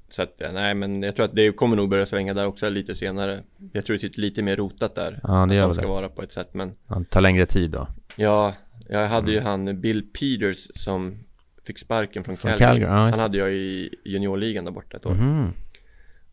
Så 0.08 0.22
att 0.22 0.40
eh, 0.42 0.52
nej 0.52 0.74
men 0.74 1.02
jag 1.02 1.16
tror 1.16 1.26
att 1.26 1.34
det 1.34 1.52
kommer 1.52 1.76
nog 1.76 1.88
börja 1.88 2.06
svänga 2.06 2.34
där 2.34 2.46
också 2.46 2.68
lite 2.70 2.94
senare 2.94 3.42
Jag 3.72 3.84
tror 3.86 3.94
det 3.94 3.98
sitter 4.00 4.20
lite 4.20 4.42
mer 4.42 4.56
rotat 4.56 4.94
där 4.94 5.20
Ja, 5.22 5.32
det 5.32 5.42
Att 5.42 5.54
gör 5.54 5.60
de 5.62 5.66
väl 5.66 5.74
ska 5.74 5.82
det. 5.82 5.88
vara 5.88 6.08
på 6.08 6.22
ett 6.22 6.32
sätt 6.32 6.54
men 6.54 6.72
Ja, 6.88 6.98
Det 6.98 7.04
tar 7.04 7.20
längre 7.20 7.46
tid 7.46 7.70
då. 7.70 7.88
Ja 8.16 8.54
Jag 8.88 9.08
hade 9.08 9.32
Mm. 9.32 9.34
ju 9.34 9.40
han 9.40 9.80
Bill 9.80 10.02
Peters 10.12 10.70
som 10.74 11.18
Fick 11.66 11.78
sparken 11.78 12.24
från 12.24 12.36
Från 12.36 12.50
Calgary, 12.50 12.80
Calgary, 12.80 13.06
just 13.06 13.16
Han 13.16 13.22
hade 13.22 13.38
jag 13.38 13.52
i 13.52 13.94
juniorligan 14.04 14.64
där 14.64 14.72
borta 14.72 14.96
ett 14.96 15.06
år. 15.06 15.14
Mhm. 15.14 15.52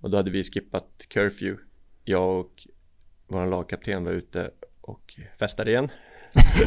Och 0.01 0.09
då 0.09 0.17
hade 0.17 0.31
vi 0.31 0.43
skippat 0.43 1.05
curfew. 1.07 1.63
Jag 2.03 2.39
och 2.39 2.67
vår 3.27 3.45
lagkapten 3.45 4.03
var 4.03 4.11
ute 4.11 4.51
och 4.81 5.13
festade 5.39 5.71
igen. 5.71 5.87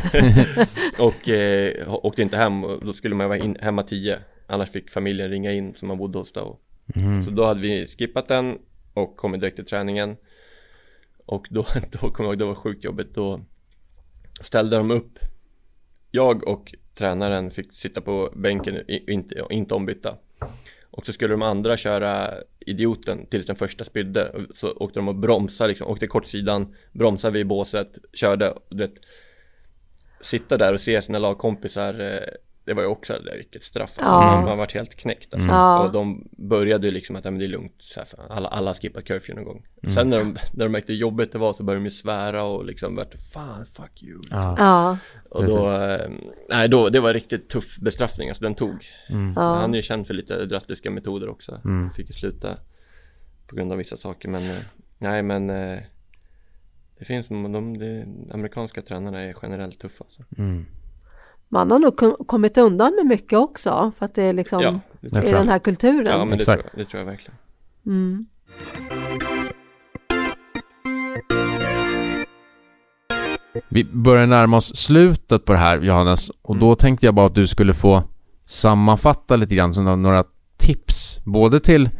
Och 0.98 1.28
eh, 1.28 1.94
åkte 2.04 2.22
inte 2.22 2.36
hem. 2.36 2.62
Då 2.62 2.92
skulle 2.92 3.14
man 3.14 3.28
vara 3.28 3.38
in, 3.38 3.56
hemma 3.60 3.82
tio. 3.82 4.18
Annars 4.46 4.70
fick 4.70 4.90
familjen 4.90 5.30
ringa 5.30 5.52
in 5.52 5.74
som 5.74 5.88
man 5.88 5.98
bodde 5.98 6.18
hos 6.18 6.32
då. 6.32 6.58
Mhm. 6.84 7.22
Så 7.22 7.30
då 7.30 7.46
hade 7.46 7.60
vi 7.60 7.86
skippat 7.86 8.28
den 8.28 8.58
och 8.94 9.16
kommit 9.16 9.40
direkt 9.40 9.56
till 9.56 9.64
träningen. 9.64 10.16
Och 11.26 11.46
då, 11.50 11.66
då 11.92 12.10
kommer 12.10 12.28
jag 12.28 12.32
ihåg, 12.32 12.38
det 12.38 12.44
var 12.44 12.54
sjukt 12.54 12.84
jobbigt. 12.84 13.14
Då 13.14 13.40
ställde 14.40 14.76
de 14.76 14.90
upp. 14.90 15.18
Jag 16.10 16.48
och 16.48 16.74
tränaren 16.94 17.50
fick 17.50 17.76
sitta 17.76 18.00
på 18.00 18.32
bänken, 18.36 18.76
och 18.76 18.90
inte, 18.90 19.44
inte 19.50 19.74
ombytta. 19.74 20.16
Och 20.90 21.06
så 21.06 21.12
skulle 21.12 21.34
de 21.34 21.42
andra 21.42 21.76
köra 21.76 22.34
idioten 22.60 23.26
tills 23.26 23.46
den 23.46 23.56
första 23.56 23.84
spydde. 23.84 24.34
Så 24.54 24.70
åkte 24.70 24.98
de 24.98 25.08
och 25.08 25.14
bromsade 25.14 25.68
liksom, 25.68 25.88
åkte 25.88 26.06
kortsidan 26.06 26.74
Bromsade 26.92 27.32
vid 27.32 27.46
båset, 27.46 27.98
körde, 28.12 28.54
du 28.68 28.76
vet 28.76 28.94
Sitta 30.20 30.56
där 30.56 30.72
och 30.72 30.80
se 30.80 31.02
sina 31.02 31.18
lagkompisar 31.18 32.00
eh, 32.00 32.34
det 32.64 32.74
var 32.74 32.82
ju 32.82 32.88
också, 32.88 33.18
vilket 33.36 33.62
straff 33.62 33.98
alltså. 33.98 34.14
Ja. 34.14 34.20
man, 34.20 34.44
man 34.44 34.58
varit 34.58 34.72
helt 34.72 34.94
knäckt 34.94 35.34
alltså. 35.34 35.48
Ja. 35.48 35.86
Och 35.86 35.92
de 35.92 36.28
började 36.30 36.86
ju 36.86 36.92
liksom 36.92 37.16
att, 37.16 37.24
ja, 37.24 37.30
men 37.30 37.40
det 37.40 37.46
är 37.46 37.48
lugnt 37.48 37.74
så 37.78 38.00
här, 38.00 38.08
alla, 38.30 38.48
alla 38.48 38.70
har 38.70 38.74
skippat 38.74 39.04
curfew 39.04 39.34
någon 39.34 39.44
gång 39.44 39.66
Sen 39.94 40.10
när 40.10 40.18
de, 40.18 40.36
när 40.52 40.64
de 40.64 40.72
märkte 40.72 40.92
hur 40.92 41.00
jobbigt 41.00 41.32
det 41.32 41.38
var 41.38 41.52
så 41.52 41.62
började 41.62 41.80
de 41.80 41.84
ju 41.84 41.90
svära 41.90 42.42
och 42.44 42.64
liksom 42.64 42.96
vart, 42.96 43.14
fan 43.32 43.66
fuck 43.66 44.02
you 44.02 44.22
Ja. 44.30 44.54
Ja, 44.58 44.98
Och 45.30 45.44
då, 45.44 45.70
eh, 45.70 46.10
nej 46.48 46.68
då, 46.68 46.88
det 46.88 47.00
var 47.00 47.14
riktigt 47.14 47.48
tuff 47.48 47.78
bestraffning, 47.78 48.28
alltså 48.28 48.44
den 48.44 48.54
tog 48.54 48.86
Mm. 49.08 49.36
Han 49.36 49.74
är 49.74 49.76
ju 49.76 49.82
känd 49.82 50.06
för 50.06 50.14
lite 50.14 50.44
drastiska 50.44 50.90
metoder 50.90 51.28
också 51.28 51.60
Mm. 51.64 51.90
Fick 51.90 52.06
ju 52.06 52.12
sluta 52.12 52.56
på 53.46 53.56
grund 53.56 53.72
av 53.72 53.78
vissa 53.78 53.96
saker 53.96 54.28
men 54.28 54.42
eh, 54.42 54.56
Nej 54.98 55.22
men 55.22 55.50
eh, 55.50 55.78
Det 56.98 57.04
finns, 57.04 57.28
de, 57.28 57.52
de, 57.52 57.78
de 57.78 58.04
amerikanska 58.32 58.82
tränarna 58.82 59.20
är 59.20 59.34
generellt 59.42 59.80
tuffa 59.80 60.04
alltså. 60.04 60.22
Mm. 61.54 61.68
Man 61.68 61.70
har 61.70 61.78
nog 61.78 61.96
kom- 61.96 62.16
kommit 62.26 62.58
undan 62.58 62.94
med 62.94 63.06
mycket 63.06 63.38
också 63.38 63.92
för 63.98 64.04
att 64.04 64.14
det 64.14 64.22
är 64.22 64.32
liksom 64.32 64.62
Ja, 64.62 64.80
det 65.00 65.28
i 65.28 65.32
den 65.32 65.48
här 65.48 65.58
kulturen. 65.58 66.06
ja 66.18 66.24
men 66.24 66.38
det 66.38 66.44
tror, 66.44 66.56
jag, 66.56 66.66
det 66.74 66.84
tror 66.84 66.98
jag 67.00 67.06
verkligen 67.06 67.34
Mm. 67.86 68.26
Vi 73.68 73.84
börjar 73.84 74.26
närma 74.26 74.56
oss 74.56 74.76
slutet 74.76 75.44
på 75.44 75.52
det 75.52 75.58
här 75.58 75.78
Johannes 75.80 76.30
och 76.42 76.56
då 76.56 76.74
tänkte 76.76 77.06
jag 77.06 77.14
bara 77.14 77.26
att 77.26 77.34
du 77.34 77.46
skulle 77.46 77.74
få 77.74 78.02
sammanfatta 78.46 79.36
lite 79.36 79.54
grann 79.54 79.74
som 79.74 80.02
några 80.02 80.24
tips 80.58 81.20
både 81.24 81.60
till 81.60 81.90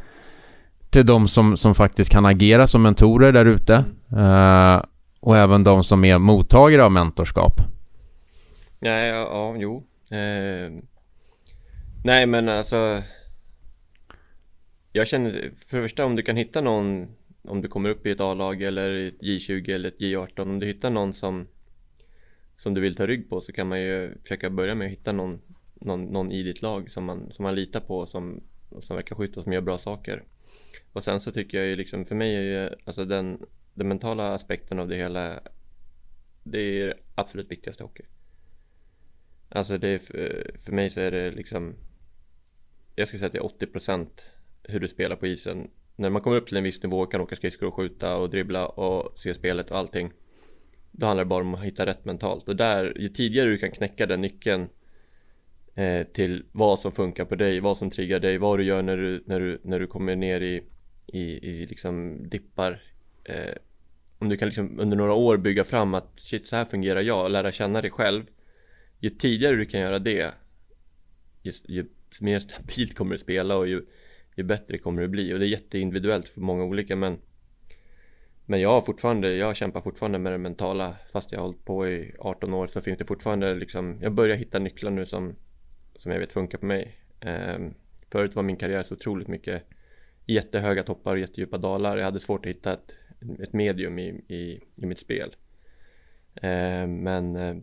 till 0.91 1.07
de 1.07 1.29
som, 1.29 1.57
som 1.57 1.75
faktiskt 1.75 2.11
kan 2.11 2.27
agera 2.27 2.67
som 2.67 2.83
mentorer 2.83 3.33
där 3.33 3.45
ute 3.45 3.75
eh, 4.17 4.83
och 5.21 5.37
även 5.37 5.65
de 5.65 5.85
som 5.85 6.05
är 6.05 6.19
mottagare 6.19 6.85
av 6.85 6.93
mentorskap. 6.93 7.61
Nej, 8.85 9.09
ja, 9.09 9.17
ja 9.17 9.57
jo 9.59 9.87
eh, 10.17 10.73
Nej 12.05 12.27
men 12.27 12.49
alltså 12.49 13.03
Jag 14.93 15.07
känner, 15.07 15.31
för 15.57 15.77
det 15.77 15.83
första 15.83 16.05
om 16.05 16.17
du 16.17 16.23
kan 16.23 16.37
hitta 16.37 16.61
någon 16.61 17.09
Om 17.43 17.63
du 17.63 17.69
kommer 17.69 17.91
upp 17.91 18.07
i 18.07 18.11
ett 18.11 18.21
A-lag 18.21 18.63
eller 18.63 18.91
ett 18.91 19.21
J20 19.21 19.75
eller 19.75 19.89
ett 19.89 19.99
J18 19.99 20.41
Om 20.41 20.61
du 20.61 20.67
hittar 20.67 20.91
någon 20.91 21.13
som 21.13 21.47
som 22.57 22.75
du 22.75 22.81
vill 22.81 22.97
ta 22.97 23.07
rygg 23.07 23.29
på 23.31 23.41
så 23.41 23.53
kan 23.53 23.69
man 23.69 23.81
ju 23.81 24.19
försöka 24.23 24.51
börja 24.51 24.75
med 24.75 24.87
att 24.87 24.93
hitta 24.93 25.13
någon, 25.13 25.41
någon, 25.75 26.05
någon 26.05 26.33
i 26.33 26.43
ditt 26.43 26.63
lag 26.63 26.91
som 26.91 27.05
man, 27.05 27.33
som 27.33 27.43
man 27.43 27.55
litar 27.55 27.81
på 27.81 28.07
som, 28.07 28.41
som 28.81 28.97
verkar 28.97 29.17
skjuta 29.17 29.41
och 29.41 29.45
som 29.45 29.53
gör 29.53 29.61
bra 29.61 29.79
saker. 29.79 30.23
Och 30.93 31.05
sen 31.05 31.21
så 31.21 31.33
tycker 31.33 31.59
jag 31.59 31.67
ju 31.67 31.77
liksom, 31.77 32.05
för 32.05 32.15
mig 32.15 32.37
är 32.37 32.43
ju 32.43 32.77
alltså 32.85 33.05
den, 33.05 33.47
den 33.75 33.89
mentala 33.89 34.35
aspekten 34.35 34.79
av 34.79 34.89
det 34.89 34.97
hela 34.97 35.41
det 36.43 36.81
är 36.81 36.95
absolut 37.15 37.51
viktigaste 37.51 37.83
hockey. 37.83 38.05
Alltså 39.55 39.79
det 39.79 39.89
är, 39.89 40.21
eh, 40.21 40.59
för 40.59 40.73
mig 40.73 40.91
så 40.91 41.01
är 41.01 41.11
det 41.11 41.31
liksom 41.31 41.75
Jag 42.95 43.09
ska 43.09 43.19
säga 43.19 43.27
att 43.27 43.33
det 43.33 43.39
är 43.39 43.43
80% 43.43 44.09
hur 44.63 44.81
du 44.81 44.89
spelar 44.89 45.17
på 45.17 45.27
isen. 45.27 45.71
När 45.97 46.11
man 46.11 46.23
kommer 46.23 46.37
upp 46.37 46.47
till 46.47 46.57
en 46.57 46.65
viss 46.65 46.83
nivå 46.83 47.07
kan 47.07 47.21
åka 47.21 47.37
skridskor 47.37 47.67
och 47.67 47.75
skjuta 47.75 48.17
och 48.17 48.31
dribbla 48.31 48.67
och 48.67 49.19
se 49.19 49.35
spelet 49.35 49.71
och 49.71 49.79
allting 49.79 50.13
Då 50.91 51.07
handlar 51.07 51.25
det 51.25 51.29
bara 51.29 51.45
om 51.45 51.55
att 51.55 51.65
hitta 51.65 51.87
rätt 51.87 52.05
mentalt. 52.05 52.49
Och 52.49 52.57
där, 52.57 52.97
ju 52.99 53.09
tidigare 53.09 53.49
du 53.49 53.59
kan 53.59 53.71
knäcka 53.71 54.07
den 54.07 54.21
nyckeln 54.21 54.69
eh, 55.75 56.07
Till 56.07 56.45
vad 56.53 56.79
som 56.79 56.93
funkar 56.93 57.25
på 57.25 57.35
dig, 57.35 57.61
vad 57.61 57.77
som 57.77 57.91
triggar 57.91 58.21
dig, 58.21 58.39
vad 58.39 58.59
du 58.59 58.65
gör 58.65 58.83
när 58.83 58.97
du, 58.97 59.25
när 59.27 59.41
du, 59.41 59.61
när 59.65 59.81
du 59.81 59.87
kommer 59.87 60.17
ner 60.17 60.41
i 60.41 60.63
i, 61.07 61.51
i 61.51 61.67
liksom 61.67 62.29
dippar 62.29 62.83
eh, 63.25 63.55
Om 64.19 64.29
du 64.29 64.37
kan 64.37 64.49
liksom 64.49 64.81
under 64.81 64.97
några 64.97 65.15
år 65.15 65.37
bygga 65.37 65.65
fram 65.65 65.95
att 65.95 66.21
shit 66.21 66.47
så 66.47 66.57
här 66.57 66.65
fungerar 66.65 67.01
jag. 67.01 67.25
Och 67.25 67.31
lära 67.31 67.53
känna 67.53 67.83
dig 67.83 67.91
själv. 67.91 68.25
Ju 69.05 69.11
tidigare 69.11 69.57
du 69.57 69.67
kan 69.67 69.81
göra 69.81 69.99
det 69.99 70.35
ju, 71.43 71.53
ju 71.69 71.87
mer 72.21 72.39
stabilt 72.39 72.95
kommer 72.95 73.13
du 73.13 73.19
spela 73.19 73.57
och 73.57 73.69
ju, 73.69 73.87
ju 74.37 74.43
bättre 74.43 74.79
kommer 74.79 75.03
det 75.03 75.09
bli 75.09 75.35
och 75.35 75.39
det 75.39 75.47
är 75.47 75.49
jätteindividuellt 75.49 76.29
för 76.29 76.41
många 76.41 76.65
olika 76.65 76.97
men 76.97 77.19
men 78.47 78.61
jag 78.61 78.69
har 78.69 78.81
fortfarande, 78.81 79.37
jag 79.37 79.57
kämpar 79.57 79.81
fortfarande 79.81 80.19
med 80.19 80.33
det 80.33 80.39
mentala 80.39 80.97
fast 81.13 81.33
jag 81.33 81.39
har 81.39 81.47
hållit 81.47 81.65
på 81.65 81.89
i 81.89 82.15
18 82.19 82.55
år 82.55 82.67
så 82.67 82.81
finns 82.81 82.99
det 82.99 83.05
fortfarande 83.05 83.55
liksom 83.55 83.99
Jag 84.03 84.15
börjar 84.15 84.37
hitta 84.37 84.59
nycklar 84.59 84.91
nu 84.91 85.07
som 85.07 85.37
Som 85.97 86.13
jag 86.13 86.19
vet 86.19 86.33
funkar 86.33 86.59
på 86.59 86.67
mig 86.67 86.99
um, 87.57 87.75
Förut 88.11 88.35
var 88.35 88.43
min 88.43 88.57
karriär 88.57 88.83
så 88.83 88.95
otroligt 88.95 89.29
mycket 89.29 89.63
jättehöga 90.27 90.83
toppar 90.83 91.13
och 91.13 91.19
jättedjupa 91.19 91.59
dalar. 91.59 91.97
Jag 91.97 92.05
hade 92.05 92.21
svårt 92.21 92.47
att 92.47 92.51
hitta 92.51 92.73
ett, 92.73 92.95
ett 93.39 93.53
medium 93.53 93.99
i, 93.99 94.09
i, 94.29 94.61
i 94.77 94.87
mitt 94.87 94.99
spel. 94.99 95.37
Eh, 96.35 96.87
men, 96.87 97.37
eh, 97.37 97.57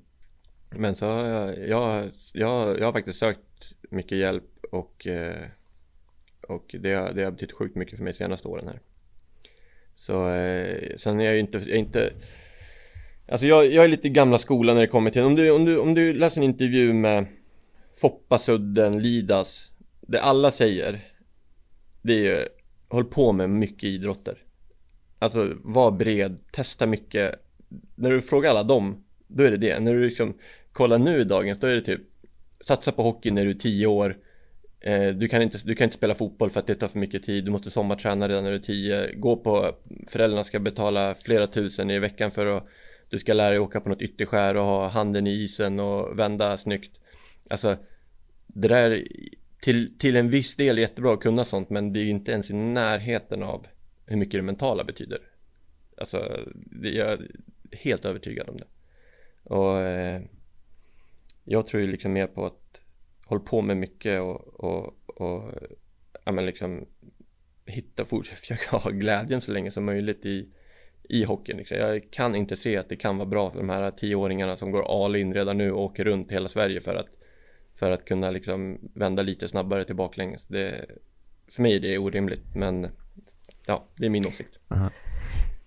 men 0.76 0.96
så 0.96 1.06
har 1.06 1.26
jag, 1.26 1.68
jag, 1.70 2.12
jag, 2.34 2.80
jag 2.80 2.86
har 2.86 2.92
faktiskt 2.92 3.20
sökt 3.20 3.74
mycket 3.90 4.18
hjälp 4.18 4.66
och, 4.72 5.08
eh, 5.08 5.46
och 6.48 6.76
det, 6.80 6.94
har, 6.94 7.14
det 7.14 7.24
har 7.24 7.32
betytt 7.32 7.52
sjukt 7.52 7.76
mycket 7.76 7.98
för 7.98 8.04
mig 8.04 8.14
de 8.14 8.18
senaste 8.18 8.48
åren 8.48 8.68
här. 8.68 8.80
Så 9.96 10.30
eh, 10.30 10.96
sen 10.98 11.20
är 11.20 11.26
jag 11.26 11.34
ju 11.34 11.40
inte, 11.40 11.58
jag 11.58 11.70
är 11.70 11.76
inte 11.76 12.14
Alltså 13.28 13.46
jag, 13.46 13.74
jag 13.74 13.84
är 13.84 13.90
lite 13.90 14.10
gamla 14.10 14.38
skolan 14.38 14.76
när 14.76 14.82
det 14.82 14.88
kommer 14.88 15.10
till, 15.10 15.22
om 15.22 15.36
du, 15.36 15.52
om 15.52 15.66
du, 15.66 15.78
om 15.78 15.94
du 15.94 16.14
läser 16.14 16.38
en 16.38 16.44
intervju 16.44 16.94
med 16.94 17.26
Foppa 18.02 18.38
Sudden, 18.38 19.00
Lidas 19.00 19.72
Det 20.02 20.22
alla 20.22 20.52
säger 20.52 21.00
det 22.02 22.14
är 22.14 22.24
ju, 22.24 22.46
håll 22.90 23.06
på 23.06 23.32
med 23.32 23.50
mycket 23.50 23.84
idrotter. 23.84 24.38
Alltså, 25.20 25.54
var 25.64 25.92
bred, 25.92 26.38
testa 26.52 26.88
mycket. 26.88 27.36
När 27.96 28.12
du 28.12 28.22
frågar 28.22 28.50
alla 28.50 28.64
dem, 28.64 29.04
då 29.28 29.44
är 29.44 29.52
det 29.52 29.58
det. 29.58 29.80
När 29.80 29.94
du 29.94 30.04
liksom 30.04 30.38
Kolla 30.72 30.98
nu 30.98 31.22
i 31.22 31.24
dagens, 31.24 31.60
då 31.60 31.68
är 31.68 31.76
det 31.76 31.82
typ 31.82 32.02
satsa 32.66 32.92
på 32.92 33.04
hockey 33.04 33.32
när 33.32 33.46
du 33.46 33.52
är 33.52 33.56
tio 33.56 33.88
år. 33.88 34.18
Eh, 34.80 35.08
du, 35.08 35.28
kan 35.28 35.42
inte, 35.42 35.58
du 35.64 35.76
kan 35.76 35.86
inte 35.86 35.98
spela 35.98 36.16
fotboll 36.16 36.50
för 36.50 36.60
att 36.60 36.68
det 36.68 36.76
tar 36.76 36.88
för 36.88 37.00
mycket 37.00 37.24
tid. 37.24 37.46
Du 37.46 37.52
måste 37.52 37.72
sommarträna 37.72 38.28
redan 38.28 38.44
när 38.44 38.52
du 38.52 38.58
är 38.58 38.62
tio. 38.62 39.16
Gå 39.16 39.38
på, 39.38 39.76
föräldrarna 40.08 40.44
ska 40.44 40.60
betala 40.60 41.16
flera 41.16 41.48
tusen 41.48 41.92
i 41.92 42.00
veckan 42.00 42.32
för 42.32 42.46
att 42.46 42.68
du 43.10 43.20
ska 43.20 43.34
lära 43.34 43.50
dig 43.50 43.60
åka 43.60 43.82
på 43.82 43.90
något 43.90 44.02
ytterskär 44.02 44.58
och 44.58 44.64
ha 44.64 44.88
handen 44.88 45.28
i 45.28 45.32
isen 45.32 45.80
och 45.80 46.20
vända 46.20 46.58
snyggt. 46.58 47.00
Alltså, 47.50 47.78
det 48.48 48.68
där 48.68 49.08
till, 49.62 49.98
till 49.98 50.16
en 50.16 50.30
viss 50.30 50.56
del 50.56 50.78
jättebra 50.78 51.14
att 51.14 51.20
kunna 51.20 51.46
sånt 51.46 51.70
men 51.70 51.94
det 51.94 52.00
är 52.00 52.06
inte 52.06 52.32
ens 52.32 52.50
i 52.52 52.54
närheten 52.54 53.44
av 53.44 53.68
hur 54.06 54.18
mycket 54.18 54.40
det 54.40 54.42
mentala 54.42 54.84
betyder. 54.84 55.20
Alltså, 55.98 56.46
det, 56.54 56.90
jag 56.90 57.12
är 57.12 57.32
helt 57.72 58.06
övertygad 58.06 58.50
om 58.50 58.58
det. 58.58 58.68
Och 59.44 59.80
eh, 59.80 60.22
jag 61.44 61.68
tror 61.68 61.84
ju 61.84 61.92
liksom 61.92 62.14
mer 62.14 62.28
på 62.28 62.46
att 62.46 62.82
hålla 63.26 63.42
på 63.42 63.62
med 63.62 63.78
mycket 63.78 64.22
och, 64.22 64.60
och, 64.64 64.96
och 65.06 65.52
ja, 66.26 66.32
men 66.32 66.46
liksom 66.46 66.86
hitta, 67.66 68.06
fortsätta 68.06 68.38
försöka 68.40 68.78
ha 68.78 68.90
glädjen 68.90 69.42
så 69.42 69.52
länge 69.52 69.72
som 69.72 69.86
möjligt 69.86 70.26
i, 70.26 70.50
i 71.04 71.24
hockeyn. 71.24 71.58
Liksom. 71.58 71.78
Jag 71.78 72.12
kan 72.12 72.36
inte 72.36 72.56
se 72.56 72.78
att 72.78 72.90
det 72.90 72.96
kan 72.96 73.18
vara 73.18 73.30
bra 73.30 73.52
för 73.52 73.58
de 73.58 73.70
här 73.70 73.92
tioåringarna 73.92 74.58
som 74.58 74.72
går 74.72 75.06
all 75.06 75.16
in 75.16 75.34
redan 75.34 75.58
nu 75.58 75.72
och 75.72 75.84
åker 75.84 76.04
runt 76.04 76.32
hela 76.32 76.50
Sverige 76.50 76.82
för 76.82 76.96
att 76.96 77.08
för 77.76 77.92
att 77.92 78.06
kunna 78.06 78.32
liksom 78.32 78.80
vända 78.94 79.24
lite 79.24 79.48
snabbare 79.48 79.84
till 79.84 79.96
baklänges. 79.96 80.48
Det, 80.48 80.86
för 81.52 81.62
mig 81.62 81.76
är 81.76 81.80
det 81.80 81.98
orimligt, 81.98 82.56
men 82.56 82.88
ja, 83.66 83.88
det 83.96 84.06
är 84.06 84.10
min 84.10 84.28
åsikt. 84.28 84.60
Uh 84.72 84.78
-huh. 84.78 84.90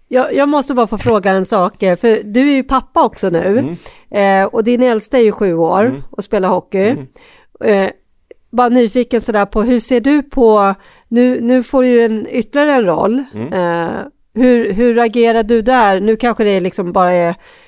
Jag, 0.08 0.34
jag, 0.34 0.48
måste 0.48 0.74
bara 0.74 0.86
få 0.86 0.98
fråga 0.98 1.30
en 1.30 1.46
sak, 1.46 1.82
eh, 1.82 1.96
för 1.96 2.22
du 2.24 2.40
är 2.40 2.54
ju 2.54 2.62
pappa 2.62 3.04
också 3.04 3.28
nu 3.28 3.58
mm. 3.58 3.76
eh, 4.10 4.48
och 4.48 4.64
din 4.64 4.82
äldsta 4.82 5.18
är 5.18 5.22
ju 5.22 5.32
sju 5.32 5.54
år 5.54 5.86
mm. 5.86 6.02
och 6.10 6.24
spelar 6.24 6.48
hockey. 6.48 6.88
Mm. 6.88 7.06
Eh, 7.64 7.90
bara 8.50 8.68
nyfiken 8.68 9.20
sådär 9.20 9.46
på 9.46 9.62
hur 9.62 9.78
ser 9.78 10.00
du 10.00 10.22
på, 10.22 10.74
nu, 11.08 11.40
nu 11.40 11.62
får 11.62 11.82
du 11.82 11.88
ju 11.88 12.04
en, 12.04 12.26
ytterligare 12.30 12.72
en 12.72 12.84
roll. 12.84 13.24
Mm. 13.34 13.52
Eh, 13.52 14.00
hur, 14.34 14.72
hur 14.72 14.98
agerar 14.98 15.42
du 15.42 15.62
där? 15.62 16.00
Nu 16.00 16.16
kanske 16.16 16.44
det 16.44 16.60
liksom 16.60 16.92
bara 16.92 17.12
är, 17.12 17.26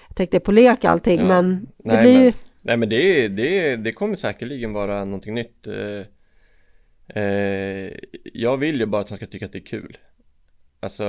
jag 0.09 0.17
tänkte 0.17 0.41
på 0.41 0.53
lek 0.53 0.85
allting, 0.85 1.21
ja. 1.21 1.27
men 1.27 1.61
det 1.61 1.93
Nej, 1.93 2.03
blir 2.03 2.25
men 2.25 2.33
Nej 2.67 2.77
men 2.77 2.89
det, 2.89 3.29
det, 3.29 3.77
det 3.77 3.93
kommer 3.93 4.17
säkerligen 4.17 4.73
vara 4.73 5.05
någonting 5.05 5.35
nytt 5.35 5.67
eh, 5.67 7.23
eh, 7.23 7.93
Jag 8.33 8.57
vill 8.57 8.81
ju 8.81 8.87
bara 8.87 9.03
att 9.03 9.11
han 9.11 9.17
ska 9.17 9.27
tycka 9.27 9.47
att 9.47 9.53
det 9.53 9.59
är 9.59 9.67
kul 9.67 9.99
Alltså 10.81 11.05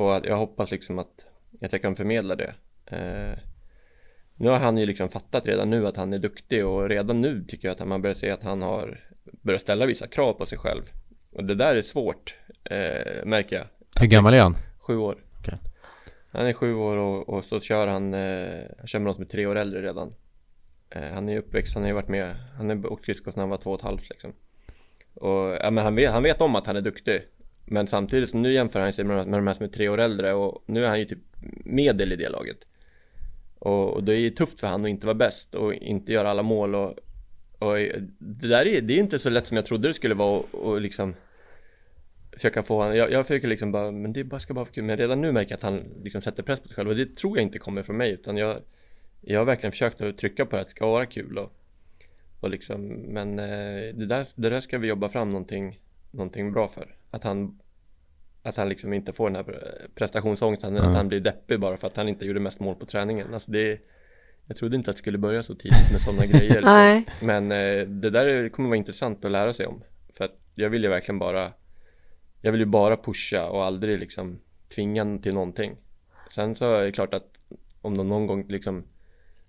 Och 0.00 0.26
jag 0.26 0.36
hoppas 0.36 0.70
liksom 0.70 0.98
att 0.98 1.26
Att 1.62 1.72
jag 1.72 1.82
kan 1.82 1.96
förmedla 1.96 2.36
det 2.36 2.54
eh, 2.86 3.38
Nu 4.34 4.48
har 4.48 4.58
han 4.58 4.78
ju 4.78 4.86
liksom 4.86 5.08
fattat 5.08 5.46
redan 5.46 5.70
nu 5.70 5.86
att 5.86 5.96
han 5.96 6.12
är 6.12 6.18
duktig 6.18 6.66
och 6.66 6.88
redan 6.88 7.20
nu 7.20 7.44
tycker 7.44 7.68
jag 7.68 7.80
att 7.80 7.88
man 7.88 8.02
börjar 8.02 8.14
se 8.14 8.30
att 8.30 8.42
han 8.42 8.62
har 8.62 9.00
Börjat 9.42 9.62
ställa 9.62 9.86
vissa 9.86 10.06
krav 10.06 10.32
på 10.32 10.46
sig 10.46 10.58
själv 10.58 10.82
Och 11.32 11.44
det 11.44 11.54
där 11.54 11.76
är 11.76 11.82
svårt 11.82 12.34
eh, 12.64 13.24
Märker 13.24 13.56
jag 13.56 13.66
Hur 14.00 14.06
gammal 14.06 14.34
är 14.34 14.40
han? 14.40 14.56
Sju 14.78 14.96
år 14.96 15.24
okay. 15.40 15.58
Han 16.30 16.46
är 16.46 16.52
sju 16.52 16.74
år 16.74 16.96
och, 16.96 17.28
och 17.28 17.44
så 17.44 17.60
kör 17.60 17.86
han, 17.86 18.14
eh, 18.14 18.62
han 18.78 18.86
kör 18.86 18.98
med 18.98 19.04
någon 19.04 19.14
som 19.14 19.24
är 19.24 19.28
tre 19.28 19.46
år 19.46 19.56
äldre 19.56 19.82
redan 19.82 20.14
Eh, 20.90 21.12
han 21.12 21.28
är 21.28 21.38
uppväxt, 21.38 21.74
han 21.74 21.82
har 21.82 21.88
ju 21.88 21.94
varit 21.94 22.08
med, 22.08 22.36
han 22.56 22.68
har 22.68 22.92
åkt 22.92 23.02
skridskor 23.02 23.30
sedan 23.30 23.40
han 23.40 23.50
var 23.50 23.56
två 23.56 23.70
och 23.70 23.78
ett 23.78 23.84
halvt 23.84 24.08
liksom. 24.08 24.32
Och 25.14 25.56
ja, 25.60 25.70
men 25.70 25.84
han 25.84 25.94
vet, 25.94 26.12
han 26.12 26.22
vet 26.22 26.40
om 26.40 26.56
att 26.56 26.66
han 26.66 26.76
är 26.76 26.80
duktig. 26.80 27.22
Men 27.70 27.86
samtidigt, 27.86 28.30
så 28.30 28.36
nu 28.36 28.52
jämför 28.52 28.80
han 28.80 28.92
sig 28.92 29.04
med, 29.04 29.26
med 29.26 29.38
de 29.38 29.46
här 29.46 29.54
som 29.54 29.64
är 29.64 29.70
tre 29.70 29.88
år 29.88 30.00
äldre 30.00 30.32
och 30.32 30.62
nu 30.66 30.84
är 30.84 30.88
han 30.88 30.98
ju 30.98 31.04
typ 31.04 31.18
medel 31.64 32.12
i 32.12 32.16
det 32.16 32.28
laget. 32.28 32.66
Och, 33.58 33.94
och 33.94 34.04
det 34.04 34.12
är 34.12 34.18
ju 34.18 34.30
tufft 34.30 34.60
för 34.60 34.66
han 34.66 34.84
att 34.84 34.88
inte 34.88 35.06
vara 35.06 35.14
bäst 35.14 35.54
och 35.54 35.74
inte 35.74 36.12
göra 36.12 36.30
alla 36.30 36.42
mål 36.42 36.74
och, 36.74 36.94
och 37.58 37.76
det 38.18 38.48
där 38.48 38.66
är, 38.66 38.80
det 38.80 38.94
är 38.94 38.98
inte 38.98 39.18
så 39.18 39.30
lätt 39.30 39.46
som 39.46 39.56
jag 39.56 39.66
trodde 39.66 39.88
det 39.88 39.94
skulle 39.94 40.14
vara 40.14 40.38
och, 40.38 40.54
och 40.54 40.80
liksom 40.80 41.14
försöka 42.32 42.62
få 42.62 42.82
honom, 42.82 42.96
jag, 42.96 43.12
jag 43.12 43.26
försöker 43.26 43.48
liksom 43.48 43.72
bara, 43.72 43.90
men 43.90 44.12
det 44.12 44.24
bara 44.24 44.40
ska 44.40 44.54
bara 44.54 44.64
vara 44.64 44.72
kul, 44.72 44.84
men 44.84 44.96
redan 44.96 45.20
nu 45.20 45.32
märker 45.32 45.50
jag 45.50 45.56
att 45.56 45.62
han 45.62 45.84
liksom 46.02 46.20
sätter 46.20 46.42
press 46.42 46.60
på 46.60 46.68
sig 46.68 46.74
själv 46.74 46.88
och 46.88 46.96
det 46.96 47.16
tror 47.16 47.38
jag 47.38 47.42
inte 47.42 47.58
kommer 47.58 47.82
från 47.82 47.96
mig 47.96 48.10
utan 48.10 48.36
jag 48.36 48.60
jag 49.20 49.40
har 49.40 49.44
verkligen 49.44 49.72
försökt 49.72 50.00
att 50.00 50.18
trycka 50.18 50.46
på 50.46 50.56
det, 50.56 50.62
att 50.62 50.68
det 50.68 50.70
ska 50.70 50.86
vara 50.86 51.06
kul 51.06 51.38
och, 51.38 51.52
och 52.40 52.50
liksom, 52.50 52.86
men 52.88 53.38
eh, 53.38 53.94
det, 53.94 54.06
där, 54.06 54.26
det 54.34 54.50
där 54.50 54.60
ska 54.60 54.78
vi 54.78 54.88
jobba 54.88 55.08
fram 55.08 55.28
någonting, 55.28 55.80
någonting 56.10 56.52
bra 56.52 56.68
för. 56.68 56.94
Att 57.10 57.24
han, 57.24 57.58
att 58.42 58.56
han 58.56 58.68
liksom 58.68 58.92
inte 58.92 59.12
får 59.12 59.30
den 59.30 59.36
här 59.36 59.60
prestationsångesten, 59.94 60.76
mm. 60.76 60.90
att 60.90 60.96
han 60.96 61.08
blir 61.08 61.20
deppig 61.20 61.60
bara 61.60 61.76
för 61.76 61.86
att 61.86 61.96
han 61.96 62.08
inte 62.08 62.24
gjorde 62.24 62.40
mest 62.40 62.60
mål 62.60 62.74
på 62.74 62.86
träningen. 62.86 63.34
Alltså 63.34 63.50
det, 63.50 63.80
jag 64.46 64.56
trodde 64.56 64.76
inte 64.76 64.90
att 64.90 64.96
det 64.96 64.98
skulle 64.98 65.18
börja 65.18 65.42
så 65.42 65.54
tidigt 65.54 65.92
med 65.92 66.00
sådana 66.00 66.26
grejer. 66.32 66.62
Nej. 66.62 67.06
Men 67.22 67.52
eh, 67.52 67.86
det 67.86 68.10
där 68.10 68.48
kommer 68.48 68.68
vara 68.68 68.76
intressant 68.76 69.24
att 69.24 69.30
lära 69.30 69.52
sig 69.52 69.66
om. 69.66 69.82
För 70.12 70.24
att 70.24 70.38
jag 70.54 70.70
vill 70.70 70.82
ju 70.82 70.88
verkligen 70.88 71.18
bara, 71.18 71.52
jag 72.40 72.52
vill 72.52 72.60
ju 72.60 72.66
bara 72.66 72.96
pusha 72.96 73.48
och 73.48 73.64
aldrig 73.64 73.98
liksom 73.98 74.40
tvinga 74.74 75.18
till 75.18 75.34
någonting. 75.34 75.76
Sen 76.30 76.54
så 76.54 76.74
är 76.74 76.84
det 76.84 76.92
klart 76.92 77.14
att 77.14 77.26
om 77.80 77.96
de 77.96 78.08
någon 78.08 78.26
gång 78.26 78.48
liksom 78.48 78.84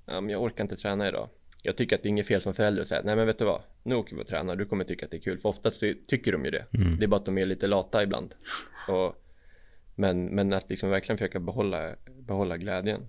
ja, 0.06 0.22
men 0.22 0.30
jag 0.30 0.42
orkar 0.42 0.64
inte 0.64 0.76
träna 0.76 1.08
idag. 1.08 1.30
Jag 1.62 1.78
tycker 1.78 1.96
att 1.96 2.04
det 2.04 2.08
är 2.08 2.10
inget 2.10 2.28
fel 2.28 2.42
som 2.42 2.54
förälder 2.54 2.82
att 2.82 2.88
säga, 2.88 3.02
nej 3.06 3.16
men 3.16 3.28
vet 3.28 3.38
du 3.38 3.46
vad, 3.46 3.62
nu 3.84 3.96
åker 3.96 4.16
vi 4.16 4.22
och 4.22 4.28
tränar, 4.28 4.56
du 4.56 4.66
kommer 4.66 4.84
tycka 4.84 5.06
att 5.06 5.12
det 5.12 5.18
är 5.18 5.22
kul. 5.22 5.38
För 5.38 5.50
oftast 5.50 5.84
tycker 6.08 6.32
de 6.32 6.46
ju 6.46 6.52
det. 6.52 6.66
Mm. 6.74 6.98
Det 7.00 7.06
är 7.06 7.08
bara 7.08 7.20
att 7.20 7.26
de 7.26 7.38
är 7.38 7.46
lite 7.46 7.68
lata 7.68 8.04
ibland. 8.04 8.36
Och, 8.88 9.16
men, 9.96 10.26
men 10.26 10.54
att 10.54 10.70
liksom 10.70 10.90
verkligen 10.90 11.18
försöka 11.18 11.40
behålla, 11.40 11.96
behålla 12.20 12.58
glädjen. 12.58 13.08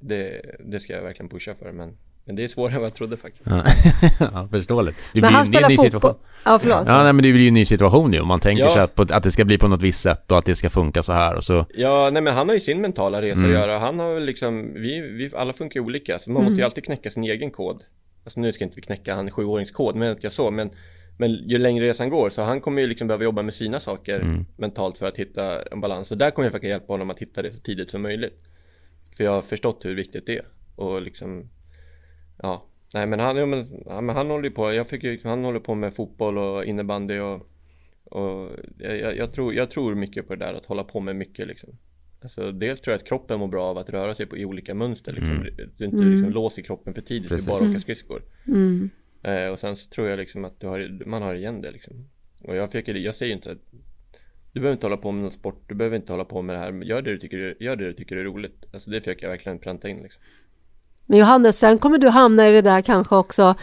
Det, 0.00 0.56
det 0.64 0.80
ska 0.80 0.92
jag 0.92 1.02
verkligen 1.02 1.28
pusha 1.28 1.54
för. 1.54 1.72
Men, 1.72 1.96
men 2.24 2.36
det 2.36 2.44
är 2.44 2.48
svårare 2.48 2.74
än 2.74 2.80
vad 2.80 2.86
jag 2.90 2.94
trodde 2.94 3.16
faktiskt. 3.16 3.46
ja, 4.20 4.48
förståeligt. 4.50 4.96
Det 5.14 5.20
men 5.20 5.32
han 5.32 5.44
spelar 5.44 5.70
fotboll. 5.90 6.14
Ja, 6.44 6.58
förlåt. 6.58 6.82
Ja, 6.86 7.02
nej, 7.02 7.12
men 7.12 7.16
det 7.22 7.32
blir 7.32 7.40
ju 7.42 7.48
en 7.48 7.54
ny 7.54 7.64
situation 7.64 8.12
ju. 8.12 8.20
Om 8.20 8.28
man 8.28 8.40
tänker 8.40 8.64
Ja. 8.64 8.70
sig 8.72 8.82
att, 8.82 8.94
på, 8.94 9.02
att 9.02 9.22
det 9.22 9.30
ska 9.30 9.44
bli 9.44 9.58
på 9.58 9.68
något 9.68 9.82
visst 9.82 10.02
sätt 10.02 10.30
och 10.30 10.38
att 10.38 10.44
det 10.44 10.54
ska 10.54 10.70
funka 10.70 11.02
så 11.02 11.12
här 11.12 11.36
och 11.36 11.44
så. 11.44 11.66
Ja, 11.74 12.10
nej 12.12 12.22
men 12.22 12.34
han 12.34 12.48
har 12.48 12.54
ju 12.54 12.60
sin 12.60 12.80
mentala 12.80 13.22
resa 13.22 13.38
Mm. 13.40 13.50
att 13.52 13.58
göra. 13.60 13.78
Han 13.78 13.98
har 13.98 14.20
liksom, 14.20 14.74
vi, 14.74 15.00
vi 15.00 15.30
alla 15.36 15.52
funkar 15.52 15.80
ju 15.80 15.86
olika. 15.86 16.18
Så 16.18 16.30
man 16.30 16.44
måste 16.44 16.58
ju 16.58 16.64
alltid 16.64 16.84
knäcka 16.84 17.10
sin 17.10 17.24
egen 17.24 17.50
kod. 17.50 17.82
Alltså 18.24 18.40
nu 18.40 18.52
ska 18.52 18.64
inte 18.64 18.76
vi 18.76 18.82
knäcka 18.82 19.14
han 19.14 19.30
sjuåringskod, 19.30 19.96
men 19.96 20.10
inte 20.10 20.24
jag 20.26 20.32
så. 20.32 20.50
Men, 20.50 20.70
men 21.18 21.30
ju 21.30 21.58
längre 21.58 21.88
resan 21.88 22.08
går 22.10 22.30
så 22.30 22.42
han 22.42 22.60
kommer 22.60 22.82
ju 22.82 22.88
liksom 22.88 23.08
behöva 23.08 23.24
jobba 23.24 23.42
med 23.42 23.54
sina 23.54 23.80
saker 23.80 24.20
Mm. 24.20 24.44
mentalt 24.56 24.98
för 24.98 25.06
att 25.08 25.16
hitta 25.16 25.62
en 25.62 25.80
balans. 25.80 26.10
Och 26.10 26.18
där 26.18 26.30
kommer 26.30 26.46
jag 26.46 26.52
försöka 26.52 26.66
hjälpa 26.68 26.92
honom 26.92 27.10
att 27.10 27.18
hitta 27.18 27.42
det 27.42 27.52
så 27.52 27.58
tidigt 27.58 27.90
som 27.90 28.02
möjligt. 28.02 28.38
För 29.16 29.24
jag 29.24 29.30
har 29.32 29.42
förstått 29.42 29.80
hur 29.84 29.94
viktigt 29.94 30.26
det 30.26 30.36
är. 30.38 30.44
Och 30.76 31.02
liksom, 31.02 31.50
ja. 32.42 32.62
Nej 32.94 33.06
men 33.06 33.20
han, 33.20 33.36
ja, 33.36 33.46
men, 33.46 33.64
ja, 33.86 34.00
men 34.00 34.16
han 34.16 34.30
håller 34.30 34.44
ju 34.44 34.50
på, 34.50 34.72
jag 34.72 34.88
fick 34.88 35.04
ju, 35.04 35.10
liksom- 35.12 35.30
han 35.30 35.44
håller 35.44 35.60
på 35.60 35.74
med 35.74 35.94
fotboll 35.94 36.38
och 36.38 36.64
innebandy 36.64 37.18
och 37.18 37.48
och 38.12 38.50
jag, 38.78 39.16
jag, 39.16 39.32
tror, 39.32 39.54
jag 39.54 39.70
tror 39.70 39.94
mycket 39.94 40.28
på 40.28 40.34
det 40.34 40.44
där 40.44 40.54
att 40.54 40.66
hålla 40.66 40.84
på 40.84 41.00
med 41.00 41.16
mycket 41.16 41.46
liksom. 41.46 41.70
Alltså, 42.22 42.52
dels 42.52 42.80
tror 42.80 42.92
jag 42.92 42.98
att 42.98 43.08
kroppen 43.08 43.38
mår 43.38 43.48
bra 43.48 43.64
av 43.64 43.78
att 43.78 43.90
röra 43.90 44.14
sig 44.14 44.26
på, 44.26 44.36
i 44.36 44.44
olika 44.44 44.74
mönster 44.74 45.12
liksom. 45.12 45.36
Mm. 45.36 45.54
Du 45.76 45.84
inte 45.84 45.96
liksom 45.96 46.30
låser 46.30 46.62
kroppen 46.62 46.94
för 46.94 47.02
tidigt 47.02 47.28
Precis. 47.28 47.46
för 47.46 47.58
bara 47.58 47.70
åka 47.70 47.80
skridskor. 47.80 48.22
Mm. 48.46 48.90
Eh, 49.22 49.46
och 49.46 49.58
sen 49.58 49.76
så 49.76 49.90
tror 49.90 50.08
jag 50.08 50.18
liksom 50.18 50.44
att 50.44 50.60
du 50.60 50.66
har, 50.66 51.06
man 51.06 51.22
har 51.22 51.34
igen 51.34 51.60
det 51.60 51.70
liksom. 51.70 52.08
Och 52.40 52.56
jag 52.56 52.70
försöker, 52.70 52.94
jag 52.94 53.14
säger 53.14 53.32
inte 53.34 53.50
att 53.50 53.58
du 54.52 54.60
behöver 54.60 54.72
inte 54.72 54.86
hålla 54.86 54.96
på 54.96 55.12
med 55.12 55.22
någon 55.22 55.30
sport, 55.30 55.68
du 55.68 55.74
behöver 55.74 55.96
inte 55.96 56.12
hålla 56.12 56.24
på 56.24 56.42
med 56.42 56.56
det 56.56 56.60
här, 56.60 56.72
men 56.72 56.88
gör 56.88 57.02
det 57.02 57.10
du 57.10 57.18
tycker, 57.18 57.56
gör 57.60 57.76
det 57.76 57.84
du 57.84 57.92
tycker 57.92 58.16
är 58.16 58.24
roligt. 58.24 58.64
Alltså 58.72 58.90
det 58.90 59.00
försöker 59.00 59.22
jag 59.22 59.30
verkligen 59.30 59.58
pränta 59.58 59.88
in 59.88 60.02
liksom. 60.02 60.22
Men 61.06 61.18
Johannes, 61.18 61.58
sen 61.58 61.78
kommer 61.78 61.98
du 61.98 62.08
hamna 62.08 62.48
i 62.48 62.52
det 62.52 62.62
där 62.62 62.80
kanske 62.80 63.16
också, 63.16 63.54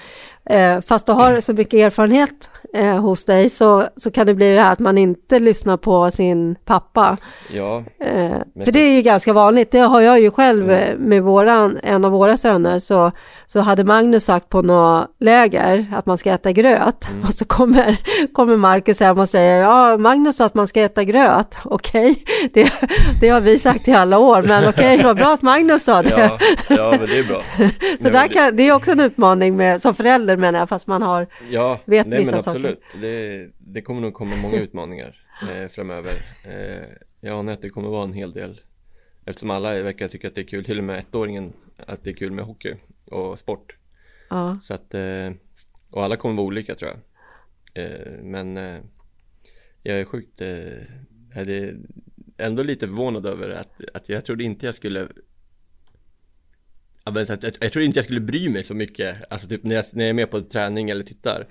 eh, 0.46 0.82
fast 0.82 1.06
du 1.06 1.12
har 1.12 1.40
så 1.40 1.54
mycket 1.54 1.74
erfarenhet 1.74 2.50
eh, 2.74 2.96
hos 2.98 3.26
dig, 3.26 3.50
så, 3.50 3.88
så 3.96 4.12
kan 4.12 4.28
det 4.28 4.34
bli 4.34 4.50
det 4.56 4.62
här 4.62 4.72
att 4.74 4.80
man 4.80 4.98
inte 4.98 5.40
lyssnar 5.40 5.78
på 5.78 6.12
sin 6.12 6.56
pappa. 6.66 7.18
Ja, 7.54 7.84
Eh, 8.02 8.64
för 8.66 8.72
det 8.72 8.80
är 8.80 8.96
ju 8.96 9.02
ganska 9.02 9.34
vanligt, 9.34 9.72
det 9.72 9.80
har 9.80 10.02
jag 10.02 10.20
ju 10.22 10.32
själv 10.32 10.72
eh, 10.72 10.98
med 10.98 11.24
våran, 11.24 11.78
en 11.84 12.06
av 12.06 12.12
våra 12.12 12.38
söner, 12.38 12.80
så, 12.80 13.12
så 13.48 13.60
hade 13.60 13.84
Magnus 13.84 14.24
sagt 14.26 14.50
på 14.50 14.62
något 14.62 15.08
läger 15.20 15.86
att 15.96 16.06
man 16.06 16.18
ska 16.18 16.32
äta 16.32 16.52
gröt 16.52 17.08
och 17.28 17.34
så 17.34 17.46
kommer, 17.46 17.98
kommer 18.34 18.56
Marcus 18.56 19.00
hem 19.00 19.20
och 19.20 19.30
säger 19.30 19.62
ja, 19.62 19.98
Magnus 19.98 20.36
sa 20.38 20.46
att 20.46 20.54
man 20.54 20.68
ska 20.68 20.82
äta 20.82 21.04
gröt, 21.04 21.56
okej, 21.66 22.24
det, 22.54 22.74
det 23.22 23.30
har 23.30 23.42
vi 23.42 23.60
sagt 23.60 23.88
i 23.88 23.92
alla 23.94 24.20
år, 24.20 24.44
men 24.48 24.70
okej, 24.70 25.02
vad 25.04 25.18
bra 25.18 25.34
att 25.34 25.42
Magnus 25.42 25.84
sa 25.84 26.02
det. 26.02 26.10
ja, 26.10 26.38
ja 26.70 26.90
men 27.00 27.08
det 27.08 27.20
är 27.20 27.24
bra. 27.28 27.42
Så 27.58 27.64
Nej, 28.00 28.12
där 28.12 28.28
det- 28.28 28.34
kan, 28.34 28.56
det 28.56 28.64
är 28.64 28.72
också 28.74 28.92
en 28.92 29.00
utmaning 29.00 29.56
med, 29.58 29.82
som 29.82 29.96
förälder 29.96 30.38
menar 30.38 30.60
jag, 30.60 30.70
fast 30.70 30.88
man 30.88 31.02
har, 31.02 31.28
Ja, 31.50 31.80
vet 31.86 32.08
nej 32.08 32.20
vissa 32.20 32.40
saker. 32.40 32.59
Absolut. 32.66 33.02
Det, 33.02 33.50
det 33.58 33.82
kommer 33.82 34.02
nog 34.02 34.14
komma 34.14 34.36
många 34.42 34.58
utmaningar 34.58 35.26
eh, 35.50 35.68
framöver. 35.68 36.14
Eh, 36.46 36.88
jag 37.20 37.40
anar 37.40 37.54
att 37.54 37.62
det 37.62 37.70
kommer 37.70 37.90
vara 37.90 38.04
en 38.04 38.14
hel 38.14 38.32
del. 38.32 38.62
Eftersom 39.26 39.50
alla 39.50 39.84
verkar 39.84 40.08
tycka 40.08 40.28
att 40.28 40.36
det 40.36 40.42
är 40.42 40.46
kul, 40.46 40.66
till 40.66 40.78
och 40.78 40.84
med 40.84 41.00
ettåringen, 41.00 41.54
att 41.78 42.04
det 42.04 42.10
är 42.10 42.14
kul 42.14 42.32
med 42.32 42.46
hockey 42.46 42.76
och 43.06 43.40
sport. 43.40 43.76
ja. 44.30 44.60
Så 44.62 44.74
att, 44.74 44.94
eh, 44.94 45.32
och 45.90 46.04
alla 46.04 46.18
kommer 46.18 46.36
vara 46.36 46.48
olika 46.48 46.76
tror 46.76 46.92
jag. 46.92 47.00
Eh, 47.84 48.24
men 48.24 48.58
eh, 48.58 48.80
jag 49.84 50.00
är 50.00 50.06
sjukt, 50.06 50.42
eh, 50.42 50.48
är 51.32 51.78
ändå 52.38 52.64
lite 52.64 52.88
förvånad 52.88 53.26
över 53.26 53.50
att, 53.50 53.82
att 53.94 54.10
jag 54.10 54.26
trodde 54.26 54.44
inte 54.44 54.66
jag 54.66 54.76
skulle 54.76 55.08
jag, 57.06 57.54
jag 57.60 57.72
trodde 57.72 57.86
inte 57.86 57.98
jag 57.98 58.06
skulle 58.06 58.20
bry 58.20 58.50
mig 58.50 58.64
så 58.64 58.76
mycket, 58.76 59.18
alltså 59.30 59.48
typ 59.48 59.64
när 59.64 59.76
jag, 59.76 59.86
när 59.92 60.04
jag 60.04 60.10
är 60.10 60.14
med 60.14 60.32
på 60.32 60.42
träning 60.42 60.90
eller 60.90 61.04
tittar 61.04 61.48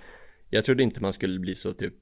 Jag 0.51 0.65
trodde 0.65 0.83
inte 0.83 1.01
man 1.01 1.13
skulle 1.13 1.39
bli 1.39 1.55
så 1.55 1.73
typ, 1.73 1.95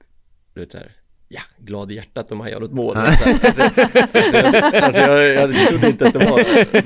du 0.55 0.61
vet 0.61 0.72
såhär 0.72 0.92
Ja, 1.28 1.40
glad 1.59 1.92
i 1.92 1.94
hjärtat 1.94 2.32
om 2.32 2.38
man 2.38 2.51
gör 2.51 2.61
något 2.61 2.72
mål. 2.72 2.97
Alltså, 2.97 3.28
alltså, 3.28 3.62
alltså, 4.84 5.01
jag, 5.01 5.34
jag 5.55 5.68
trodde 5.68 5.88
inte 5.88 6.07
att 6.07 6.12
det 6.12 6.18
var 6.18 6.36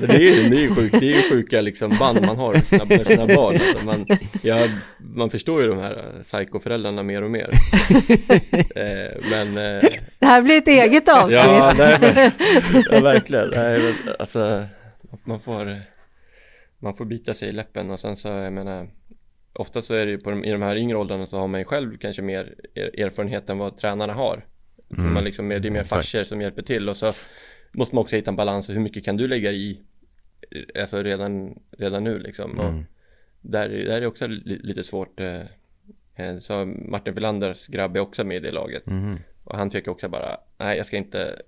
Det 0.07 0.13
är 0.13 0.19
ju, 0.43 0.49
det 0.49 0.57
är 0.57 0.61
ju 0.61 0.75
sjukt, 0.75 0.99
det 0.99 1.05
är 1.05 1.15
ju 1.15 1.29
sjuka 1.29 1.61
liksom 1.61 1.97
band 1.97 2.25
man 2.25 2.37
har 2.37 2.53
med 2.53 2.65
sina, 2.65 2.85
med 2.85 3.07
sina 3.07 3.27
barn. 3.27 3.55
Alltså, 3.55 3.85
man, 3.85 4.05
jag, 4.41 4.69
man 4.99 5.29
förstår 5.29 5.61
ju 5.61 5.67
de 5.67 5.77
här 5.79 5.97
eh, 5.97 6.21
psykoföräldrarna 6.23 7.03
mer 7.03 7.21
och 7.21 7.31
mer. 7.31 7.49
Eh, 8.75 9.17
Men 9.29 9.57
eh, 9.57 9.89
Det 10.19 10.25
här 10.25 10.41
blir 10.41 10.57
ett 10.57 10.67
eget 10.67 11.09
avsnitt. 11.09 11.33
Ja, 11.33 11.73
nej, 11.77 11.97
men, 12.01 12.31
ja 12.91 12.99
verkligen. 12.99 13.49
Nej, 13.49 13.79
men, 13.79 14.15
alltså, 14.19 14.65
man 15.23 15.39
får, 15.39 15.81
man 16.79 16.93
får 16.93 17.05
bita 17.05 17.33
sig 17.33 17.49
i 17.49 17.51
läppen 17.51 17.91
och 17.91 17.99
sen 17.99 18.15
så, 18.15 18.27
jag 18.27 18.53
menar, 18.53 18.87
ofta 19.53 19.81
så 19.81 19.93
är 19.93 20.05
det 20.05 20.11
ju 20.11 20.17
på 20.19 20.29
de, 20.29 20.43
i 20.45 20.51
de 20.51 20.61
här 20.61 20.75
yngre 20.75 20.97
åldrarna 20.97 21.25
så 21.27 21.37
har 21.37 21.47
man 21.47 21.59
ju 21.59 21.65
själv 21.65 21.97
kanske 21.97 22.21
mer 22.21 22.55
er, 22.73 22.99
erfarenhet 22.99 23.49
än 23.49 23.57
vad 23.57 23.77
tränarna 23.77 24.13
har. 24.13 24.45
Mm. 24.97 25.13
Man 25.13 25.23
liksom, 25.23 25.49
det 25.49 25.55
är 25.55 25.69
mer 25.69 25.83
farsor 25.83 26.23
som 26.23 26.41
hjälper 26.41 26.61
till 26.61 26.89
och 26.89 26.97
så 26.97 27.13
måste 27.71 27.95
man 27.95 28.01
också 28.01 28.15
hitta 28.15 28.29
en 28.29 28.35
balans 28.35 28.69
hur 28.69 28.79
mycket 28.79 29.05
kan 29.05 29.17
du 29.17 29.27
lägga 29.27 29.51
i, 29.51 29.81
alltså 30.79 31.03
redan, 31.03 31.59
redan 31.71 32.03
nu 32.03 32.19
liksom. 32.19 32.59
Och 32.59 32.69
Mm. 32.69 32.85
där, 33.41 33.69
där 33.69 33.95
är 33.95 34.01
det 34.01 34.07
också 34.07 34.27
li, 34.27 34.59
lite 34.63 34.83
svårt. 34.83 35.19
Eh, 35.19 35.41
eh, 36.15 36.37
så 36.39 36.65
Martin 36.65 37.13
Wilanders 37.13 37.67
grabb 37.67 37.95
är 37.95 37.99
också 37.99 38.23
med 38.23 38.37
i 38.37 38.39
det 38.39 38.51
laget. 38.51 38.85
Mhm. 38.85 39.19
Och 39.43 39.57
han 39.57 39.69
tycker 39.69 39.91
också 39.91 40.09
bara, 40.09 40.37
nej 40.57 40.77
jag 40.77 40.85
ska 40.85 40.97
inte 40.97 41.41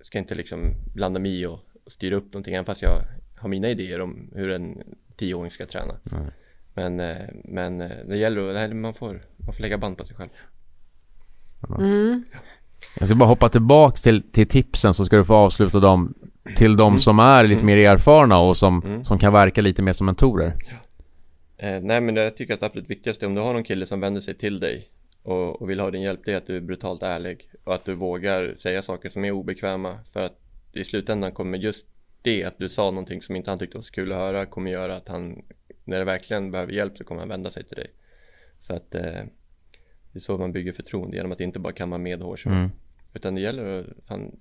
Ska 0.00 0.18
inte 0.18 0.34
liksom 0.34 0.58
blanda 0.94 1.20
mig 1.20 1.40
i 1.40 1.46
och, 1.46 1.60
och 1.84 1.92
styra 1.92 2.16
upp 2.16 2.24
någonting 2.24 2.54
även 2.54 2.64
fast 2.64 2.82
jag 2.82 3.00
har 3.36 3.48
mina 3.48 3.68
idéer 3.70 4.00
om 4.00 4.30
hur 4.34 4.50
en 4.50 4.82
tioåring 5.16 5.50
ska 5.50 5.66
träna 5.66 6.00
Nej. 6.02 6.30
Men, 6.74 7.00
eh, 7.00 7.16
men 7.44 7.80
eh, 7.80 7.90
det 8.08 8.16
gäller 8.16 8.48
att, 8.48 8.54
nej, 8.54 8.74
man 8.74 8.94
får, 8.94 9.20
man 9.36 9.54
får 9.54 9.62
lägga 9.62 9.78
band 9.78 9.98
på 9.98 10.04
sig 10.04 10.16
själv 10.16 10.30
Mm. 11.78 12.24
Jag 12.98 13.08
ska 13.08 13.16
bara 13.16 13.28
hoppa 13.28 13.48
tillbaks 13.48 14.02
till, 14.02 14.22
till 14.32 14.46
tipsen 14.48 14.94
så 14.94 15.04
ska 15.04 15.16
du 15.16 15.24
få 15.24 15.34
avsluta 15.34 15.80
dem 15.80 16.14
till 16.56 16.76
de 16.76 16.88
Mm. 16.88 17.00
som 17.00 17.18
är 17.18 17.44
lite 17.44 17.64
mer 17.64 17.76
erfarna 17.76 18.38
och 18.38 18.56
som, 18.56 18.82
Mm. 18.84 19.04
som 19.04 19.18
kan 19.18 19.32
verka 19.32 19.62
lite 19.62 19.82
mer 19.82 19.92
som 19.92 20.06
mentorer. 20.06 20.54
eh, 21.56 21.80
Nej 21.80 22.00
men 22.00 22.16
jag 22.16 22.36
tycker 22.36 22.54
att 22.54 22.60
det 22.60 22.66
absolut 22.66 22.90
viktigaste 22.90 23.26
om 23.26 23.34
du 23.34 23.40
har 23.40 23.52
någon 23.52 23.64
kille 23.64 23.86
som 23.86 24.00
vänder 24.00 24.20
sig 24.20 24.34
till 24.34 24.60
dig 24.60 24.88
och, 25.22 25.62
och 25.62 25.70
vill 25.70 25.80
ha 25.80 25.90
din 25.90 26.02
hjälp 26.02 26.20
det 26.24 26.32
är 26.32 26.36
att 26.36 26.46
du 26.46 26.56
är 26.56 26.60
brutalt 26.60 27.02
ärlig 27.02 27.48
och 27.64 27.74
att 27.74 27.84
du 27.84 27.94
vågar 27.94 28.54
säga 28.56 28.82
saker 28.82 29.08
som 29.08 29.24
är 29.24 29.30
obekväma 29.30 29.98
för 30.12 30.20
att 30.22 30.38
i 30.72 30.84
slutändan 30.84 31.32
kommer 31.32 31.58
just 31.58 31.86
det 32.22 32.44
att 32.44 32.58
du 32.58 32.68
sa 32.68 32.82
någonting 32.90 33.22
som 33.22 33.36
inte 33.36 33.50
han 33.50 33.58
tyckte 33.58 33.76
var 33.76 33.82
så 33.82 33.92
kul 33.94 34.12
att 34.12 34.18
höra 34.18 34.46
kommer 34.46 34.70
göra 34.70 34.96
att 34.96 35.08
han 35.08 35.42
när 35.84 35.98
det 35.98 36.04
verkligen 36.04 36.50
behöver 36.50 36.72
hjälp 36.72 36.96
så 36.96 37.04
kommer 37.04 37.20
han 37.20 37.28
vända 37.28 37.50
sig 37.50 37.64
till 37.64 37.76
dig 37.76 37.90
så 38.60 38.74
att 38.74 38.94
eh, 38.94 39.02
det 40.12 40.18
är 40.18 40.20
så 40.20 40.38
man 40.38 40.52
bygger 40.52 40.72
förtroende 40.72 41.16
genom 41.16 41.32
att 41.32 41.40
inte 41.40 41.58
bara 41.58 41.72
kamma 41.72 41.98
med 41.98 42.22
hår 42.22 42.40
Mm. 42.46 42.70
utan 43.14 43.34
det 43.34 43.40
gäller 43.40 43.80
att 43.80 44.06
fan, 44.06 44.36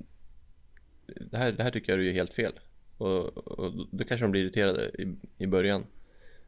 det, 1.32 1.38
här, 1.38 1.52
det 1.52 1.64
här 1.64 1.72
tycker 1.72 1.92
jag 1.92 2.00
är 2.00 2.04
ju 2.04 2.12
helt 2.14 2.34
fel 2.34 2.54
och, 2.98 3.38
och 3.38 3.88
då 3.92 4.04
kanske 4.04 4.24
de 4.24 4.32
blir 4.32 4.42
irriterade 4.42 4.90
i, 4.90 5.16
i 5.38 5.48
början 5.48 5.86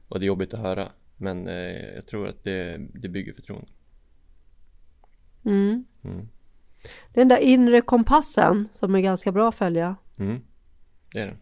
och 0.07 0.19
det 0.19 0.25
är 0.25 0.27
jobbigt 0.27 0.53
att 0.53 0.59
höra 0.59 0.91
men 1.17 1.47
eh, 1.47 1.95
jag 1.95 2.05
tror 2.05 2.27
att 2.27 2.43
det, 2.43 2.77
det 2.93 3.09
bygger 3.09 3.33
förtroende 3.33 3.67
Mm. 5.45 5.85
Mm. 6.03 6.27
Den 7.13 7.27
där 7.27 7.37
inre 7.37 7.81
kompassen 7.81 8.67
som 8.71 8.95
är 8.95 8.99
ganska 8.99 9.31
bra 9.31 9.49
att 9.49 9.55
följa. 9.55 9.95
Mm. 10.17 10.41
Det 11.13 11.19
är 11.19 11.27
det. 11.27 11.37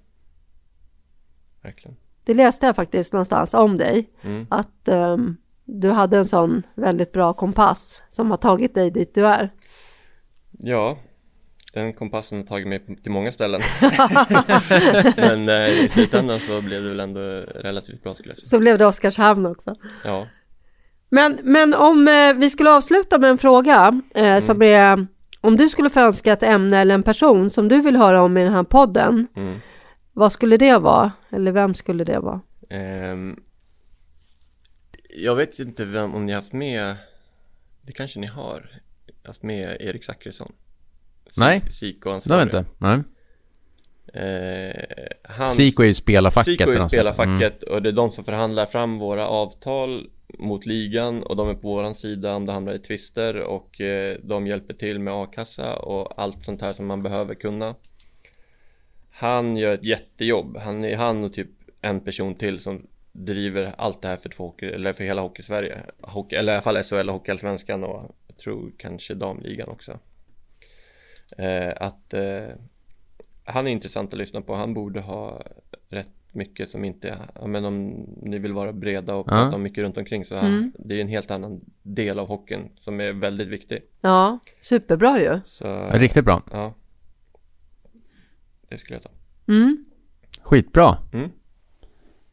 Verkligen. 1.61 1.97
Det 2.25 2.33
läste 2.33 2.65
jag 2.65 2.75
faktiskt 2.75 3.13
någonstans 3.13 3.53
om 3.53 3.75
dig. 3.75 4.09
Mm. 4.21 4.47
Att 4.49 4.87
ehm, 4.87 5.37
du 5.65 5.91
hade 5.91 6.17
en 6.17 6.25
sån 6.25 6.63
väldigt 6.75 7.11
bra 7.11 7.33
kompass 7.33 8.01
som 8.09 8.31
har 8.31 8.37
tagit 8.37 8.75
dig 8.75 8.91
dit 8.91 9.15
du 9.15 9.25
är. 9.25 9.49
Ja, 10.51 10.97
den 11.73 11.93
kompassen 11.93 12.37
har 12.37 12.45
tagit 12.45 12.67
mig 12.67 12.85
till 13.03 13.11
många 13.11 13.31
ställen. 13.31 13.61
Men 15.17 15.49
eh, 15.49 15.69
i 15.69 15.89
slutändan 15.91 16.39
så 16.39 16.61
blev 16.61 16.83
det 16.83 16.89
väl 16.89 16.99
ändå 16.99 17.19
relativt 17.55 18.03
bra 18.03 18.13
skulle 18.13 18.29
jag 18.29 18.37
säga. 18.37 18.45
Så 18.45 18.59
blev 18.59 18.77
det 18.77 18.85
Oskarshamn 18.85 19.45
också. 19.45 19.75
Ja, 20.03 20.27
Men, 21.09 21.39
men 21.43 21.73
om 21.73 22.07
eh, 22.07 22.33
vi 22.33 22.49
skulle 22.49 22.71
avsluta 22.71 23.17
med 23.17 23.29
en 23.29 23.37
fråga 23.37 24.01
eh, 24.15 24.39
som 24.39 24.61
är 24.61 25.07
om 25.41 25.57
du 25.57 25.69
skulle 25.69 25.89
få 25.89 25.99
önska 25.99 26.33
ett 26.33 26.43
ämne 26.43 26.79
eller 26.79 26.95
en 26.95 27.03
person 27.03 27.49
som 27.49 27.67
du 27.67 27.81
vill 27.81 27.95
höra 27.95 28.23
om 28.23 28.37
i 28.37 28.43
den 28.43 28.53
här 28.53 28.63
podden. 28.63 29.27
mm. 29.35 29.59
Vad 30.13 30.31
skulle 30.31 30.57
det 30.57 30.77
vara? 30.77 31.11
Eller 31.33 31.51
vem 31.51 31.73
skulle 31.75 32.03
det 32.03 32.19
vara? 32.19 32.41
Ehm, 32.69 33.39
jag 35.09 35.35
vet 35.35 35.59
inte 35.59 35.85
vem, 35.85 36.13
om 36.15 36.23
ni 36.23 36.31
har 36.31 36.41
haft 36.41 36.53
med, 36.53 36.95
det 37.81 37.91
kanske 37.93 38.19
ni 38.19 38.27
har, 38.27 38.69
haft 39.23 39.43
med 39.43 39.77
Erik 39.81 40.03
Zackrisson. 40.03 40.51
Psy- 41.29 41.39
Nej. 41.39 41.61
Det 42.25 42.33
har 42.33 42.37
vi 42.37 42.43
inte. 42.43 42.65
Nej. 42.77 42.99
Eh, 44.13 45.07
han, 45.23 45.49
Siko 45.49 45.83
är 45.83 45.87
ju 45.87 45.93
spelarfacket. 45.93 46.57
För 46.57 46.63
är 46.63 46.67
de 46.67 46.79
som- 46.79 46.79
Mm. 46.79 46.89
spelarfacket 46.89 47.63
och 47.63 47.81
det 47.81 47.89
är 47.89 47.93
de 47.93 48.11
som 48.11 48.23
förhandlar 48.23 48.65
fram 48.65 48.99
våra 48.99 49.27
avtal 49.27 50.09
mot 50.39 50.65
ligan 50.65 51.23
och 51.23 51.35
de 51.35 51.49
är 51.49 51.53
på 51.53 51.67
våran 51.67 51.95
sida 51.95 52.35
om 52.35 52.45
det 52.45 52.51
hamnar 52.53 52.73
i 52.73 52.79
tvister 52.79 53.39
och 53.39 53.81
eh, 53.81 54.17
de 54.23 54.47
hjälper 54.47 54.73
till 54.73 54.99
med 54.99 55.13
a-kassa 55.13 55.75
och 55.75 56.21
allt 56.21 56.43
sånt 56.43 56.61
här 56.61 56.73
som 56.73 56.85
man 56.85 57.03
behöver 57.03 57.35
kunna. 57.35 57.75
Han 59.15 59.57
gör 59.57 59.73
ett 59.73 59.85
jättejobb. 59.85 60.57
Han 60.57 60.85
är 60.85 60.97
han 60.97 61.23
och 61.23 61.33
typ 61.33 61.49
en 61.81 61.99
person 61.99 62.35
till 62.35 62.59
som 62.59 62.87
driver 63.11 63.73
allt 63.77 64.01
det 64.01 64.07
här 64.07 64.17
för, 64.17 64.29
två 64.29 64.55
eller 64.61 64.93
för 64.93 65.03
hela 65.03 65.21
Hockey-Sverige. 65.21 65.77
Hockey, 66.01 66.35
eller 66.35 66.53
i 66.53 66.55
alla 66.55 66.61
fall 66.61 66.83
SHL 66.83 67.09
och 67.09 67.13
Hockeyallsvenskan 67.13 67.83
och 67.83 68.15
jag 68.27 68.37
tror 68.37 68.71
kanske 68.77 69.13
damligan 69.13 69.69
också. 69.69 69.99
Eh, 71.37 71.73
att 71.77 72.13
eh, 72.13 72.43
han 73.45 73.67
är 73.67 73.71
intressant 73.71 74.13
att 74.13 74.19
lyssna 74.19 74.41
på. 74.41 74.55
Han 74.55 74.73
borde 74.73 74.99
ha 74.99 75.41
rätt 75.89 76.09
mycket 76.31 76.69
som 76.69 76.85
inte, 76.85 77.17
ja, 77.35 77.47
men 77.47 77.65
om 77.65 77.89
ni 78.21 78.39
vill 78.39 78.53
vara 78.53 78.73
breda 78.73 79.15
och 79.15 79.25
prata 79.25 79.55
om 79.55 79.63
mycket 79.63 79.83
runt 79.83 79.97
omkring 79.97 80.25
så 80.25 80.35
Mm. 80.35 80.71
det 80.79 80.95
är 80.95 81.01
en 81.01 81.07
helt 81.07 81.31
annan 81.31 81.61
del 81.81 82.19
av 82.19 82.27
hockeyn 82.27 82.69
som 82.75 82.99
är 83.01 83.13
väldigt 83.13 83.47
viktig. 83.47 83.81
Ja, 84.01 84.39
superbra 84.61 85.19
ju. 85.19 85.39
Så, 85.43 85.89
Riktigt 85.93 86.25
bra. 86.25 86.41
ja. 86.51 86.73
Det 88.73 88.77
skulle 88.79 88.95
jag 88.95 89.03
ta. 89.03 89.09
Mm. 89.53 89.85
Skitbra. 90.43 90.97
Mm. 91.13 91.29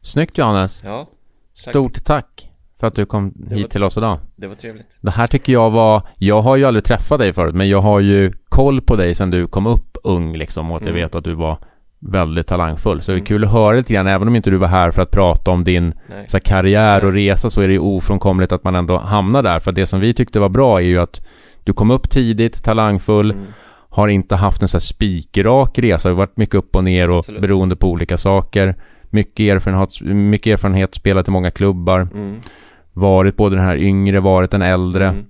Snyggt 0.01 0.37
Johannes. 0.37 0.81
Ja, 0.85 1.07
Stort 1.53 2.03
tack 2.05 2.49
för 2.79 2.87
att 2.87 2.95
du 2.95 3.05
kom 3.05 3.33
Det 3.35 3.55
hit 3.55 3.63
var- 3.63 3.69
till 3.69 3.83
oss 3.83 3.97
idag. 3.97 4.19
det 4.35 4.47
var 4.47 4.55
trevligt. 4.55 4.87
Det 5.01 5.11
här 5.11 5.27
tycker 5.27 5.53
jag 5.53 5.69
var, 5.71 6.01
jag 6.17 6.41
har 6.41 6.55
ju 6.55 6.65
aldrig 6.65 6.83
träffat 6.83 7.19
dig 7.19 7.33
förut, 7.33 7.55
men 7.55 7.69
jag 7.69 7.81
har 7.81 7.99
ju 7.99 8.31
koll 8.49 8.81
på 8.81 8.95
dig 8.95 9.15
sedan 9.15 9.31
du 9.31 9.47
kom 9.47 9.67
upp 9.67 9.97
ung 10.03 10.37
liksom 10.37 10.71
och 10.71 10.75
att 10.77 10.81
jag 10.81 10.89
Mm. 10.89 11.01
vet 11.01 11.15
att 11.15 11.23
du 11.23 11.33
var 11.33 11.57
väldigt 11.99 12.47
talangfull. 12.47 13.01
Så 13.01 13.11
det 13.11 13.15
är 13.15 13.17
Mm. 13.19 13.25
kul 13.25 13.43
att 13.43 13.51
höra 13.51 13.75
lite 13.75 13.93
grann, 13.93 14.07
även 14.07 14.27
om 14.27 14.35
inte 14.35 14.49
du 14.49 14.57
var 14.57 14.67
här 14.67 14.91
för 14.91 15.01
att 15.01 15.11
prata 15.11 15.51
om 15.51 15.63
din 15.63 15.93
Nej. 16.09 16.25
så 16.27 16.37
här, 16.37 16.41
karriär 16.41 17.05
och 17.05 17.13
resa 17.13 17.49
så 17.49 17.61
är 17.61 17.67
det 17.67 17.73
ju 17.73 17.79
ofrånkomligt 17.79 18.51
att 18.51 18.63
man 18.63 18.75
ändå 18.75 18.97
hamnar 18.97 19.43
där. 19.43 19.59
För 19.59 19.71
det 19.71 19.85
som 19.85 19.99
vi 19.99 20.13
tyckte 20.13 20.39
var 20.39 20.49
bra 20.49 20.79
är 20.81 20.85
ju 20.85 20.97
att 20.99 21.21
du 21.63 21.73
kom 21.73 21.91
upp 21.91 22.09
tidigt, 22.09 22.63
talangfull, 22.63 23.31
Mm. 23.31 23.45
Har 23.91 24.07
inte 24.07 24.35
haft 24.35 24.61
en 24.61 24.67
så 24.67 24.75
här 24.77 24.79
spikrak 24.79 25.79
resa, 25.79 26.09
det 26.09 26.13
har 26.15 26.17
varit 26.17 26.37
mycket 26.37 26.55
upp 26.55 26.75
och 26.75 26.83
ner 26.83 27.09
och 27.09 27.17
Absolut. 27.19 27.41
beroende 27.41 27.75
på 27.75 27.87
olika 27.89 28.17
saker. 28.17 28.75
Mycket 29.09 29.39
erfarenhet, 29.55 30.01
mycket 30.01 30.53
erfarenhet, 30.53 30.95
spelat 30.95 31.27
i 31.27 31.31
många 31.31 31.51
klubbar, 31.51 32.07
Mm. 32.13 32.39
varit 32.93 33.35
både 33.35 33.55
den 33.55 33.65
här 33.65 33.77
yngre, 33.77 34.19
varit 34.19 34.51
den 34.51 34.61
äldre. 34.61 35.07
Mm. 35.07 35.25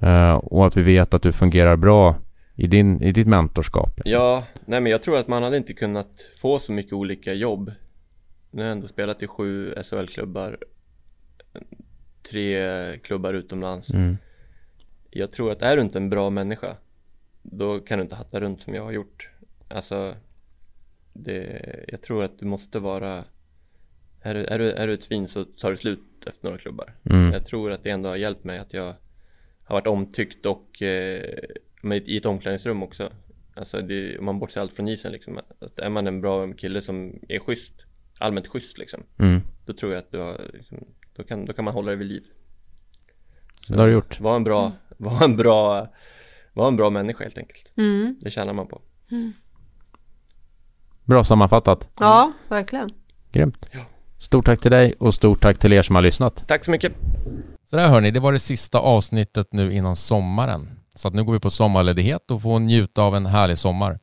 Eh, 0.00 0.32
och 0.34 0.66
att 0.66 0.76
vi 0.76 0.82
vet 0.82 1.14
att 1.14 1.22
du 1.22 1.32
fungerar 1.32 1.76
bra 1.76 2.16
i, 2.56 2.66
din, 2.66 3.02
i 3.02 3.12
ditt 3.12 3.26
mentorskap. 3.26 3.96
liksom. 3.96 4.12
Ja, 4.12 4.44
nej 4.66 4.80
men 4.80 4.92
jag 4.92 5.02
tror 5.02 5.18
att 5.18 5.28
man 5.28 5.42
hade 5.42 5.56
inte 5.56 5.72
kunnat 5.72 6.10
få 6.42 6.58
så 6.58 6.72
mycket 6.72 6.92
olika 6.92 7.32
jobb. 7.32 7.72
Nu 8.50 8.62
har 8.62 8.68
jag 8.68 8.72
ändå 8.72 8.88
spelat 8.88 9.22
i 9.22 9.26
sju 9.26 9.74
SHL-klubbar, 9.82 10.56
tre 12.30 12.58
klubbar 12.98 13.34
utomlands. 13.34 13.90
Mm. 13.94 14.16
Jag 15.10 15.32
tror 15.32 15.52
att 15.52 15.62
är 15.62 15.76
du 15.76 15.82
inte 15.82 15.98
en 15.98 16.10
bra 16.10 16.30
människa, 16.30 16.76
då 17.42 17.80
kan 17.80 17.98
du 17.98 18.02
inte 18.02 18.14
hatta 18.14 18.40
runt 18.40 18.60
som 18.60 18.74
jag 18.74 18.84
har 18.84 18.92
gjort. 18.92 19.28
Alltså, 19.68 20.14
det, 21.12 21.84
jag 21.88 22.02
tror 22.02 22.24
att 22.24 22.38
du 22.38 22.46
måste 22.46 22.78
vara, 22.78 23.24
är 24.20 24.34
du, 24.34 24.44
är, 24.44 24.58
du, 24.58 24.70
är 24.70 24.86
du 24.86 24.94
ett 24.94 25.02
svin 25.02 25.28
så 25.28 25.44
tar 25.44 25.70
det 25.70 25.76
slut 25.76 26.00
efter 26.26 26.44
några 26.44 26.58
klubbar. 26.58 26.94
Mm. 27.10 27.32
Jag 27.32 27.46
tror 27.46 27.72
att 27.72 27.82
det 27.82 27.90
ändå 27.90 28.08
har 28.08 28.16
hjälpt 28.16 28.44
mig 28.44 28.58
att 28.58 28.72
jag 28.72 28.94
har 29.64 29.76
varit 29.76 29.86
omtyckt 29.86 30.46
och 30.46 30.82
eh, 30.82 31.38
i 32.04 32.16
ett 32.16 32.26
omklädningsrum 32.26 32.82
också. 32.82 33.10
Alltså 33.54 33.80
det, 33.80 34.18
om 34.18 34.24
man 34.24 34.38
bortser 34.38 34.60
allt 34.60 34.72
från 34.72 34.88
isen 34.88 35.12
liksom. 35.12 35.40
Att 35.58 35.78
är 35.78 35.90
man 35.90 36.06
en 36.06 36.20
bra 36.20 36.52
kille 36.52 36.80
som 36.80 37.18
är 37.28 37.38
schysst, 37.38 37.74
allmänt 38.18 38.46
schysst 38.46 38.78
liksom. 38.78 39.02
Mm. 39.18 39.40
Då 39.66 39.72
tror 39.72 39.92
jag 39.92 39.98
att 39.98 40.10
du 40.10 40.18
har, 40.18 40.50
liksom, 40.54 40.84
då, 41.16 41.22
kan, 41.22 41.44
då 41.44 41.52
kan 41.52 41.64
man 41.64 41.74
hålla 41.74 41.90
det 41.90 41.96
vid 41.96 42.06
liv. 42.06 42.24
Det 43.68 43.78
har 43.78 43.86
du 43.86 43.92
gjort. 43.92 44.20
Var 44.20 44.36
en 44.36 44.44
bra, 44.44 44.72
var 44.96 45.24
en 45.24 45.36
bra, 45.36 45.94
var 46.52 46.68
en 46.68 46.76
bra 46.76 46.90
människa 46.90 47.24
helt 47.24 47.38
enkelt. 47.38 47.72
Mm. 47.76 48.16
Det 48.20 48.30
tjänar 48.30 48.52
man 48.52 48.66
på. 48.66 48.80
Bra 51.04 51.24
sammanfattat. 51.24 51.88
Ja, 52.00 52.32
verkligen. 52.48 52.90
Grymt. 53.32 53.66
Ja. 53.70 53.80
Stort 54.18 54.44
tack 54.46 54.60
till 54.60 54.70
dig 54.70 54.94
och 54.98 55.14
stort 55.14 55.42
tack 55.42 55.58
till 55.58 55.72
er 55.72 55.82
som 55.82 55.94
har 55.94 56.02
lyssnat. 56.02 56.44
Tack 56.48 56.64
så 56.64 56.70
mycket. 56.70 56.92
Så 57.64 57.76
där 57.76 57.88
hörni, 57.88 58.10
det 58.10 58.20
var 58.20 58.32
det 58.32 58.38
sista 58.38 58.78
avsnittet 58.78 59.52
nu 59.52 59.72
innan 59.72 59.96
sommaren. 59.96 60.68
Så 60.94 61.08
att 61.08 61.14
nu 61.14 61.24
går 61.24 61.32
vi 61.32 61.40
på 61.40 61.50
sommarledighet 61.50 62.30
och 62.30 62.42
får 62.42 62.58
njuta 62.58 63.02
av 63.02 63.16
en 63.16 63.26
härlig 63.26 63.58
sommar. 63.58 63.98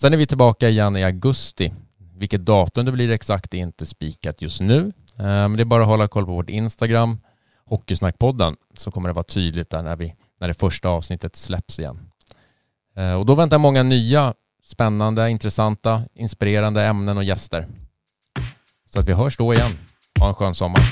Sen 0.00 0.12
är 0.12 0.16
vi 0.16 0.26
tillbaka 0.26 0.68
igen 0.68 0.96
i 0.96 1.04
augusti. 1.04 1.72
Vilket 2.14 2.44
datum 2.44 2.84
det 2.86 2.92
blir 2.92 3.10
exakt 3.10 3.54
är 3.54 3.58
inte 3.58 3.86
spikat 3.86 4.42
just 4.42 4.60
nu. 4.60 4.92
Eh, 5.18 5.24
Men 5.24 5.52
det 5.56 5.62
är 5.62 5.64
bara 5.64 5.82
att 5.82 5.88
hålla 5.88 6.08
koll 6.08 6.24
på 6.26 6.32
vårt 6.32 6.50
Instagram, 6.50 7.18
Hockeysnackpodden, 7.64 8.56
så 8.76 8.90
kommer 8.90 9.08
det 9.08 9.12
vara 9.12 9.24
tydligt 9.24 9.70
där 9.70 9.82
när, 9.82 9.96
vi, 9.96 10.14
när 10.40 10.48
det 10.48 10.54
första 10.54 10.88
avsnittet 10.88 11.36
släpps 11.36 11.78
igen. 11.78 12.10
Eh, 12.96 13.14
och 13.14 13.26
då 13.26 13.34
väntar 13.34 13.58
många 13.58 13.82
nya, 13.82 14.34
spännande, 14.64 15.30
intressanta, 15.30 16.02
inspirerande 16.14 16.84
ämnen 16.84 17.16
och 17.16 17.24
gäster. 17.24 17.66
Så 18.86 19.00
att 19.00 19.08
vi 19.08 19.12
hörs 19.12 19.36
då 19.36 19.54
igen. 19.54 19.70
Ha 20.20 20.28
en 20.28 20.34
skön 20.34 20.54
sommar. 20.54 20.82